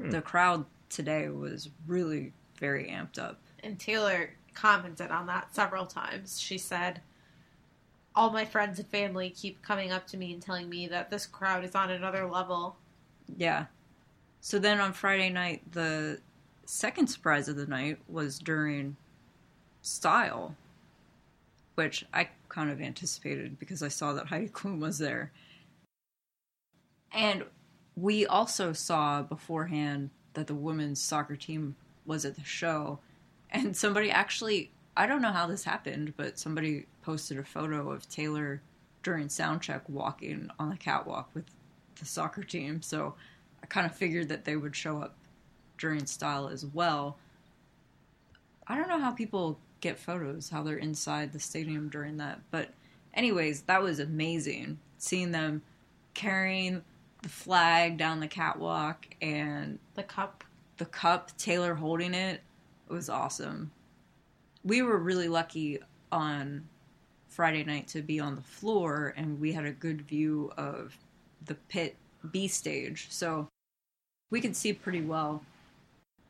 Hmm. 0.00 0.10
The 0.10 0.22
crowd 0.22 0.64
today 0.88 1.28
was 1.28 1.68
really 1.86 2.32
very 2.58 2.86
amped 2.86 3.18
up. 3.18 3.40
And 3.62 3.78
Taylor 3.78 4.30
commented 4.54 5.10
on 5.10 5.26
that 5.26 5.54
several 5.54 5.86
times. 5.86 6.40
She 6.40 6.58
said, 6.58 7.00
All 8.14 8.30
my 8.30 8.44
friends 8.44 8.78
and 8.78 8.88
family 8.88 9.30
keep 9.30 9.62
coming 9.62 9.92
up 9.92 10.06
to 10.08 10.16
me 10.16 10.32
and 10.32 10.42
telling 10.42 10.68
me 10.68 10.88
that 10.88 11.10
this 11.10 11.26
crowd 11.26 11.64
is 11.64 11.74
on 11.74 11.90
another 11.90 12.26
level. 12.26 12.76
Yeah. 13.36 13.66
So 14.40 14.58
then 14.58 14.80
on 14.80 14.92
Friday 14.92 15.30
night, 15.30 15.62
the 15.72 16.20
second 16.64 17.08
surprise 17.08 17.48
of 17.48 17.56
the 17.56 17.66
night 17.66 17.98
was 18.08 18.38
during 18.38 18.96
Style, 19.82 20.54
which 21.74 22.04
I 22.12 22.28
kind 22.48 22.70
of 22.70 22.80
anticipated 22.80 23.58
because 23.58 23.82
I 23.82 23.88
saw 23.88 24.12
that 24.14 24.26
Heidi 24.26 24.48
Klum 24.52 24.80
was 24.80 24.98
there. 24.98 25.32
And 27.12 27.44
we 27.96 28.24
also 28.24 28.72
saw 28.72 29.22
beforehand 29.22 30.10
that 30.34 30.46
the 30.46 30.54
women's 30.54 31.00
soccer 31.00 31.36
team 31.36 31.76
was 32.06 32.24
at 32.24 32.36
the 32.36 32.44
show. 32.44 32.98
And 33.52 33.76
somebody 33.76 34.10
actually, 34.10 34.70
I 34.96 35.06
don't 35.06 35.22
know 35.22 35.32
how 35.32 35.46
this 35.46 35.64
happened, 35.64 36.14
but 36.16 36.38
somebody 36.38 36.86
posted 37.02 37.38
a 37.38 37.44
photo 37.44 37.90
of 37.90 38.08
Taylor 38.08 38.62
during 39.02 39.28
soundcheck 39.28 39.82
walking 39.88 40.50
on 40.58 40.70
the 40.70 40.76
catwalk 40.76 41.30
with 41.34 41.44
the 41.98 42.06
soccer 42.06 42.42
team. 42.42 42.82
So 42.82 43.14
I 43.62 43.66
kind 43.66 43.86
of 43.86 43.94
figured 43.94 44.28
that 44.28 44.44
they 44.44 44.56
would 44.56 44.76
show 44.76 44.98
up 44.98 45.14
during 45.78 46.06
style 46.06 46.48
as 46.48 46.64
well. 46.66 47.16
I 48.66 48.76
don't 48.76 48.88
know 48.88 49.00
how 49.00 49.10
people 49.10 49.58
get 49.80 49.98
photos, 49.98 50.50
how 50.50 50.62
they're 50.62 50.76
inside 50.76 51.32
the 51.32 51.40
stadium 51.40 51.88
during 51.88 52.18
that. 52.18 52.40
But, 52.50 52.70
anyways, 53.14 53.62
that 53.62 53.82
was 53.82 53.98
amazing. 53.98 54.78
Seeing 54.98 55.32
them 55.32 55.62
carrying 56.14 56.84
the 57.22 57.28
flag 57.28 57.96
down 57.96 58.20
the 58.20 58.28
catwalk 58.28 59.06
and 59.20 59.78
The 59.94 60.02
cup. 60.02 60.44
the 60.76 60.84
cup, 60.84 61.36
Taylor 61.36 61.74
holding 61.74 62.14
it, 62.14 62.42
it 62.90 62.92
was 62.92 63.08
awesome. 63.08 63.70
We 64.64 64.82
were 64.82 64.98
really 64.98 65.28
lucky 65.28 65.78
on 66.10 66.68
Friday 67.28 67.62
night 67.62 67.86
to 67.88 68.02
be 68.02 68.18
on 68.18 68.34
the 68.34 68.42
floor, 68.42 69.14
and 69.16 69.40
we 69.40 69.52
had 69.52 69.64
a 69.64 69.70
good 69.70 70.02
view 70.02 70.52
of 70.56 70.96
the 71.46 71.54
pit 71.54 71.96
B 72.32 72.48
stage, 72.48 73.06
so 73.10 73.46
we 74.30 74.40
could 74.40 74.56
see 74.56 74.72
pretty 74.72 75.02
well. 75.02 75.42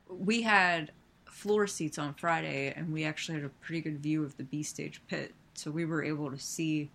We 0.09 0.43
had 0.43 0.93
floor 1.25 1.67
seats 1.67 1.99
on 1.99 2.15
Friday, 2.15 2.73
and 2.77 2.93
we 2.93 3.05
actually 3.05 3.37
had 3.37 3.45
a 3.45 3.65
pretty 3.65 3.81
good 3.81 4.01
view 4.01 4.23
of 4.23 4.37
the 4.37 4.45
B 4.45 4.63
stage 4.63 5.01
pit, 5.09 5.33
so 5.55 5.71
we 5.71 5.87
were 5.87 6.05
able 6.05 6.31
to 6.31 6.39
see 6.39 6.91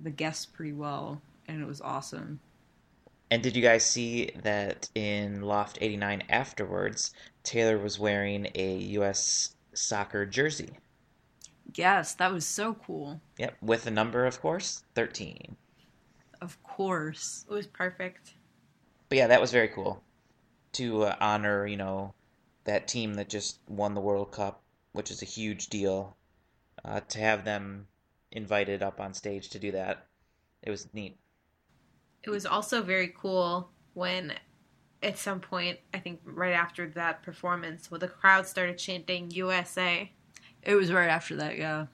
the 0.00 0.10
guests 0.10 0.44
pretty 0.44 0.72
well, 0.72 1.22
and 1.46 1.62
it 1.62 1.66
was 1.66 1.80
awesome. 1.80 2.40
And 3.34 3.42
did 3.42 3.56
you 3.56 3.62
guys 3.62 3.84
see 3.84 4.30
that 4.44 4.88
in 4.94 5.42
Loft 5.42 5.78
89 5.80 6.22
afterwards, 6.28 7.12
Taylor 7.42 7.78
was 7.78 7.98
wearing 7.98 8.46
a 8.54 8.76
U.S. 8.76 9.56
soccer 9.72 10.24
jersey? 10.24 10.70
Yes, 11.74 12.14
that 12.14 12.32
was 12.32 12.46
so 12.46 12.74
cool. 12.74 13.20
Yep, 13.38 13.56
with 13.60 13.88
a 13.88 13.90
number, 13.90 14.24
of 14.24 14.40
course, 14.40 14.84
13. 14.94 15.56
Of 16.40 16.62
course. 16.62 17.44
It 17.50 17.52
was 17.52 17.66
perfect. 17.66 18.34
But 19.08 19.18
yeah, 19.18 19.26
that 19.26 19.40
was 19.40 19.50
very 19.50 19.66
cool 19.66 20.00
to 20.74 21.02
uh, 21.02 21.16
honor, 21.20 21.66
you 21.66 21.76
know, 21.76 22.14
that 22.62 22.86
team 22.86 23.14
that 23.14 23.28
just 23.28 23.58
won 23.68 23.94
the 23.94 24.00
World 24.00 24.30
Cup, 24.30 24.62
which 24.92 25.10
is 25.10 25.22
a 25.22 25.26
huge 25.26 25.66
deal. 25.66 26.16
Uh, 26.84 27.00
to 27.08 27.18
have 27.18 27.44
them 27.44 27.88
invited 28.30 28.80
up 28.80 29.00
on 29.00 29.12
stage 29.12 29.48
to 29.48 29.58
do 29.58 29.72
that, 29.72 30.06
it 30.62 30.70
was 30.70 30.86
neat. 30.94 31.16
It 32.24 32.30
was 32.30 32.46
also 32.46 32.82
very 32.82 33.12
cool 33.16 33.70
when, 33.92 34.32
at 35.02 35.18
some 35.18 35.40
point, 35.40 35.78
I 35.92 35.98
think 35.98 36.20
right 36.24 36.54
after 36.54 36.88
that 36.90 37.22
performance, 37.22 37.90
when 37.90 38.00
the 38.00 38.08
crowd 38.08 38.46
started 38.46 38.78
chanting 38.78 39.30
USA. 39.30 40.10
It 40.62 40.74
was 40.74 40.90
right 40.90 41.10
after 41.10 41.36
that, 41.36 41.58
yeah. 41.58 41.86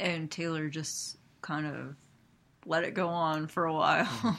And 0.00 0.30
Taylor 0.30 0.68
just 0.68 1.18
kind 1.42 1.66
of 1.66 1.96
let 2.64 2.84
it 2.84 2.94
go 2.94 3.08
on 3.08 3.46
for 3.46 3.66
a 3.66 3.72
while. 3.72 4.04
Hmm. 4.04 4.30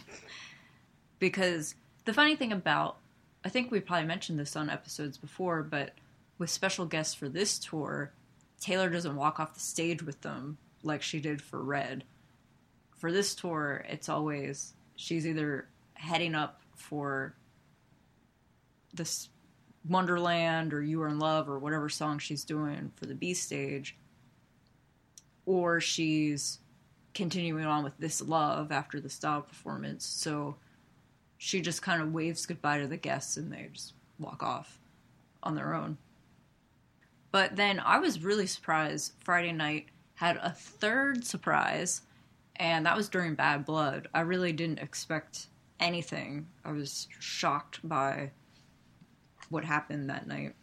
because 1.19 1.75
the 2.05 2.13
funny 2.13 2.35
thing 2.35 2.51
about, 2.51 2.97
I 3.45 3.49
think 3.49 3.71
we 3.71 3.79
probably 3.79 4.07
mentioned 4.07 4.39
this 4.39 4.55
on 4.55 4.69
episodes 4.69 5.17
before, 5.17 5.63
but 5.63 5.93
with 6.37 6.49
special 6.49 6.85
guests 6.85 7.13
for 7.13 7.29
this 7.29 7.59
tour, 7.59 8.11
Taylor 8.59 8.89
doesn't 8.89 9.15
walk 9.15 9.39
off 9.39 9.53
the 9.53 9.59
stage 9.59 10.03
with 10.03 10.21
them 10.21 10.57
like 10.83 11.01
she 11.01 11.19
did 11.19 11.41
for 11.41 11.61
Red. 11.61 12.03
For 12.97 13.11
this 13.11 13.35
tour, 13.35 13.85
it's 13.87 14.09
always 14.09 14.73
she's 14.95 15.27
either 15.27 15.67
heading 15.93 16.35
up 16.35 16.61
for 16.75 17.35
this 18.93 19.29
Wonderland 19.87 20.73
or 20.73 20.81
You 20.81 21.01
Are 21.03 21.07
in 21.07 21.19
Love 21.19 21.49
or 21.49 21.59
whatever 21.59 21.89
song 21.89 22.19
she's 22.19 22.43
doing 22.43 22.91
for 22.95 23.05
the 23.05 23.15
B 23.15 23.33
stage, 23.33 23.95
or 25.45 25.79
she's 25.79 26.59
continuing 27.13 27.65
on 27.65 27.83
with 27.83 27.97
This 27.97 28.21
Love 28.21 28.71
after 28.71 28.99
the 28.99 29.09
style 29.09 29.41
performance. 29.41 30.05
So 30.05 30.55
she 31.37 31.61
just 31.61 31.81
kind 31.81 32.01
of 32.01 32.13
waves 32.13 32.45
goodbye 32.45 32.79
to 32.79 32.87
the 32.87 32.97
guests 32.97 33.37
and 33.37 33.51
they 33.51 33.69
just 33.71 33.93
walk 34.19 34.43
off 34.43 34.79
on 35.43 35.55
their 35.55 35.73
own. 35.73 35.97
But 37.31 37.55
then 37.55 37.79
I 37.79 37.99
was 37.99 38.23
really 38.23 38.47
surprised 38.47 39.13
Friday 39.19 39.51
night 39.51 39.87
had 40.15 40.37
a 40.37 40.51
third 40.51 41.25
surprise, 41.25 42.01
and 42.57 42.85
that 42.85 42.97
was 42.97 43.09
during 43.09 43.35
Bad 43.35 43.65
Blood. 43.65 44.07
I 44.13 44.21
really 44.21 44.51
didn't 44.51 44.79
expect 44.79 45.47
anything. 45.79 46.47
I 46.65 46.71
was 46.71 47.07
shocked 47.19 47.87
by 47.87 48.31
what 49.49 49.63
happened 49.63 50.09
that 50.09 50.27
night. 50.27 50.55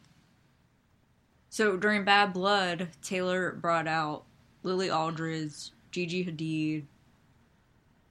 So 1.50 1.76
during 1.76 2.04
Bad 2.04 2.32
Blood, 2.32 2.88
Taylor 3.00 3.52
brought 3.52 3.86
out 3.86 4.24
Lily 4.64 4.90
Aldridge, 4.90 5.70
Gigi 5.92 6.24
Hadid, 6.24 6.84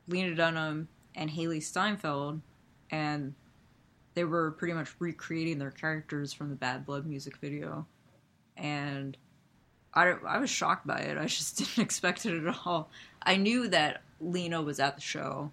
Lena 0.08 0.36
Dunham, 0.36 0.88
and 1.16 1.30
Hailee 1.30 1.62
Steinfeld, 1.62 2.42
and 2.90 3.34
they 4.14 4.24
were 4.24 4.52
pretty 4.52 4.74
much 4.74 4.96
recreating 5.00 5.60
their 5.60 5.72
characters 5.72 6.32
from 6.32 6.50
the 6.50 6.56
Bad 6.56 6.86
Blood 6.86 7.06
music 7.06 7.38
video. 7.38 7.86
And 8.56 9.18
I, 9.94 10.16
I 10.28 10.40
was 10.40 10.50
shocked 10.50 10.88
by 10.88 11.00
it. 11.00 11.18
I 11.18 11.26
just 11.26 11.58
didn't 11.58 11.84
expect 11.84 12.26
it 12.26 12.46
at 12.46 12.56
all. 12.66 12.90
I 13.22 13.36
knew 13.36 13.68
that 13.70 14.02
Lena 14.20 14.62
was 14.62 14.80
at 14.80 14.96
the 14.96 15.02
show, 15.02 15.52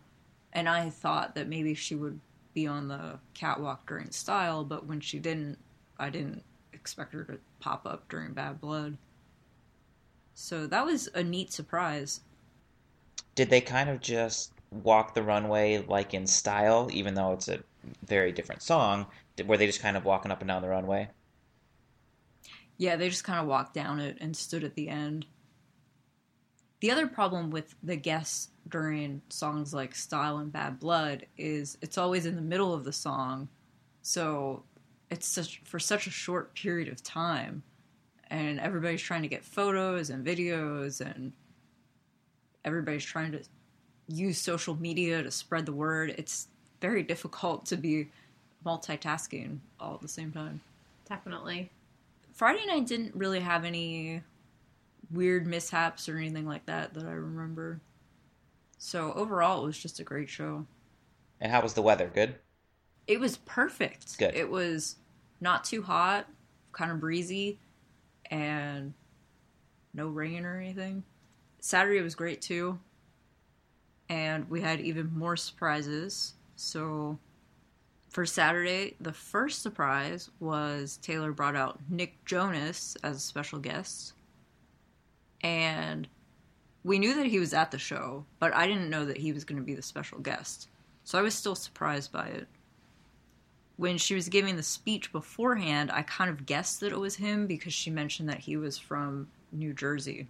and 0.52 0.68
I 0.68 0.90
thought 0.90 1.34
that 1.34 1.48
maybe 1.48 1.74
she 1.74 1.94
would 1.94 2.20
be 2.54 2.66
on 2.66 2.88
the 2.88 3.18
catwalk 3.34 3.86
during 3.86 4.10
Style, 4.10 4.64
but 4.64 4.86
when 4.86 5.00
she 5.00 5.18
didn't, 5.18 5.58
I 5.98 6.10
didn't 6.10 6.42
expect 6.72 7.12
her 7.12 7.24
to 7.24 7.38
pop 7.60 7.86
up 7.86 8.08
during 8.08 8.32
Bad 8.32 8.60
Blood. 8.60 8.96
So 10.34 10.66
that 10.66 10.84
was 10.84 11.08
a 11.14 11.22
neat 11.22 11.52
surprise. 11.52 12.20
Did 13.34 13.50
they 13.50 13.60
kind 13.60 13.90
of 13.90 14.00
just 14.00 14.52
walk 14.70 15.14
the 15.14 15.22
runway 15.22 15.84
like 15.86 16.14
in 16.14 16.26
style, 16.26 16.88
even 16.92 17.14
though 17.14 17.32
it's 17.32 17.48
a 17.48 17.60
very 18.04 18.32
different 18.32 18.62
song? 18.62 19.06
Were 19.44 19.56
they 19.56 19.66
just 19.66 19.80
kind 19.82 19.96
of 19.96 20.04
walking 20.04 20.30
up 20.32 20.40
and 20.40 20.48
down 20.48 20.62
the 20.62 20.68
runway? 20.68 21.08
Yeah, 22.80 22.96
they 22.96 23.10
just 23.10 23.24
kind 23.24 23.38
of 23.38 23.46
walked 23.46 23.74
down 23.74 24.00
it 24.00 24.16
and 24.22 24.34
stood 24.34 24.64
at 24.64 24.74
the 24.74 24.88
end. 24.88 25.26
The 26.80 26.90
other 26.90 27.06
problem 27.06 27.50
with 27.50 27.74
the 27.82 27.94
guests 27.94 28.48
during 28.70 29.20
songs 29.28 29.74
like 29.74 29.94
Style 29.94 30.38
and 30.38 30.50
Bad 30.50 30.80
Blood 30.80 31.26
is 31.36 31.76
it's 31.82 31.98
always 31.98 32.24
in 32.24 32.36
the 32.36 32.40
middle 32.40 32.72
of 32.72 32.84
the 32.84 32.92
song. 32.92 33.50
So 34.00 34.62
it's 35.10 35.28
such 35.28 35.60
for 35.62 35.78
such 35.78 36.06
a 36.06 36.10
short 36.10 36.54
period 36.54 36.88
of 36.88 37.02
time 37.02 37.62
and 38.28 38.58
everybody's 38.58 39.02
trying 39.02 39.22
to 39.22 39.28
get 39.28 39.44
photos 39.44 40.08
and 40.08 40.24
videos 40.24 41.02
and 41.02 41.34
everybody's 42.64 43.04
trying 43.04 43.32
to 43.32 43.42
use 44.08 44.38
social 44.38 44.74
media 44.74 45.22
to 45.22 45.30
spread 45.30 45.66
the 45.66 45.72
word. 45.72 46.14
It's 46.16 46.48
very 46.80 47.02
difficult 47.02 47.66
to 47.66 47.76
be 47.76 48.08
multitasking 48.64 49.58
all 49.78 49.96
at 49.96 50.00
the 50.00 50.08
same 50.08 50.32
time. 50.32 50.62
Definitely. 51.06 51.68
Friday 52.40 52.64
night 52.64 52.86
didn't 52.86 53.14
really 53.14 53.40
have 53.40 53.66
any 53.66 54.22
weird 55.10 55.46
mishaps 55.46 56.08
or 56.08 56.16
anything 56.16 56.46
like 56.46 56.64
that 56.64 56.94
that 56.94 57.04
I 57.04 57.12
remember. 57.12 57.82
So 58.78 59.12
overall, 59.12 59.62
it 59.62 59.66
was 59.66 59.76
just 59.76 60.00
a 60.00 60.04
great 60.04 60.30
show. 60.30 60.64
And 61.38 61.52
how 61.52 61.60
was 61.60 61.74
the 61.74 61.82
weather? 61.82 62.10
Good. 62.14 62.36
It 63.06 63.20
was 63.20 63.36
perfect. 63.44 64.16
Good. 64.16 64.34
It 64.34 64.50
was 64.50 64.96
not 65.42 65.64
too 65.64 65.82
hot, 65.82 66.28
kind 66.72 66.90
of 66.90 66.98
breezy, 66.98 67.58
and 68.30 68.94
no 69.92 70.08
rain 70.08 70.46
or 70.46 70.58
anything. 70.58 71.04
Saturday 71.60 72.00
was 72.00 72.14
great 72.14 72.40
too. 72.40 72.80
And 74.08 74.48
we 74.48 74.62
had 74.62 74.80
even 74.80 75.12
more 75.14 75.36
surprises. 75.36 76.32
So 76.56 77.18
for 78.10 78.26
Saturday, 78.26 78.96
the 79.00 79.12
first 79.12 79.62
surprise 79.62 80.30
was 80.40 80.98
Taylor 81.00 81.30
brought 81.30 81.54
out 81.54 81.78
Nick 81.88 82.24
Jonas 82.24 82.96
as 83.04 83.16
a 83.16 83.20
special 83.20 83.60
guest. 83.60 84.14
And 85.42 86.08
we 86.82 86.98
knew 86.98 87.14
that 87.14 87.26
he 87.26 87.38
was 87.38 87.54
at 87.54 87.70
the 87.70 87.78
show, 87.78 88.24
but 88.40 88.52
I 88.52 88.66
didn't 88.66 88.90
know 88.90 89.04
that 89.04 89.18
he 89.18 89.32
was 89.32 89.44
going 89.44 89.60
to 89.60 89.64
be 89.64 89.74
the 89.74 89.82
special 89.82 90.18
guest. 90.18 90.68
So 91.04 91.18
I 91.18 91.22
was 91.22 91.34
still 91.34 91.54
surprised 91.54 92.10
by 92.10 92.26
it. 92.26 92.48
When 93.76 93.96
she 93.96 94.14
was 94.14 94.28
giving 94.28 94.56
the 94.56 94.62
speech 94.62 95.12
beforehand, 95.12 95.90
I 95.92 96.02
kind 96.02 96.30
of 96.30 96.46
guessed 96.46 96.80
that 96.80 96.92
it 96.92 96.98
was 96.98 97.14
him 97.14 97.46
because 97.46 97.72
she 97.72 97.90
mentioned 97.90 98.28
that 98.28 98.40
he 98.40 98.56
was 98.56 98.76
from 98.76 99.28
New 99.52 99.72
Jersey. 99.72 100.26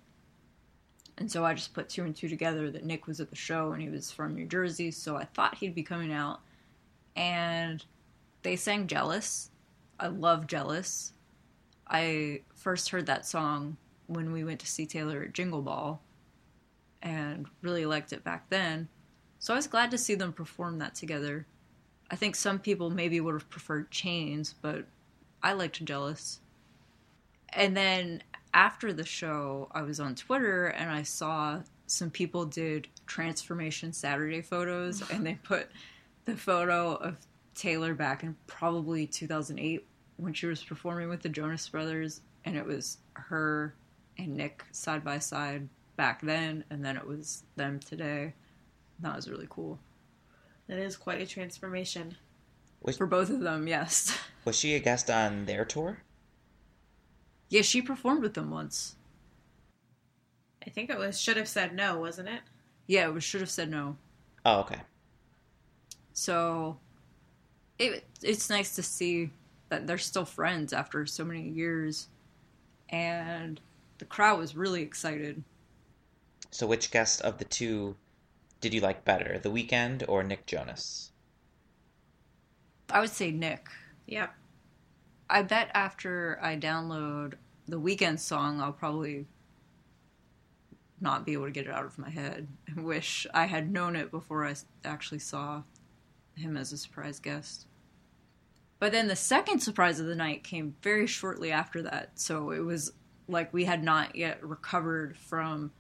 And 1.17 1.33
so 1.33 1.45
I 1.47 1.55
just 1.55 1.73
put 1.73 1.89
two 1.89 2.05
and 2.05 2.15
two 2.15 2.29
together 2.29 2.71
that 2.71 2.85
Nick 2.85 3.07
was 3.07 3.21
at 3.21 3.31
the 3.31 3.37
show 3.37 3.73
and 3.73 3.83
he 3.83 3.89
was 3.89 4.11
from 4.11 4.35
New 4.35 4.47
Jersey, 4.47 4.91
so 4.91 5.17
I 5.17 5.25
thought 5.25 5.57
he'd 5.57 5.75
be 5.75 5.83
coming 5.83 6.13
out. 6.13 6.41
And 7.17 7.85
they 8.43 8.57
sang 8.57 8.87
Jealous. 8.87 9.51
I 9.99 10.09
love 10.09 10.47
Jealous. 10.47 11.13
I 11.87 12.43
first 12.55 12.91
heard 12.91 13.07
that 13.07 13.27
song 13.27 13.77
when 14.07 14.33
we 14.33 14.45
went 14.45 14.61
to 14.61 14.67
see 14.67 14.87
Taylor 14.87 15.23
at 15.23 15.33
Jingle 15.33 15.63
Ball 15.63 16.01
and 17.03 17.47
really 17.63 17.87
liked 17.87 18.13
it 18.13 18.25
back 18.25 18.49
then. 18.51 18.89
So 19.39 19.55
I 19.55 19.57
was 19.57 19.67
glad 19.67 19.91
to 19.91 19.99
see 19.99 20.15
them 20.15 20.33
perform 20.33 20.79
that 20.79 20.95
together. 20.95 21.47
I 22.11 22.17
think 22.17 22.37
some 22.37 22.59
people 22.59 22.91
maybe 22.91 23.21
would 23.21 23.35
have 23.35 23.49
preferred 23.51 23.91
Chains, 23.91 24.55
but 24.61 24.85
I 25.43 25.53
liked 25.53 25.85
Jealous. 25.85 26.41
And 27.51 27.77
then 27.77 28.23
after 28.53 28.93
the 28.93 29.05
show, 29.05 29.69
I 29.73 29.83
was 29.83 30.01
on 30.01 30.15
Twitter 30.15 30.67
and 30.67 30.91
I 30.91 31.03
saw 31.03 31.61
some 31.87 32.11
people 32.11 32.45
did 32.45 32.89
Transformation 33.07 33.93
Saturday 33.93 34.43
photos 34.43 35.09
and 35.11 35.27
they 35.27 35.35
put 35.43 35.69
the 36.25 36.37
photo 36.37 36.95
of 36.95 37.17
Taylor 37.55 37.95
back 37.95 38.23
in 38.23 38.37
probably 38.47 39.07
2008 39.07 39.87
when 40.17 40.33
she 40.33 40.47
was 40.47 40.63
performing 40.63 41.09
with 41.09 41.23
the 41.23 41.29
Jonas 41.29 41.69
Brothers 41.69 42.21
and 42.45 42.57
it 42.57 42.65
was 42.65 42.99
her 43.15 43.75
and 44.19 44.37
Nick 44.37 44.65
side 44.73 45.05
by 45.05 45.19
side 45.19 45.69
back 45.97 46.21
then 46.23 46.65
and 46.71 46.85
then 46.85 46.97
it 46.97 47.07
was 47.07 47.45
them 47.57 47.81
today. 47.81 48.35
That 49.01 49.17
was 49.17 49.29
really 49.29 49.47
cool. 49.49 49.79
That 50.69 50.79
is 50.79 50.97
quite 50.97 51.21
a 51.21 51.27
transformation. 51.27 52.17
For 52.97 53.07
both 53.07 53.29
of 53.29 53.41
them, 53.41 53.67
yes. 53.67 54.17
Was 54.45 54.57
she 54.57 54.75
a 54.75 54.79
guest 54.79 55.11
on 55.11 55.45
their 55.45 55.65
tour? 55.65 55.99
Yeah, 57.51 57.63
she 57.63 57.83
performed 57.83 58.23
with 58.23 58.35
them 58.35 58.51
once. 58.51 58.97
I 60.65 60.71
think 60.71 60.89
it 60.89 60.99
was 60.99 61.21
should 61.21 61.37
have 61.37 61.49
said 61.49 61.75
no, 61.75 61.99
wasn't 61.99 62.29
it? 62.29 62.41
Yeah, 62.87 63.07
it 63.07 63.15
was 63.15 63.25
should 63.25 63.41
have 63.41 63.51
said 63.51 63.71
no. 63.71 63.97
Oh, 64.45 64.61
okay. 64.61 64.81
So 66.21 66.77
it 67.79 68.05
it's 68.23 68.51
nice 68.51 68.75
to 68.77 68.83
see 68.83 69.31
that 69.71 69.87
they're 69.87 69.97
still 69.97 70.27
friends 70.27 70.75
after 70.75 71.07
so 71.07 71.25
many 71.25 71.49
years 71.49 72.09
and 72.91 73.59
the 73.97 74.05
crowd 74.05 74.39
was 74.39 74.55
really 74.55 74.83
excited. 74.83 75.43
So, 76.51 76.67
which 76.67 76.91
guest 76.91 77.23
of 77.23 77.39
the 77.39 77.47
two 77.47 77.97
did 78.61 78.75
you 78.75 78.83
like 78.83 79.03
better, 79.03 79.39
The 79.39 79.49
Weeknd 79.49 80.05
or 80.09 80.23
Nick 80.23 80.45
Jonas? 80.45 81.11
I 82.91 83.01
would 83.01 83.09
say 83.09 83.31
Nick. 83.31 83.69
Yeah. 84.07 84.29
I 85.31 85.41
bet 85.41 85.71
after 85.73 86.39
I 86.43 86.55
download 86.55 87.35
the 87.67 87.81
Weeknd 87.81 88.19
song, 88.19 88.61
I'll 88.61 88.73
probably 88.73 89.25
not 91.01 91.25
be 91.25 91.33
able 91.33 91.47
to 91.47 91.51
get 91.51 91.67
it 91.67 91.73
out 91.73 91.87
of 91.87 91.99
my 91.99 92.11
head. 92.11 92.47
I 92.77 92.79
wish 92.83 93.27
I 93.33 93.47
had 93.47 93.73
known 93.73 93.97
it 93.97 94.11
before 94.11 94.45
I 94.45 94.55
actually 94.85 95.21
saw 95.21 95.63
him 96.35 96.57
as 96.57 96.73
a 96.73 96.79
surprise 96.79 97.19
guest. 97.19 97.67
But 98.79 98.93
then 98.93 99.09
the 99.09 99.17
second 99.17 99.61
surprise 99.61 100.01
of 100.01 100.07
the 100.07 100.15
night 100.15 100.43
came 100.43 100.75
very 100.83 101.07
shortly 101.07 101.53
after 101.53 101.83
that, 101.83 102.13
so 102.15 102.51
it 102.51 102.61
was 102.61 102.93
like 103.29 103.53
we 103.53 103.65
had 103.65 103.85
not 103.85 104.17
yet 104.17 104.43
recovered 104.43 105.17
from 105.17 105.71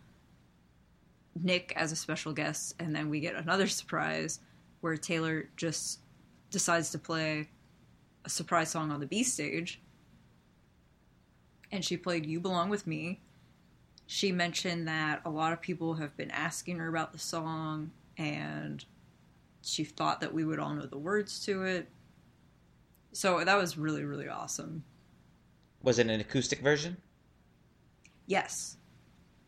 Nick 1.35 1.73
as 1.77 1.93
a 1.93 1.97
special 1.97 2.33
guest, 2.33 2.75
and 2.79 2.95
then 2.95 3.09
we 3.09 3.21
get 3.21 3.37
another 3.37 3.67
surprise 3.67 4.41
where 4.81 4.97
Taylor 4.97 5.49
just 5.57 6.01
decides 6.51 6.91
to 6.91 6.99
play 6.99 7.49
a 8.25 8.31
surprise 8.31 8.71
song 8.71 8.91
on 8.91 9.01
the 9.01 9.07
B 9.07 9.23
stage. 9.23 9.81
And 11.73 11.85
she 11.85 11.97
played 11.97 12.27
You 12.27 12.41
Belong 12.41 12.69
With 12.69 12.87
Me. 12.87 13.21
She 14.07 14.33
mentioned 14.33 14.89
that 14.89 15.23
a 15.25 15.31
lot 15.31 15.53
of 15.53 15.61
people 15.61 15.95
have 15.95 16.17
been 16.17 16.31
asking 16.33 16.79
her 16.79 16.89
about 16.89 17.13
the 17.13 17.19
song, 17.19 17.93
and 18.19 18.85
she 19.63 19.85
thought 19.85 20.21
that 20.21 20.33
we 20.33 20.45
would 20.45 20.59
all 20.59 20.75
know 20.75 20.87
the 20.87 20.99
words 20.99 21.45
to 21.47 21.65
it. 21.65 21.89
So 23.13 23.45
that 23.45 23.57
was 23.57 23.77
really, 23.77 24.05
really 24.05 24.29
awesome. 24.29 24.85
Was 25.83 25.99
it 25.99 26.09
an 26.09 26.21
acoustic 26.21 26.61
version? 26.61 26.97
Yes. 28.27 28.77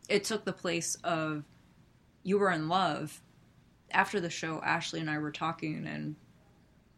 It 0.09 0.23
took 0.23 0.43
the 0.45 0.53
place 0.53 0.95
of 1.03 1.43
You 2.23 2.37
Were 2.37 2.51
in 2.51 2.67
Love. 2.67 3.21
After 3.91 4.19
the 4.19 4.29
show, 4.29 4.59
Ashley 4.63 4.99
and 4.99 5.09
I 5.09 5.17
were 5.19 5.31
talking, 5.31 5.85
and 5.87 6.15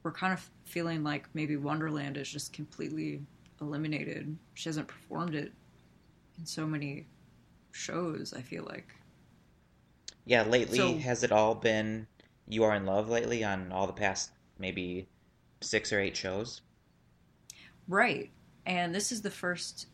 we're 0.04 0.12
kind 0.14 0.34
of 0.34 0.50
feeling 0.64 1.04
like 1.04 1.28
maybe 1.34 1.58
Wonderland 1.58 2.18
is 2.18 2.30
just 2.30 2.54
completely 2.54 3.22
eliminated. 3.62 4.36
She 4.54 4.70
hasn't 4.70 4.88
performed 4.88 5.36
it 5.36 5.52
in 6.40 6.46
so 6.46 6.66
many 6.66 7.06
shows, 7.72 8.34
I 8.34 8.42
feel 8.42 8.64
like. 8.64 8.88
Yeah, 10.26 10.44
lately, 10.44 10.78
So- 10.78 10.98
has 10.98 11.24
it 11.24 11.32
all 11.32 11.54
been 11.54 12.08
You 12.48 12.64
Are 12.64 12.76
in 12.76 12.86
Love 12.86 13.10
lately 13.10 13.44
on 13.44 13.72
all 13.72 13.88
the 13.88 13.94
past 13.94 14.32
maybe 14.60 15.08
six 15.62 15.92
or 15.92 16.00
eight 16.00 16.16
shows? 16.16 16.62
Right. 17.88 18.30
And 18.66 18.94
this 18.94 19.12
is 19.12 19.22
the 19.22 19.32
first 19.32 19.88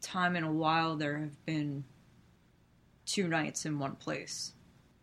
time 0.00 0.36
in 0.36 0.44
a 0.44 0.52
while 0.52 0.96
there 0.96 1.18
have 1.18 1.44
been 1.46 1.84
two 3.06 3.28
nights 3.28 3.66
in 3.66 3.78
one 3.78 3.96
place. 3.96 4.52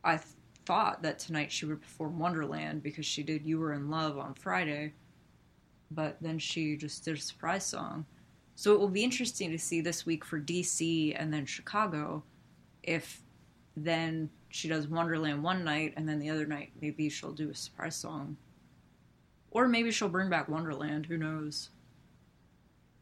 I 0.03 0.17
th- 0.17 0.27
thought 0.65 1.01
that 1.03 1.19
tonight 1.19 1.51
she 1.51 1.65
would 1.65 1.81
perform 1.81 2.19
Wonderland 2.19 2.83
because 2.83 3.05
she 3.05 3.23
did 3.23 3.45
You 3.45 3.59
Were 3.59 3.73
in 3.73 3.89
Love 3.89 4.17
on 4.17 4.33
Friday, 4.33 4.93
but 5.89 6.17
then 6.21 6.39
she 6.39 6.75
just 6.77 7.05
did 7.05 7.17
a 7.17 7.21
surprise 7.21 7.65
song. 7.65 8.05
So 8.55 8.73
it 8.73 8.79
will 8.79 8.89
be 8.89 9.03
interesting 9.03 9.51
to 9.51 9.57
see 9.57 9.81
this 9.81 10.05
week 10.05 10.23
for 10.23 10.39
DC 10.39 11.15
and 11.17 11.33
then 11.33 11.45
Chicago 11.45 12.23
if 12.83 13.21
then 13.75 14.29
she 14.51 14.67
does 14.67 14.87
Wonderland 14.87 15.43
one 15.43 15.63
night 15.63 15.93
and 15.97 16.07
then 16.07 16.19
the 16.19 16.29
other 16.29 16.45
night 16.45 16.71
maybe 16.81 17.09
she'll 17.09 17.31
do 17.31 17.49
a 17.49 17.55
surprise 17.55 17.95
song. 17.95 18.37
Or 19.49 19.67
maybe 19.67 19.91
she'll 19.91 20.09
bring 20.09 20.29
back 20.29 20.47
Wonderland, 20.47 21.05
who 21.05 21.17
knows. 21.17 21.69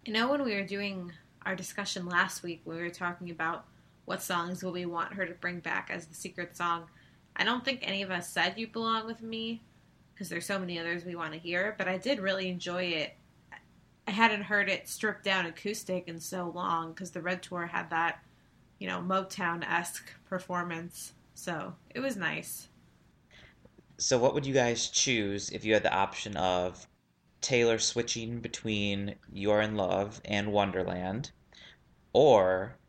You 0.05 0.13
know, 0.13 0.29
when 0.29 0.43
we 0.43 0.55
were 0.55 0.63
doing 0.63 1.11
our 1.45 1.55
discussion 1.55 2.07
last 2.07 2.41
week, 2.43 2.61
we 2.65 2.75
were 2.75 2.89
talking 2.89 3.29
about 3.29 3.65
what 4.05 4.23
songs 4.23 4.63
will 4.63 4.71
we 4.71 4.85
want 4.85 5.13
her 5.13 5.25
to 5.25 5.33
bring 5.35 5.59
back 5.59 5.91
as 5.93 6.07
the 6.07 6.15
secret 6.15 6.57
song. 6.57 6.85
I 7.35 7.43
don't 7.43 7.63
think 7.63 7.81
any 7.83 8.01
of 8.01 8.09
us 8.09 8.27
said 8.27 8.57
"You 8.57 8.67
Belong 8.67 9.05
with 9.05 9.21
Me" 9.21 9.61
because 10.13 10.29
there's 10.29 10.45
so 10.45 10.59
many 10.59 10.79
others 10.79 11.05
we 11.05 11.15
want 11.15 11.33
to 11.33 11.39
hear, 11.39 11.75
but 11.77 11.87
I 11.87 11.97
did 11.97 12.19
really 12.19 12.49
enjoy 12.49 12.83
it. 12.83 13.15
I 14.07 14.11
hadn't 14.11 14.43
heard 14.43 14.67
it 14.67 14.89
stripped 14.89 15.23
down 15.23 15.45
acoustic 15.45 16.07
in 16.07 16.19
so 16.19 16.51
long 16.53 16.91
because 16.91 17.11
the 17.11 17.21
Red 17.21 17.43
Tour 17.43 17.67
had 17.67 17.91
that, 17.91 18.23
you 18.79 18.87
know, 18.87 18.99
Motown 18.99 19.63
esque 19.63 20.11
performance, 20.27 21.13
so 21.39 21.75
it 21.95 22.01
was 22.01 22.17
nice. 22.17 22.67
So, 23.99 24.17
what 24.17 24.33
would 24.33 24.47
you 24.47 24.53
guys 24.55 24.89
choose 24.89 25.49
if 25.51 25.63
you 25.63 25.75
had 25.75 25.83
the 25.83 25.93
option 25.93 26.35
of 26.35 26.87
Taylor 27.41 27.79
switching 27.79 28.41
between 28.41 29.15
You're 29.31 29.61
in 29.61 29.75
Love 29.75 30.21
and 30.25 30.51
Wonderland, 30.51 31.31
or 32.13 32.79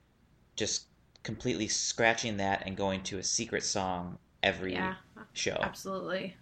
just 0.57 0.89
completely 1.23 1.69
scratching 1.69 2.39
that 2.39 2.65
and 2.67 2.77
going 2.77 3.03
to 3.05 3.19
a 3.19 3.25
secret 3.25 3.65
song 3.65 4.19
every 4.43 4.75
Yeah, 4.75 4.95
show? 5.35 5.75
absolutely. 5.75 6.37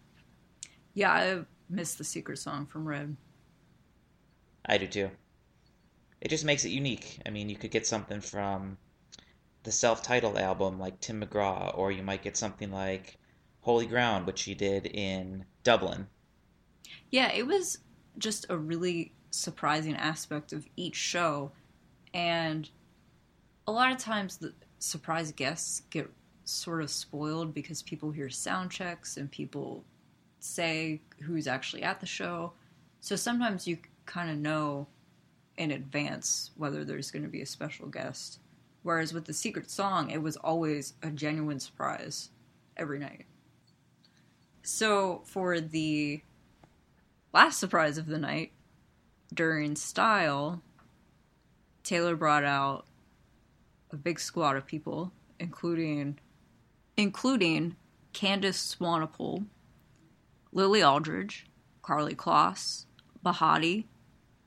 Yeah, 0.95 1.13
I 1.13 1.45
miss 1.69 1.95
the 1.95 2.05
secret 2.05 2.39
song 2.39 2.67
from 2.67 2.87
Red. 2.87 3.17
I 4.65 4.79
do 4.79 4.87
too. 4.87 5.11
It 6.21 6.29
just 6.29 6.45
makes 6.45 6.65
it 6.65 6.69
unique. 6.69 7.21
I 7.27 7.31
mean, 7.31 7.49
you 7.49 7.57
could 7.57 7.73
get 7.73 7.85
something 7.85 8.21
from 8.21 8.79
the 9.69 9.73
self-titled 9.73 10.39
album 10.39 10.79
like 10.79 10.99
Tim 10.99 11.21
McGraw, 11.21 11.77
or 11.77 11.93
you 11.93 12.03
might 12.03 12.23
get 12.23 12.39
something 12.39 12.73
like 12.73 13.19
Holy 13.61 13.85
Ground, 13.85 14.27
which 14.27 14.45
he 14.45 14.55
did 14.55 14.87
in 14.87 15.45
Dublin. 15.63 16.07
Yeah, 17.11 17.31
it 17.33 17.47
was 17.47 17.77
just 18.17 18.47
a 18.49 18.57
really 18.57 19.13
surprising 19.31 19.95
aspect 19.95 20.55
of 20.55 20.67
each 20.77 20.97
show. 20.97 21.53
And 22.15 22.71
a 23.67 23.73
lot 23.73 23.93
of 23.93 23.99
times 23.99 24.39
the 24.39 24.55
surprise 24.79 25.33
guests 25.33 25.83
get 25.91 26.11
sort 26.45 26.81
of 26.81 26.89
spoiled 26.89 27.53
because 27.53 27.83
people 27.83 28.11
hear 28.11 28.31
sound 28.31 28.71
checks 28.71 29.19
and 29.19 29.31
people 29.31 29.85
say 30.41 31.03
who's 31.23 31.47
actually 31.47 31.83
at 31.83 32.01
the 32.01 32.07
show. 32.07 32.55
So 33.03 33.17
sometimes 33.17 33.69
you 33.69 33.77
kind 34.07 34.31
of 34.31 34.39
know 34.39 34.87
in 35.59 35.73
advance 35.73 36.53
whether 36.57 36.87
there's 36.87 37.11
going 37.11 37.25
to 37.25 37.29
be 37.29 37.43
a 37.43 37.47
special 37.47 37.89
guest. 37.89 38.41
Whereas 38.89 39.13
with 39.13 39.27
the 39.27 39.35
secret 39.35 39.71
song, 39.71 40.09
it 40.09 40.23
was 40.23 40.39
always 40.39 40.95
a 41.03 41.11
genuine 41.11 41.61
surprise 41.61 42.31
every 42.75 42.99
night. 42.99 43.27
So 44.63 45.21
for 45.27 45.61
the 45.61 46.23
last 47.35 47.61
surprise 47.61 47.99
of 47.99 48.07
the 48.07 48.17
night, 48.17 48.53
during 49.35 49.77
Style, 49.77 50.63
Taylor 51.85 52.17
brought 52.17 52.45
out 52.45 52.87
a 53.91 53.97
big 53.99 54.19
squad 54.19 54.57
of 54.57 54.65
people, 54.65 55.13
including 55.39 56.19
including 56.97 57.77
Candice 58.15 58.75
Swanepoel, 58.75 59.45
Lily 60.51 60.83
Aldridge, 60.83 61.45
Karlie 61.83 62.17
Kloss, 62.17 62.87
Behati, 63.23 63.85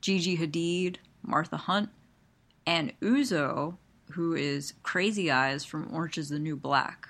Gigi 0.02 0.36
Hadid, 0.36 0.96
Martha 1.22 1.58
Hunt, 1.58 1.90
and 2.66 3.00
Uzo, 3.02 3.78
who 4.12 4.34
is 4.34 4.74
Crazy 4.84 5.32
Eyes 5.32 5.66
from 5.66 5.94
Orange 5.94 6.18
is 6.18 6.30
the 6.30 6.40
New 6.40 6.56
Black. 6.56 7.08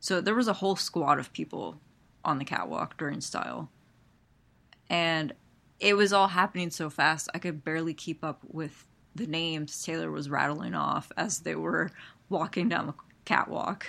So 0.00 0.20
there 0.20 0.34
was 0.34 0.48
a 0.48 0.54
whole 0.54 0.76
squad 0.76 1.18
of 1.18 1.32
people 1.32 1.80
on 2.24 2.38
the 2.38 2.44
catwalk 2.44 2.96
during 2.98 3.20
Style. 3.20 3.70
And 4.88 5.32
it 5.78 5.94
was 5.94 6.12
all 6.12 6.28
happening 6.28 6.70
so 6.70 6.90
fast, 6.90 7.28
I 7.34 7.38
could 7.38 7.64
barely 7.64 7.94
keep 7.94 8.24
up 8.24 8.40
with 8.48 8.86
the 9.14 9.26
names 9.26 9.82
Taylor 9.82 10.10
was 10.10 10.30
rattling 10.30 10.74
off 10.74 11.12
as 11.16 11.40
they 11.40 11.54
were 11.54 11.90
walking 12.28 12.68
down 12.68 12.86
the 12.86 12.94
catwalk. 13.24 13.86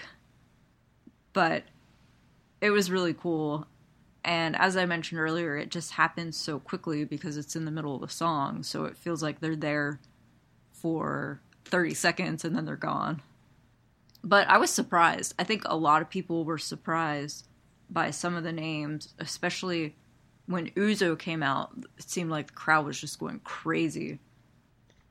But 1.34 1.64
it 2.62 2.72
was 2.72 2.92
really 2.92 3.14
cool. 3.14 3.68
And 4.24 4.56
as 4.56 4.78
I 4.78 4.86
mentioned 4.86 5.20
earlier, 5.20 5.58
it 5.58 5.70
just 5.70 5.92
happens 5.92 6.38
so 6.38 6.60
quickly 6.60 7.04
because 7.06 7.38
it's 7.38 7.56
in 7.56 7.66
the 7.66 7.72
middle 7.72 7.96
of 7.96 8.04
a 8.04 8.10
song. 8.10 8.64
So 8.64 8.86
it 8.86 8.96
feels 8.96 9.22
like 9.22 9.40
they're 9.40 9.56
there 9.56 10.00
for 10.72 11.42
30 11.66 11.94
seconds 11.94 12.46
and 12.46 12.56
then 12.56 12.66
they're 12.66 12.76
gone. 12.76 13.22
But 14.24 14.48
I 14.48 14.58
was 14.58 14.70
surprised. 14.70 15.34
I 15.38 15.44
think 15.44 15.64
a 15.66 15.76
lot 15.76 16.02
of 16.02 16.10
people 16.10 16.46
were 16.46 16.58
surprised 16.58 17.48
by 17.90 18.12
some 18.12 18.36
of 18.36 18.44
the 18.44 18.54
names, 18.54 19.14
especially 19.20 19.96
when 20.46 20.70
Uzo 20.72 21.18
came 21.18 21.44
out. 21.44 21.72
It 21.98 22.10
seemed 22.10 22.30
like 22.30 22.48
the 22.48 22.54
crowd 22.54 22.86
was 22.86 23.00
just 23.00 23.20
going 23.20 23.40
crazy. 23.44 24.20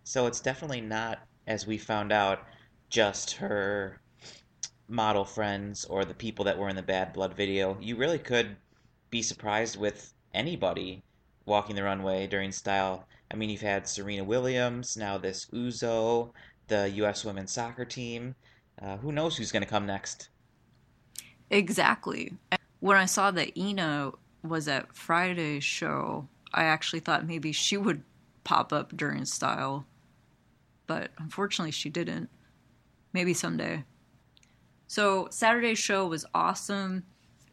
So 0.05 0.27
it's 0.27 0.41
definitely 0.41 0.81
not, 0.81 1.21
as 1.47 1.67
we 1.67 1.79
found 1.79 2.13
out, 2.13 2.41
just 2.89 3.33
her 3.33 4.01
model 4.89 5.25
friends 5.25 5.85
or 5.85 6.05
the 6.05 6.15
people 6.15 6.45
that 6.45 6.59
were 6.59 6.69
in 6.69 6.77
the 6.77 6.83
Bad 6.83 7.13
Blood 7.13 7.35
video. 7.35 7.77
You 7.81 7.97
really 7.97 8.19
could 8.19 8.57
be 9.11 9.23
surprised 9.23 9.79
with 9.79 10.13
anybody 10.35 11.03
walking 11.45 11.77
the 11.77 11.83
runway 11.83 12.27
during 12.27 12.53
style. 12.53 13.07
I 13.33 13.37
mean, 13.37 13.49
you've 13.49 13.63
had 13.63 13.89
Serena 13.89 14.25
Williams, 14.25 14.97
now 14.97 15.17
this 15.17 15.47
Uzo, 15.47 16.31
the 16.69 16.91
U.S. 16.91 17.25
women's 17.25 17.53
soccer 17.53 17.85
team. 17.85 18.35
Uh, 18.81 18.99
who 18.99 19.11
knows 19.11 19.37
who's 19.37 19.53
going 19.53 19.63
to 19.63 19.69
come 19.69 19.87
next? 19.87 20.29
Exactly. 21.51 22.35
When 22.81 22.97
I 22.97 23.07
saw 23.07 23.31
that 23.31 23.57
Ina 23.57 24.13
was 24.43 24.69
at 24.69 24.95
Friday's 24.95 25.65
show, 25.65 26.29
I 26.53 26.65
actually 26.65 27.01
thought 27.01 27.27
maybe 27.27 27.53
she 27.53 27.77
would 27.77 28.03
pop 28.45 28.73
up 28.73 28.97
during 28.97 29.25
style, 29.25 29.87
but 30.87 31.11
unfortunately 31.19 31.71
she 31.71 31.89
didn't. 31.89 32.29
Maybe 33.13 33.35
someday. 33.35 33.85
So 34.89 35.29
Saturday's 35.31 35.79
show 35.79 36.07
was 36.07 36.27
awesome. 36.35 37.05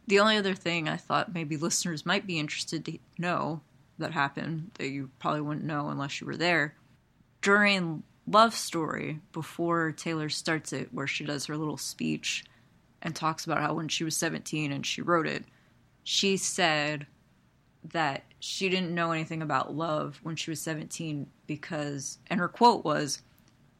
The 0.06 0.20
only 0.20 0.36
other 0.36 0.54
thing 0.54 0.88
I 0.88 0.96
thought 0.96 1.32
maybe 1.32 1.56
listeners 1.56 2.04
might 2.04 2.26
be 2.26 2.38
interested 2.38 2.84
to 2.86 2.98
know 3.18 3.60
that 4.00 4.12
happened 4.12 4.72
that 4.74 4.88
you 4.88 5.10
probably 5.18 5.40
wouldn't 5.40 5.64
know 5.64 5.88
unless 5.88 6.20
you 6.20 6.26
were 6.26 6.36
there 6.36 6.74
during 7.42 8.02
Love 8.26 8.54
Story 8.54 9.20
before 9.32 9.92
Taylor 9.92 10.28
starts 10.28 10.72
it, 10.72 10.92
where 10.92 11.06
she 11.06 11.24
does 11.24 11.46
her 11.46 11.56
little 11.56 11.76
speech 11.76 12.44
and 13.02 13.14
talks 13.14 13.44
about 13.44 13.60
how 13.60 13.74
when 13.74 13.88
she 13.88 14.04
was 14.04 14.16
17 14.16 14.72
and 14.72 14.84
she 14.84 15.02
wrote 15.02 15.26
it, 15.26 15.44
she 16.02 16.36
said 16.36 17.06
that 17.92 18.24
she 18.40 18.68
didn't 18.68 18.94
know 18.94 19.12
anything 19.12 19.42
about 19.42 19.74
love 19.74 20.20
when 20.22 20.36
she 20.36 20.50
was 20.50 20.60
17 20.60 21.26
because, 21.46 22.18
and 22.28 22.38
her 22.38 22.48
quote 22.48 22.84
was, 22.84 23.22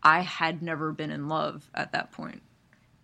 I 0.02 0.20
had 0.20 0.62
never 0.62 0.92
been 0.92 1.10
in 1.10 1.28
love 1.28 1.68
at 1.74 1.92
that 1.92 2.12
point. 2.12 2.42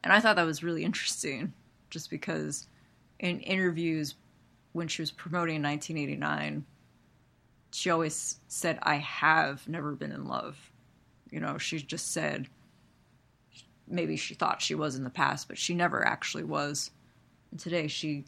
And 0.03 0.13
I 0.13 0.21
thought 0.21 0.37
that 0.37 0.47
was 0.47 0.63
really 0.63 0.85
interesting 0.85 1.53
just 1.91 2.09
because 2.09 2.67
in 3.19 3.41
interviews 3.41 4.15
when 4.73 4.89
she 4.89 5.03
was 5.03 5.11
promoting 5.11 5.63
1989, 5.63 6.65
she 7.77 7.91
always 7.91 8.41
said, 8.49 8.79
I 8.83 8.95
have 8.97 9.69
never 9.69 9.93
been 9.93 10.11
in 10.11 10.27
love. 10.27 10.73
You 11.31 11.41
know, 11.41 11.59
she 11.59 11.79
just 11.79 12.11
said 12.11 12.49
maybe 13.87 14.17
she 14.17 14.33
thought 14.33 14.63
she 14.63 14.75
was 14.75 14.97
in 14.97 15.05
the 15.05 15.11
past, 15.11 15.47
but 15.47 15.59
she 15.59 15.75
never 15.75 16.03
actually 16.03 16.45
was. 16.45 16.91
And 17.51 17.61
today 17.61 17.87
she 17.87 18.25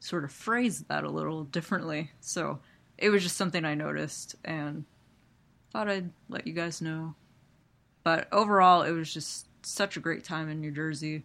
sort 0.00 0.22
of 0.22 0.32
phrased 0.32 0.86
that 0.88 1.02
a 1.02 1.10
little 1.10 1.44
differently. 1.44 2.10
So 2.20 2.60
it 2.98 3.08
was 3.08 3.22
just 3.22 3.38
something 3.38 3.64
I 3.64 3.74
noticed 3.74 4.36
and 4.44 4.84
thought 5.72 5.88
I'd 5.88 6.10
let 6.28 6.46
you 6.46 6.52
guys 6.52 6.82
know. 6.82 7.14
But 8.02 8.28
overall, 8.32 8.82
it 8.82 8.92
was 8.92 9.14
just 9.14 9.48
such 9.64 9.96
a 9.96 10.00
great 10.00 10.24
time 10.24 10.50
in 10.50 10.60
New 10.60 10.72
Jersey. 10.72 11.24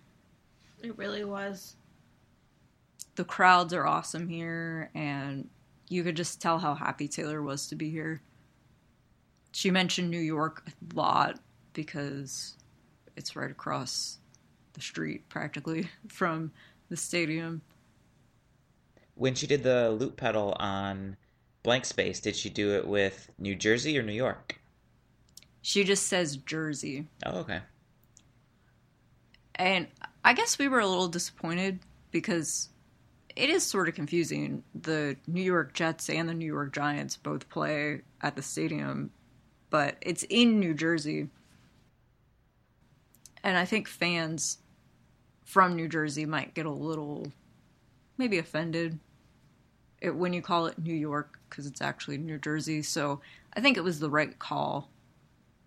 It 0.82 0.97
really 0.97 1.26
was. 1.26 1.76
The 3.16 3.26
crowds 3.26 3.74
are 3.74 3.86
awesome 3.86 4.30
here, 4.30 4.91
and 4.95 5.49
you 5.89 6.03
could 6.03 6.15
just 6.15 6.41
tell 6.41 6.59
how 6.59 6.75
happy 6.75 7.07
Taylor 7.07 7.41
was 7.41 7.67
to 7.67 7.75
be 7.75 7.89
here. 7.89 8.21
She 9.51 9.71
mentioned 9.71 10.09
New 10.09 10.19
York 10.19 10.63
a 10.67 10.95
lot 10.95 11.39
because 11.73 12.55
it's 13.15 13.35
right 13.35 13.51
across 13.51 14.19
the 14.73 14.81
street 14.81 15.27
practically 15.27 15.89
from 16.07 16.51
the 16.89 16.95
stadium. 16.95 17.61
When 19.15 19.35
she 19.35 19.47
did 19.47 19.63
the 19.63 19.89
loop 19.89 20.15
pedal 20.15 20.55
on 20.59 21.17
Blank 21.63 21.85
Space, 21.85 22.19
did 22.19 22.35
she 22.35 22.49
do 22.49 22.75
it 22.75 22.87
with 22.87 23.29
New 23.37 23.55
Jersey 23.55 23.97
or 23.97 24.03
New 24.03 24.13
York? 24.13 24.59
She 25.61 25.83
just 25.83 26.07
says 26.07 26.37
Jersey. 26.37 27.07
Oh, 27.25 27.39
okay. 27.39 27.59
And 29.55 29.87
I 30.23 30.33
guess 30.33 30.57
we 30.57 30.69
were 30.69 30.79
a 30.79 30.87
little 30.87 31.09
disappointed 31.09 31.79
because 32.11 32.69
it 33.39 33.49
is 33.49 33.63
sort 33.63 33.87
of 33.87 33.95
confusing. 33.95 34.63
The 34.75 35.15
New 35.27 35.41
York 35.41 35.73
Jets 35.73 36.09
and 36.09 36.27
the 36.27 36.33
New 36.33 36.45
York 36.45 36.73
Giants 36.73 37.15
both 37.15 37.49
play 37.49 38.01
at 38.21 38.35
the 38.35 38.41
stadium, 38.41 39.11
but 39.69 39.95
it's 40.01 40.23
in 40.29 40.59
New 40.59 40.73
Jersey. 40.73 41.29
And 43.43 43.57
I 43.57 43.63
think 43.63 43.87
fans 43.87 44.57
from 45.45 45.75
New 45.75 45.87
Jersey 45.87 46.25
might 46.25 46.53
get 46.53 46.65
a 46.65 46.71
little 46.71 47.31
maybe 48.17 48.37
offended 48.37 48.99
it, 50.01 50.15
when 50.15 50.33
you 50.33 50.41
call 50.41 50.67
it 50.67 50.77
New 50.77 50.93
York 50.93 51.39
because 51.49 51.65
it's 51.65 51.81
actually 51.81 52.17
New 52.17 52.37
Jersey. 52.37 52.81
So 52.81 53.21
I 53.53 53.61
think 53.61 53.77
it 53.77 53.83
was 53.83 53.99
the 53.99 54.09
right 54.09 54.37
call. 54.37 54.89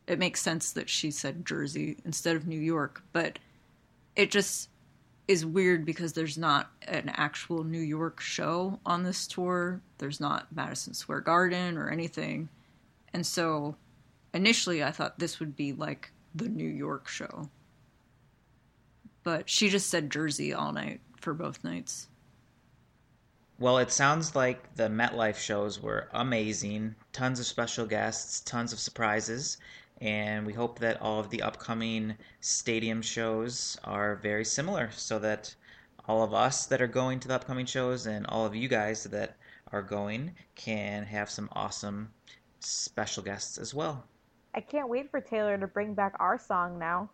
It 0.07 0.19
makes 0.19 0.43
sense 0.43 0.73
that 0.73 0.91
she 0.91 1.11
said 1.11 1.47
Jersey 1.47 1.97
instead 2.05 2.37
of 2.37 2.47
New 2.47 2.61
York, 2.61 3.03
but 3.13 3.39
it 4.15 4.31
just 4.31 4.69
is 5.33 5.47
weird 5.47 5.87
because 5.87 6.13
there's 6.13 6.37
not 6.37 6.71
an 6.87 7.11
actual 7.15 7.65
New 7.65 7.81
York 7.81 8.21
show 8.21 8.79
on 8.85 9.03
this 9.03 9.27
tour. 9.27 9.81
There's 9.97 10.21
not 10.21 10.55
Madison 10.55 10.93
Square 10.93 11.23
Garden 11.23 11.79
or 11.79 11.89
anything. 11.89 12.51
And 13.15 13.27
so 13.27 13.75
initially 14.35 14.85
I 14.85 14.91
thought 14.91 15.19
this 15.19 15.41
would 15.41 15.57
be 15.57 15.73
like 15.73 16.13
the 16.35 16.49
New 16.49 16.69
York 16.69 17.09
show. 17.09 17.49
But 19.25 19.49
she 19.49 19.71
just 19.71 19.89
said 19.89 20.11
Jersey 20.11 20.53
all 20.53 20.73
night 20.73 21.01
for 21.19 21.33
both 21.33 21.65
nights. 21.65 22.09
Well, 23.59 23.79
it 23.79 23.93
sounds 23.93 24.35
like 24.35 24.75
the 24.75 24.89
MetLife 24.89 25.37
shows 25.37 25.81
were 25.81 26.09
amazing. 26.13 26.95
Tons 27.13 27.41
of 27.41 27.47
special 27.47 27.87
guests, 27.87 28.41
tons 28.41 28.73
of 28.73 28.81
surprises, 28.81 29.57
and 30.03 30.45
we 30.45 30.53
hope 30.53 30.81
that 30.81 31.01
all 31.01 31.21
of 31.21 31.31
the 31.31 31.43
upcoming 31.43 32.17
stadium 32.41 33.01
shows 33.01 33.79
are 33.85 34.17
very 34.17 34.45
similar 34.45 34.91
so 34.91 35.21
that 35.21 35.55
all 36.09 36.25
of 36.25 36.35
us 36.35 36.67
that 36.67 36.83
are 36.83 36.89
going 36.89 37.21
to 37.21 37.29
the 37.29 37.35
upcoming 37.35 37.67
shows 37.67 38.07
and 38.07 38.27
all 38.27 38.45
of 38.45 38.57
you 38.57 38.67
guys 38.67 39.05
that 39.05 39.37
are 39.71 39.81
going 39.81 40.35
can 40.57 41.05
have 41.05 41.31
some 41.31 41.49
awesome 41.53 42.11
special 42.59 43.23
guests 43.23 43.59
as 43.59 43.73
well. 43.73 44.05
I 44.55 44.61
can't 44.61 44.89
wait 44.89 45.09
for 45.09 45.21
Taylor 45.21 45.57
to 45.57 45.69
bring 45.69 45.95
back 45.95 46.15
our 46.19 46.37
song 46.37 46.81
now. 46.81 47.09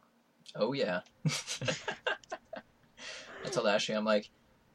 Oh 0.57 0.72
yeah. 0.72 1.01
I 3.45 3.51
told 3.51 3.66
Ashley, 3.66 3.97
I'm 3.97 4.07
like, 4.07 4.30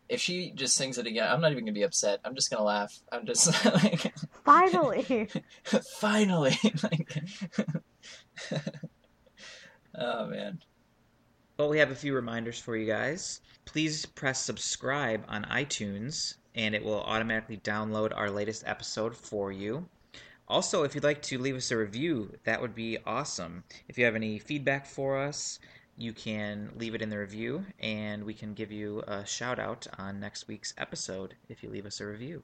if 0.07 0.21
she 0.21 0.51
just 0.51 0.75
sings 0.75 0.99
it 0.99 1.07
again, 1.07 1.27
I'm 1.27 1.41
not 1.41 1.51
even 1.51 1.65
gonna 1.65 1.73
be 1.73 1.81
upset. 1.81 2.19
I'm 2.23 2.35
just 2.35 2.51
gonna 2.51 2.63
laugh. 2.63 2.95
I'm 3.11 3.25
just 3.25 3.65
like, 3.83 4.13
Finally. 4.45 5.29
finally. 5.99 6.57
like, 6.83 7.17
oh 9.95 10.27
man. 10.27 10.59
Well, 11.57 11.69
we 11.69 11.77
have 11.79 11.91
a 11.91 11.95
few 11.95 12.15
reminders 12.15 12.59
for 12.59 12.75
you 12.75 12.87
guys. 12.87 13.41
Please 13.65 14.05
press 14.05 14.43
subscribe 14.43 15.23
on 15.27 15.43
iTunes, 15.45 16.35
and 16.55 16.73
it 16.73 16.83
will 16.83 17.01
automatically 17.03 17.57
download 17.57 18.11
our 18.15 18.29
latest 18.29 18.63
episode 18.65 19.15
for 19.15 19.51
you. 19.51 19.87
Also, 20.47 20.83
if 20.83 20.93
you'd 20.93 21.03
like 21.03 21.21
to 21.21 21.37
leave 21.37 21.55
us 21.55 21.71
a 21.71 21.77
review, 21.77 22.35
that 22.43 22.59
would 22.59 22.75
be 22.75 22.97
awesome. 23.05 23.63
If 23.87 23.97
you 23.97 24.05
have 24.05 24.15
any 24.15 24.39
feedback 24.39 24.85
for 24.85 25.17
us, 25.17 25.59
you 25.95 26.11
can 26.11 26.71
leave 26.75 26.95
it 26.95 27.01
in 27.01 27.09
the 27.09 27.19
review, 27.19 27.65
and 27.79 28.23
we 28.23 28.33
can 28.33 28.53
give 28.53 28.71
you 28.71 29.03
a 29.07 29.25
shout 29.25 29.59
out 29.59 29.85
on 29.97 30.19
next 30.19 30.47
week's 30.47 30.73
episode 30.77 31.35
if 31.49 31.61
you 31.61 31.69
leave 31.69 31.85
us 31.85 32.01
a 32.01 32.05
review. 32.05 32.43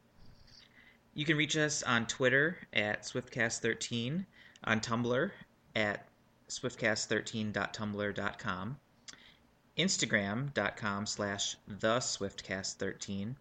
You 1.16 1.26
can 1.26 1.36
reach 1.36 1.58
us 1.58 1.82
on 1.84 2.06
Twitter 2.06 2.58
at 2.74 3.04
SwiftCast13, 3.04 4.26
on 4.64 4.80
Tumblr 4.80 5.32
at 5.76 6.08
swiftcast13.tumblr.com, 6.50 8.78
Instagram.com 9.78 11.06
slash 11.06 11.56
the 11.68 12.00
SwiftCast13, 12.00 13.36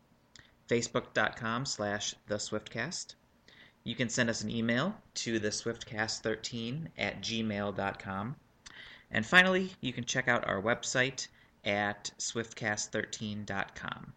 Facebook.com 0.69 1.67
slash 1.67 2.15
the 2.27 2.37
SwiftCast. 2.37 3.15
You 3.85 3.95
can 3.95 4.09
send 4.09 4.29
us 4.29 4.43
an 4.43 4.51
email 4.51 4.97
to 5.15 5.39
the 5.39 5.49
SwiftCast13 5.49 6.89
at 6.99 7.23
gmail.com. 7.23 8.37
And 9.11 9.25
finally, 9.25 9.71
you 9.81 9.95
can 9.95 10.05
check 10.05 10.29
out 10.29 10.47
our 10.47 10.61
website 10.61 11.29
at 11.65 12.11
swiftcast13.com. 12.19 14.13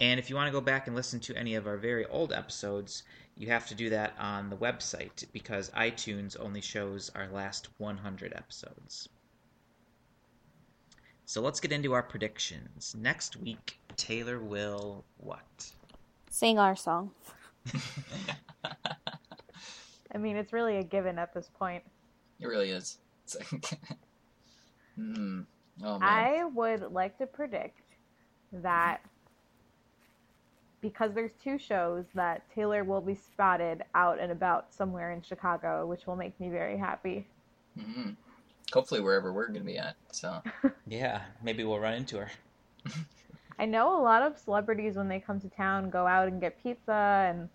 And 0.00 0.18
if 0.18 0.30
you 0.30 0.36
want 0.36 0.48
to 0.48 0.52
go 0.52 0.62
back 0.62 0.86
and 0.86 0.96
listen 0.96 1.20
to 1.20 1.36
any 1.36 1.54
of 1.54 1.66
our 1.66 1.76
very 1.76 2.06
old 2.06 2.32
episodes, 2.32 3.02
you 3.40 3.48
have 3.48 3.66
to 3.66 3.74
do 3.74 3.88
that 3.88 4.12
on 4.18 4.50
the 4.50 4.56
website 4.56 5.24
because 5.32 5.70
iTunes 5.70 6.38
only 6.38 6.60
shows 6.60 7.10
our 7.14 7.26
last 7.28 7.68
100 7.78 8.34
episodes. 8.36 9.08
So 11.24 11.40
let's 11.40 11.58
get 11.58 11.72
into 11.72 11.94
our 11.94 12.02
predictions. 12.02 12.94
Next 12.98 13.36
week, 13.36 13.78
Taylor 13.96 14.40
will 14.40 15.06
what? 15.16 15.72
Sing 16.28 16.58
our 16.58 16.76
song. 16.76 17.12
I 20.14 20.18
mean, 20.18 20.36
it's 20.36 20.52
really 20.52 20.76
a 20.76 20.84
given 20.84 21.18
at 21.18 21.32
this 21.32 21.48
point. 21.58 21.82
It 22.40 22.46
really 22.46 22.68
is. 22.68 22.98
It's 23.24 23.38
like, 23.38 23.80
hmm. 24.96 25.40
Oh 25.82 25.98
man. 25.98 26.02
I 26.02 26.44
would 26.44 26.92
like 26.92 27.16
to 27.16 27.26
predict 27.26 27.80
that 28.52 29.00
because 30.80 31.12
there's 31.14 31.32
two 31.42 31.58
shows 31.58 32.04
that 32.14 32.42
Taylor 32.54 32.84
will 32.84 33.00
be 33.00 33.14
spotted 33.14 33.82
out 33.94 34.18
and 34.18 34.32
about 34.32 34.72
somewhere 34.72 35.12
in 35.12 35.22
Chicago, 35.22 35.86
which 35.86 36.06
will 36.06 36.16
make 36.16 36.38
me 36.40 36.48
very 36.48 36.76
happy. 36.78 37.26
Mhm. 37.78 38.16
Hopefully 38.72 39.00
wherever 39.00 39.32
we're 39.32 39.48
gonna 39.48 39.60
be 39.60 39.78
at. 39.78 39.96
So 40.12 40.42
Yeah, 40.86 41.22
maybe 41.42 41.64
we'll 41.64 41.80
run 41.80 41.94
into 41.94 42.18
her. 42.18 42.30
I 43.58 43.66
know 43.66 44.00
a 44.00 44.02
lot 44.02 44.22
of 44.22 44.38
celebrities 44.38 44.96
when 44.96 45.08
they 45.08 45.20
come 45.20 45.40
to 45.40 45.48
town 45.50 45.90
go 45.90 46.06
out 46.06 46.28
and 46.28 46.40
get 46.40 46.62
pizza 46.62 47.26
and 47.28 47.48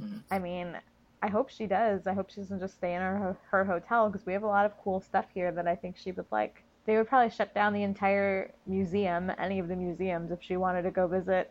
Mhm. 0.00 0.22
I 0.30 0.38
mean, 0.38 0.76
I 1.22 1.28
hope 1.28 1.50
she 1.50 1.66
does. 1.66 2.06
I 2.06 2.12
hope 2.12 2.30
she 2.30 2.40
doesn't 2.40 2.60
just 2.60 2.74
stay 2.74 2.94
in 2.94 3.00
her 3.00 3.36
her 3.50 3.64
hotel 3.64 4.08
because 4.10 4.24
we 4.26 4.32
have 4.32 4.44
a 4.44 4.46
lot 4.48 4.66
of 4.66 4.78
cool 4.78 5.00
stuff 5.00 5.26
here 5.34 5.50
that 5.52 5.66
I 5.66 5.74
think 5.74 5.96
she 5.96 6.12
would 6.12 6.30
like. 6.30 6.62
They 6.84 6.96
would 6.96 7.08
probably 7.08 7.30
shut 7.30 7.52
down 7.54 7.72
the 7.72 7.82
entire 7.82 8.52
museum, 8.66 9.32
any 9.38 9.58
of 9.58 9.68
the 9.68 9.76
museums, 9.76 10.30
if 10.30 10.40
she 10.42 10.56
wanted 10.56 10.82
to 10.82 10.90
go 10.90 11.06
visit. 11.08 11.50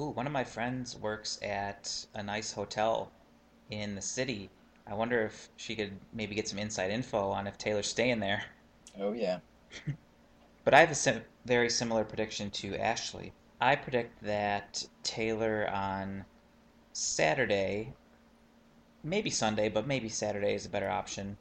Ooh, 0.00 0.10
one 0.10 0.26
of 0.28 0.32
my 0.32 0.44
friends 0.44 0.96
works 0.96 1.40
at 1.42 2.06
a 2.14 2.22
nice 2.22 2.52
hotel 2.52 3.10
in 3.68 3.96
the 3.96 4.00
city. 4.00 4.48
I 4.86 4.94
wonder 4.94 5.22
if 5.22 5.48
she 5.56 5.74
could 5.74 5.98
maybe 6.12 6.36
get 6.36 6.46
some 6.46 6.58
inside 6.58 6.92
info 6.92 7.30
on 7.30 7.48
if 7.48 7.58
Taylor's 7.58 7.88
staying 7.88 8.20
there. 8.20 8.44
Oh 8.98 9.12
yeah. 9.12 9.40
But 10.64 10.74
I 10.74 10.80
have 10.80 10.90
a 10.90 10.94
sim- 10.94 11.24
very 11.46 11.70
similar 11.70 12.04
prediction 12.04 12.50
to 12.50 12.76
Ashley. 12.76 13.32
I 13.60 13.74
predict 13.74 14.22
that 14.22 14.84
Taylor 15.02 15.68
on 15.68 16.26
Saturday, 16.92 17.94
maybe 19.02 19.30
Sunday, 19.30 19.68
but 19.68 19.86
maybe 19.86 20.10
Saturday 20.10 20.54
is 20.54 20.66
a 20.66 20.68
better 20.68 20.90
option, 20.90 21.38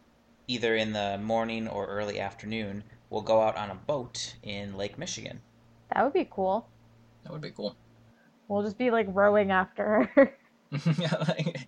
either 0.48 0.76
in 0.76 0.94
the 0.94 1.18
morning 1.18 1.68
or 1.68 1.88
early 1.88 2.20
afternoon, 2.20 2.86
will 3.10 3.22
go 3.22 3.42
out 3.42 3.58
on 3.58 3.70
a 3.70 3.76
boat 3.76 4.36
in 4.42 4.78
Lake 4.78 4.98
Michigan. 4.98 5.42
That 5.94 6.04
would 6.06 6.14
be 6.14 6.28
cool. 6.30 6.68
That 7.24 7.34
would 7.34 7.42
be 7.42 7.52
cool. 7.52 7.76
We'll 8.48 8.64
just 8.64 8.78
be 8.78 8.92
like 8.92 9.08
rowing 9.10 9.52
after 9.52 10.10
her. 10.16 10.38
yeah, 10.98 11.16
like, 11.28 11.68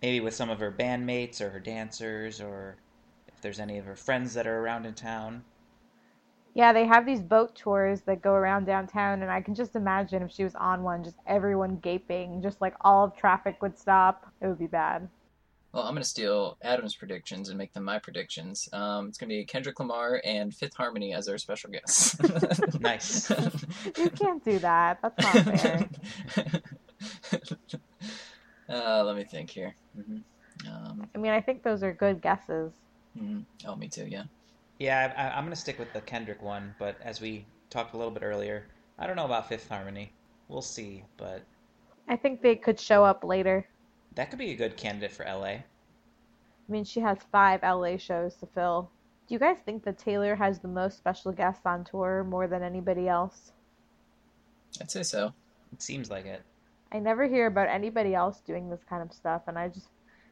Maybe 0.00 0.20
with 0.20 0.34
some 0.36 0.50
of 0.50 0.60
her 0.60 0.70
bandmates 0.70 1.40
or 1.40 1.50
her 1.50 1.58
dancers, 1.58 2.40
or 2.40 2.76
if 3.26 3.40
there's 3.40 3.58
any 3.58 3.76
of 3.78 3.86
her 3.86 3.96
friends 3.96 4.34
that 4.34 4.46
are 4.46 4.60
around 4.60 4.86
in 4.86 4.94
town. 4.94 5.44
yeah, 6.54 6.72
they 6.72 6.86
have 6.86 7.04
these 7.06 7.20
boat 7.22 7.54
tours 7.54 8.02
that 8.02 8.22
go 8.22 8.32
around 8.32 8.64
downtown, 8.64 9.22
and 9.22 9.30
I 9.30 9.40
can 9.40 9.54
just 9.54 9.76
imagine 9.76 10.22
if 10.22 10.30
she 10.32 10.44
was 10.44 10.54
on 10.54 10.82
one, 10.82 11.04
just 11.04 11.16
everyone 11.26 11.76
gaping, 11.78 12.42
just 12.42 12.60
like 12.60 12.74
all 12.80 13.04
of 13.04 13.16
traffic 13.16 13.60
would 13.62 13.78
stop. 13.78 14.32
It 14.40 14.46
would 14.48 14.58
be 14.58 14.66
bad. 14.66 15.08
Well, 15.74 15.82
I'm 15.84 15.94
gonna 15.94 16.04
steal 16.04 16.56
Adam's 16.62 16.94
predictions 16.94 17.48
and 17.50 17.58
make 17.58 17.72
them 17.72 17.82
my 17.84 17.98
predictions. 17.98 18.68
Um, 18.72 19.08
it's 19.08 19.18
gonna 19.18 19.28
be 19.30 19.44
Kendrick 19.44 19.78
Lamar 19.80 20.20
and 20.24 20.54
Fifth 20.54 20.74
Harmony 20.74 21.12
as 21.14 21.28
our 21.28 21.38
special 21.38 21.70
guests. 21.70 22.16
Nice. 22.80 23.30
You 23.96 24.10
can't 24.10 24.44
do 24.44 24.58
that. 24.60 24.98
That's 25.02 25.18
not 25.18 25.58
fair. 25.58 25.88
uh, 28.68 29.04
let 29.04 29.16
me 29.16 29.24
think 29.24 29.50
here. 29.50 29.74
hmm 29.94 30.18
Um, 30.68 31.08
I 31.14 31.18
mean, 31.18 31.32
I 31.32 31.40
think 31.40 31.62
those 31.62 31.82
are 31.82 31.92
good 31.92 32.20
guesses. 32.22 32.72
mhm. 33.18 33.44
Oh, 33.66 33.76
me 33.76 33.88
too. 33.88 34.06
Yeah. 34.06 34.24
Yeah, 34.78 35.12
I, 35.16 35.22
I, 35.22 35.36
I'm 35.36 35.44
going 35.44 35.54
to 35.54 35.60
stick 35.60 35.78
with 35.78 35.92
the 35.92 36.00
Kendrick 36.00 36.42
one, 36.42 36.74
but 36.78 36.96
as 37.02 37.20
we 37.20 37.46
talked 37.70 37.94
a 37.94 37.96
little 37.96 38.12
bit 38.12 38.22
earlier, 38.22 38.66
I 38.98 39.06
don't 39.06 39.16
know 39.16 39.24
about 39.24 39.48
Fifth 39.48 39.68
Harmony. 39.68 40.12
We'll 40.48 40.62
see, 40.62 41.04
but 41.16 41.42
I 42.08 42.16
think 42.16 42.42
they 42.42 42.56
could 42.56 42.78
show 42.78 43.04
up 43.04 43.24
later. 43.24 43.66
That 44.14 44.30
could 44.30 44.38
be 44.38 44.50
a 44.50 44.56
good 44.56 44.76
candidate 44.76 45.12
for 45.12 45.24
LA. 45.24 45.44
I 45.46 45.64
mean, 46.68 46.84
she 46.84 47.00
has 47.00 47.18
five 47.30 47.62
LA 47.62 47.96
shows 47.96 48.34
to 48.36 48.46
fill. 48.46 48.90
Do 49.26 49.34
you 49.34 49.38
guys 49.38 49.56
think 49.64 49.84
that 49.84 49.98
Taylor 49.98 50.34
has 50.34 50.58
the 50.58 50.68
most 50.68 50.98
special 50.98 51.32
guests 51.32 51.64
on 51.66 51.84
tour 51.84 52.24
more 52.24 52.46
than 52.46 52.62
anybody 52.62 53.08
else? 53.08 53.52
I'd 54.80 54.90
say 54.90 55.02
so. 55.02 55.32
It 55.72 55.82
seems 55.82 56.10
like 56.10 56.26
it. 56.26 56.42
I 56.92 56.98
never 56.98 57.26
hear 57.26 57.46
about 57.46 57.68
anybody 57.68 58.14
else 58.14 58.40
doing 58.40 58.70
this 58.70 58.84
kind 58.88 59.02
of 59.02 59.12
stuff, 59.12 59.42
and 59.46 59.58
I 59.58 59.68
just, 59.68 59.88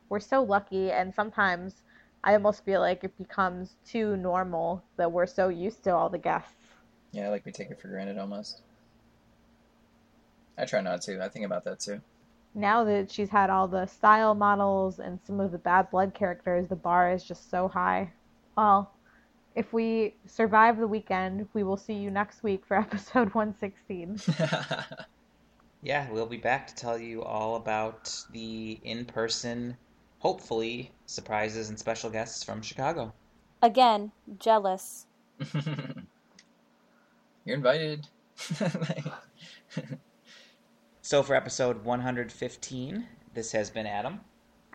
we're 0.09 0.21
so 0.21 0.43
lucky, 0.43 0.93
and 0.93 1.13
sometimes 1.13 1.83
I 2.23 2.35
almost 2.35 2.65
feel 2.65 2.81
like 2.81 3.03
it 3.03 3.17
becomes 3.19 3.77
too 3.85 4.17
normal 4.17 4.83
that 4.97 5.11
we're 5.11 5.27
so 5.27 5.49
used 5.49 5.83
to 5.85 5.95
all 5.95 6.09
the 6.09 6.19
guests. 6.19 6.55
Yeah, 7.11 7.31
like 7.31 7.45
we 7.45 7.53
take 7.53 7.71
it 7.71 7.81
for 7.81 7.89
granted 7.89 8.19
almost. 8.19 8.63
I 10.57 10.65
try 10.65 10.81
not 10.81 11.03
to. 11.03 11.23
I 11.23 11.29
think 11.29 11.45
about 11.45 11.65
that 11.65 11.81
too. 11.81 12.01
Now 12.55 12.85
that 12.85 13.11
she's 13.11 13.31
had 13.31 13.51
all 13.51 13.67
the 13.67 13.87
style 13.87 14.35
models 14.35 14.99
and 14.99 15.19
some 15.27 15.41
of 15.41 15.53
the 15.53 15.59
bad 15.59 15.91
blood 15.91 16.15
characters, 16.15 16.69
the 16.69 16.77
bar 16.77 17.11
is 17.11 17.25
just 17.25 17.51
so 17.51 17.69
high. 17.69 18.13
Well, 18.57 18.93
if 19.55 19.73
we 19.73 20.17
survive 20.27 20.79
the 20.79 20.87
weekend, 20.87 21.49
we 21.55 21.63
will 21.63 21.77
see 21.77 21.95
you 21.95 22.11
next 22.11 22.43
week 22.43 22.65
for 22.67 22.77
episode 22.79 23.35
116. 23.35 24.21
Yeah, 25.83 26.09
we'll 26.13 26.27
be 26.27 26.37
back 26.37 26.69
to 26.69 26.75
tell 26.77 26.97
you 26.97 27.25
all 27.25 27.57
about 27.57 28.17
the 28.31 28.79
in 28.85 29.05
person, 29.05 29.77
hopefully, 30.21 30.93
surprises 31.07 31.71
and 31.71 31.79
special 31.79 32.09
guests 32.09 32.45
from 32.45 32.63
Chicago. 32.63 33.13
Again, 33.61 34.13
jealous. 34.39 35.07
You're 37.45 37.57
invited. 37.57 38.07
So 41.03 41.25
for 41.25 41.35
episode 41.35 41.85
115, 41.85 43.07
this 43.35 43.51
has 43.53 43.71
been 43.71 43.87
Adam. 43.87 44.21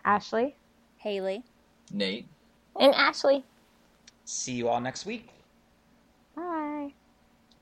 Ashley? 0.04 0.56
Haley. 0.98 1.42
Nate. 1.90 2.28
And 2.78 2.94
Ashley. 2.94 3.44
See 4.26 4.52
you 4.52 4.68
all 4.68 4.80
next 4.80 5.06
week. 5.06 5.30
Bye. 6.36 6.92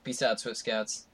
Peace 0.03 0.21
out, 0.21 0.41
Swift 0.41 0.59
Scouts. 0.59 1.07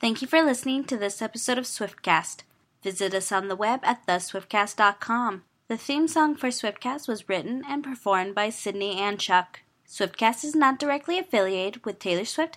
Thank 0.00 0.22
you 0.22 0.26
for 0.26 0.42
listening 0.42 0.84
to 0.84 0.96
this 0.96 1.20
episode 1.20 1.58
of 1.58 1.64
Swiftcast. 1.64 2.38
Visit 2.82 3.12
us 3.12 3.30
on 3.30 3.48
the 3.48 3.56
web 3.56 3.80
at 3.82 4.06
theswiftcast.com. 4.06 5.42
The 5.68 5.76
theme 5.76 6.08
song 6.08 6.34
for 6.34 6.48
Swiftcast 6.48 7.06
was 7.06 7.28
written 7.28 7.62
and 7.68 7.84
performed 7.84 8.34
by 8.34 8.48
Sydney 8.48 8.98
and 8.98 9.20
Chuck. 9.20 9.60
Swiftcast 9.86 10.44
is 10.44 10.54
not 10.54 10.78
directly 10.78 11.18
affiliated 11.18 11.84
with 11.84 11.98
Taylor 11.98 12.24
Swift, 12.24 12.56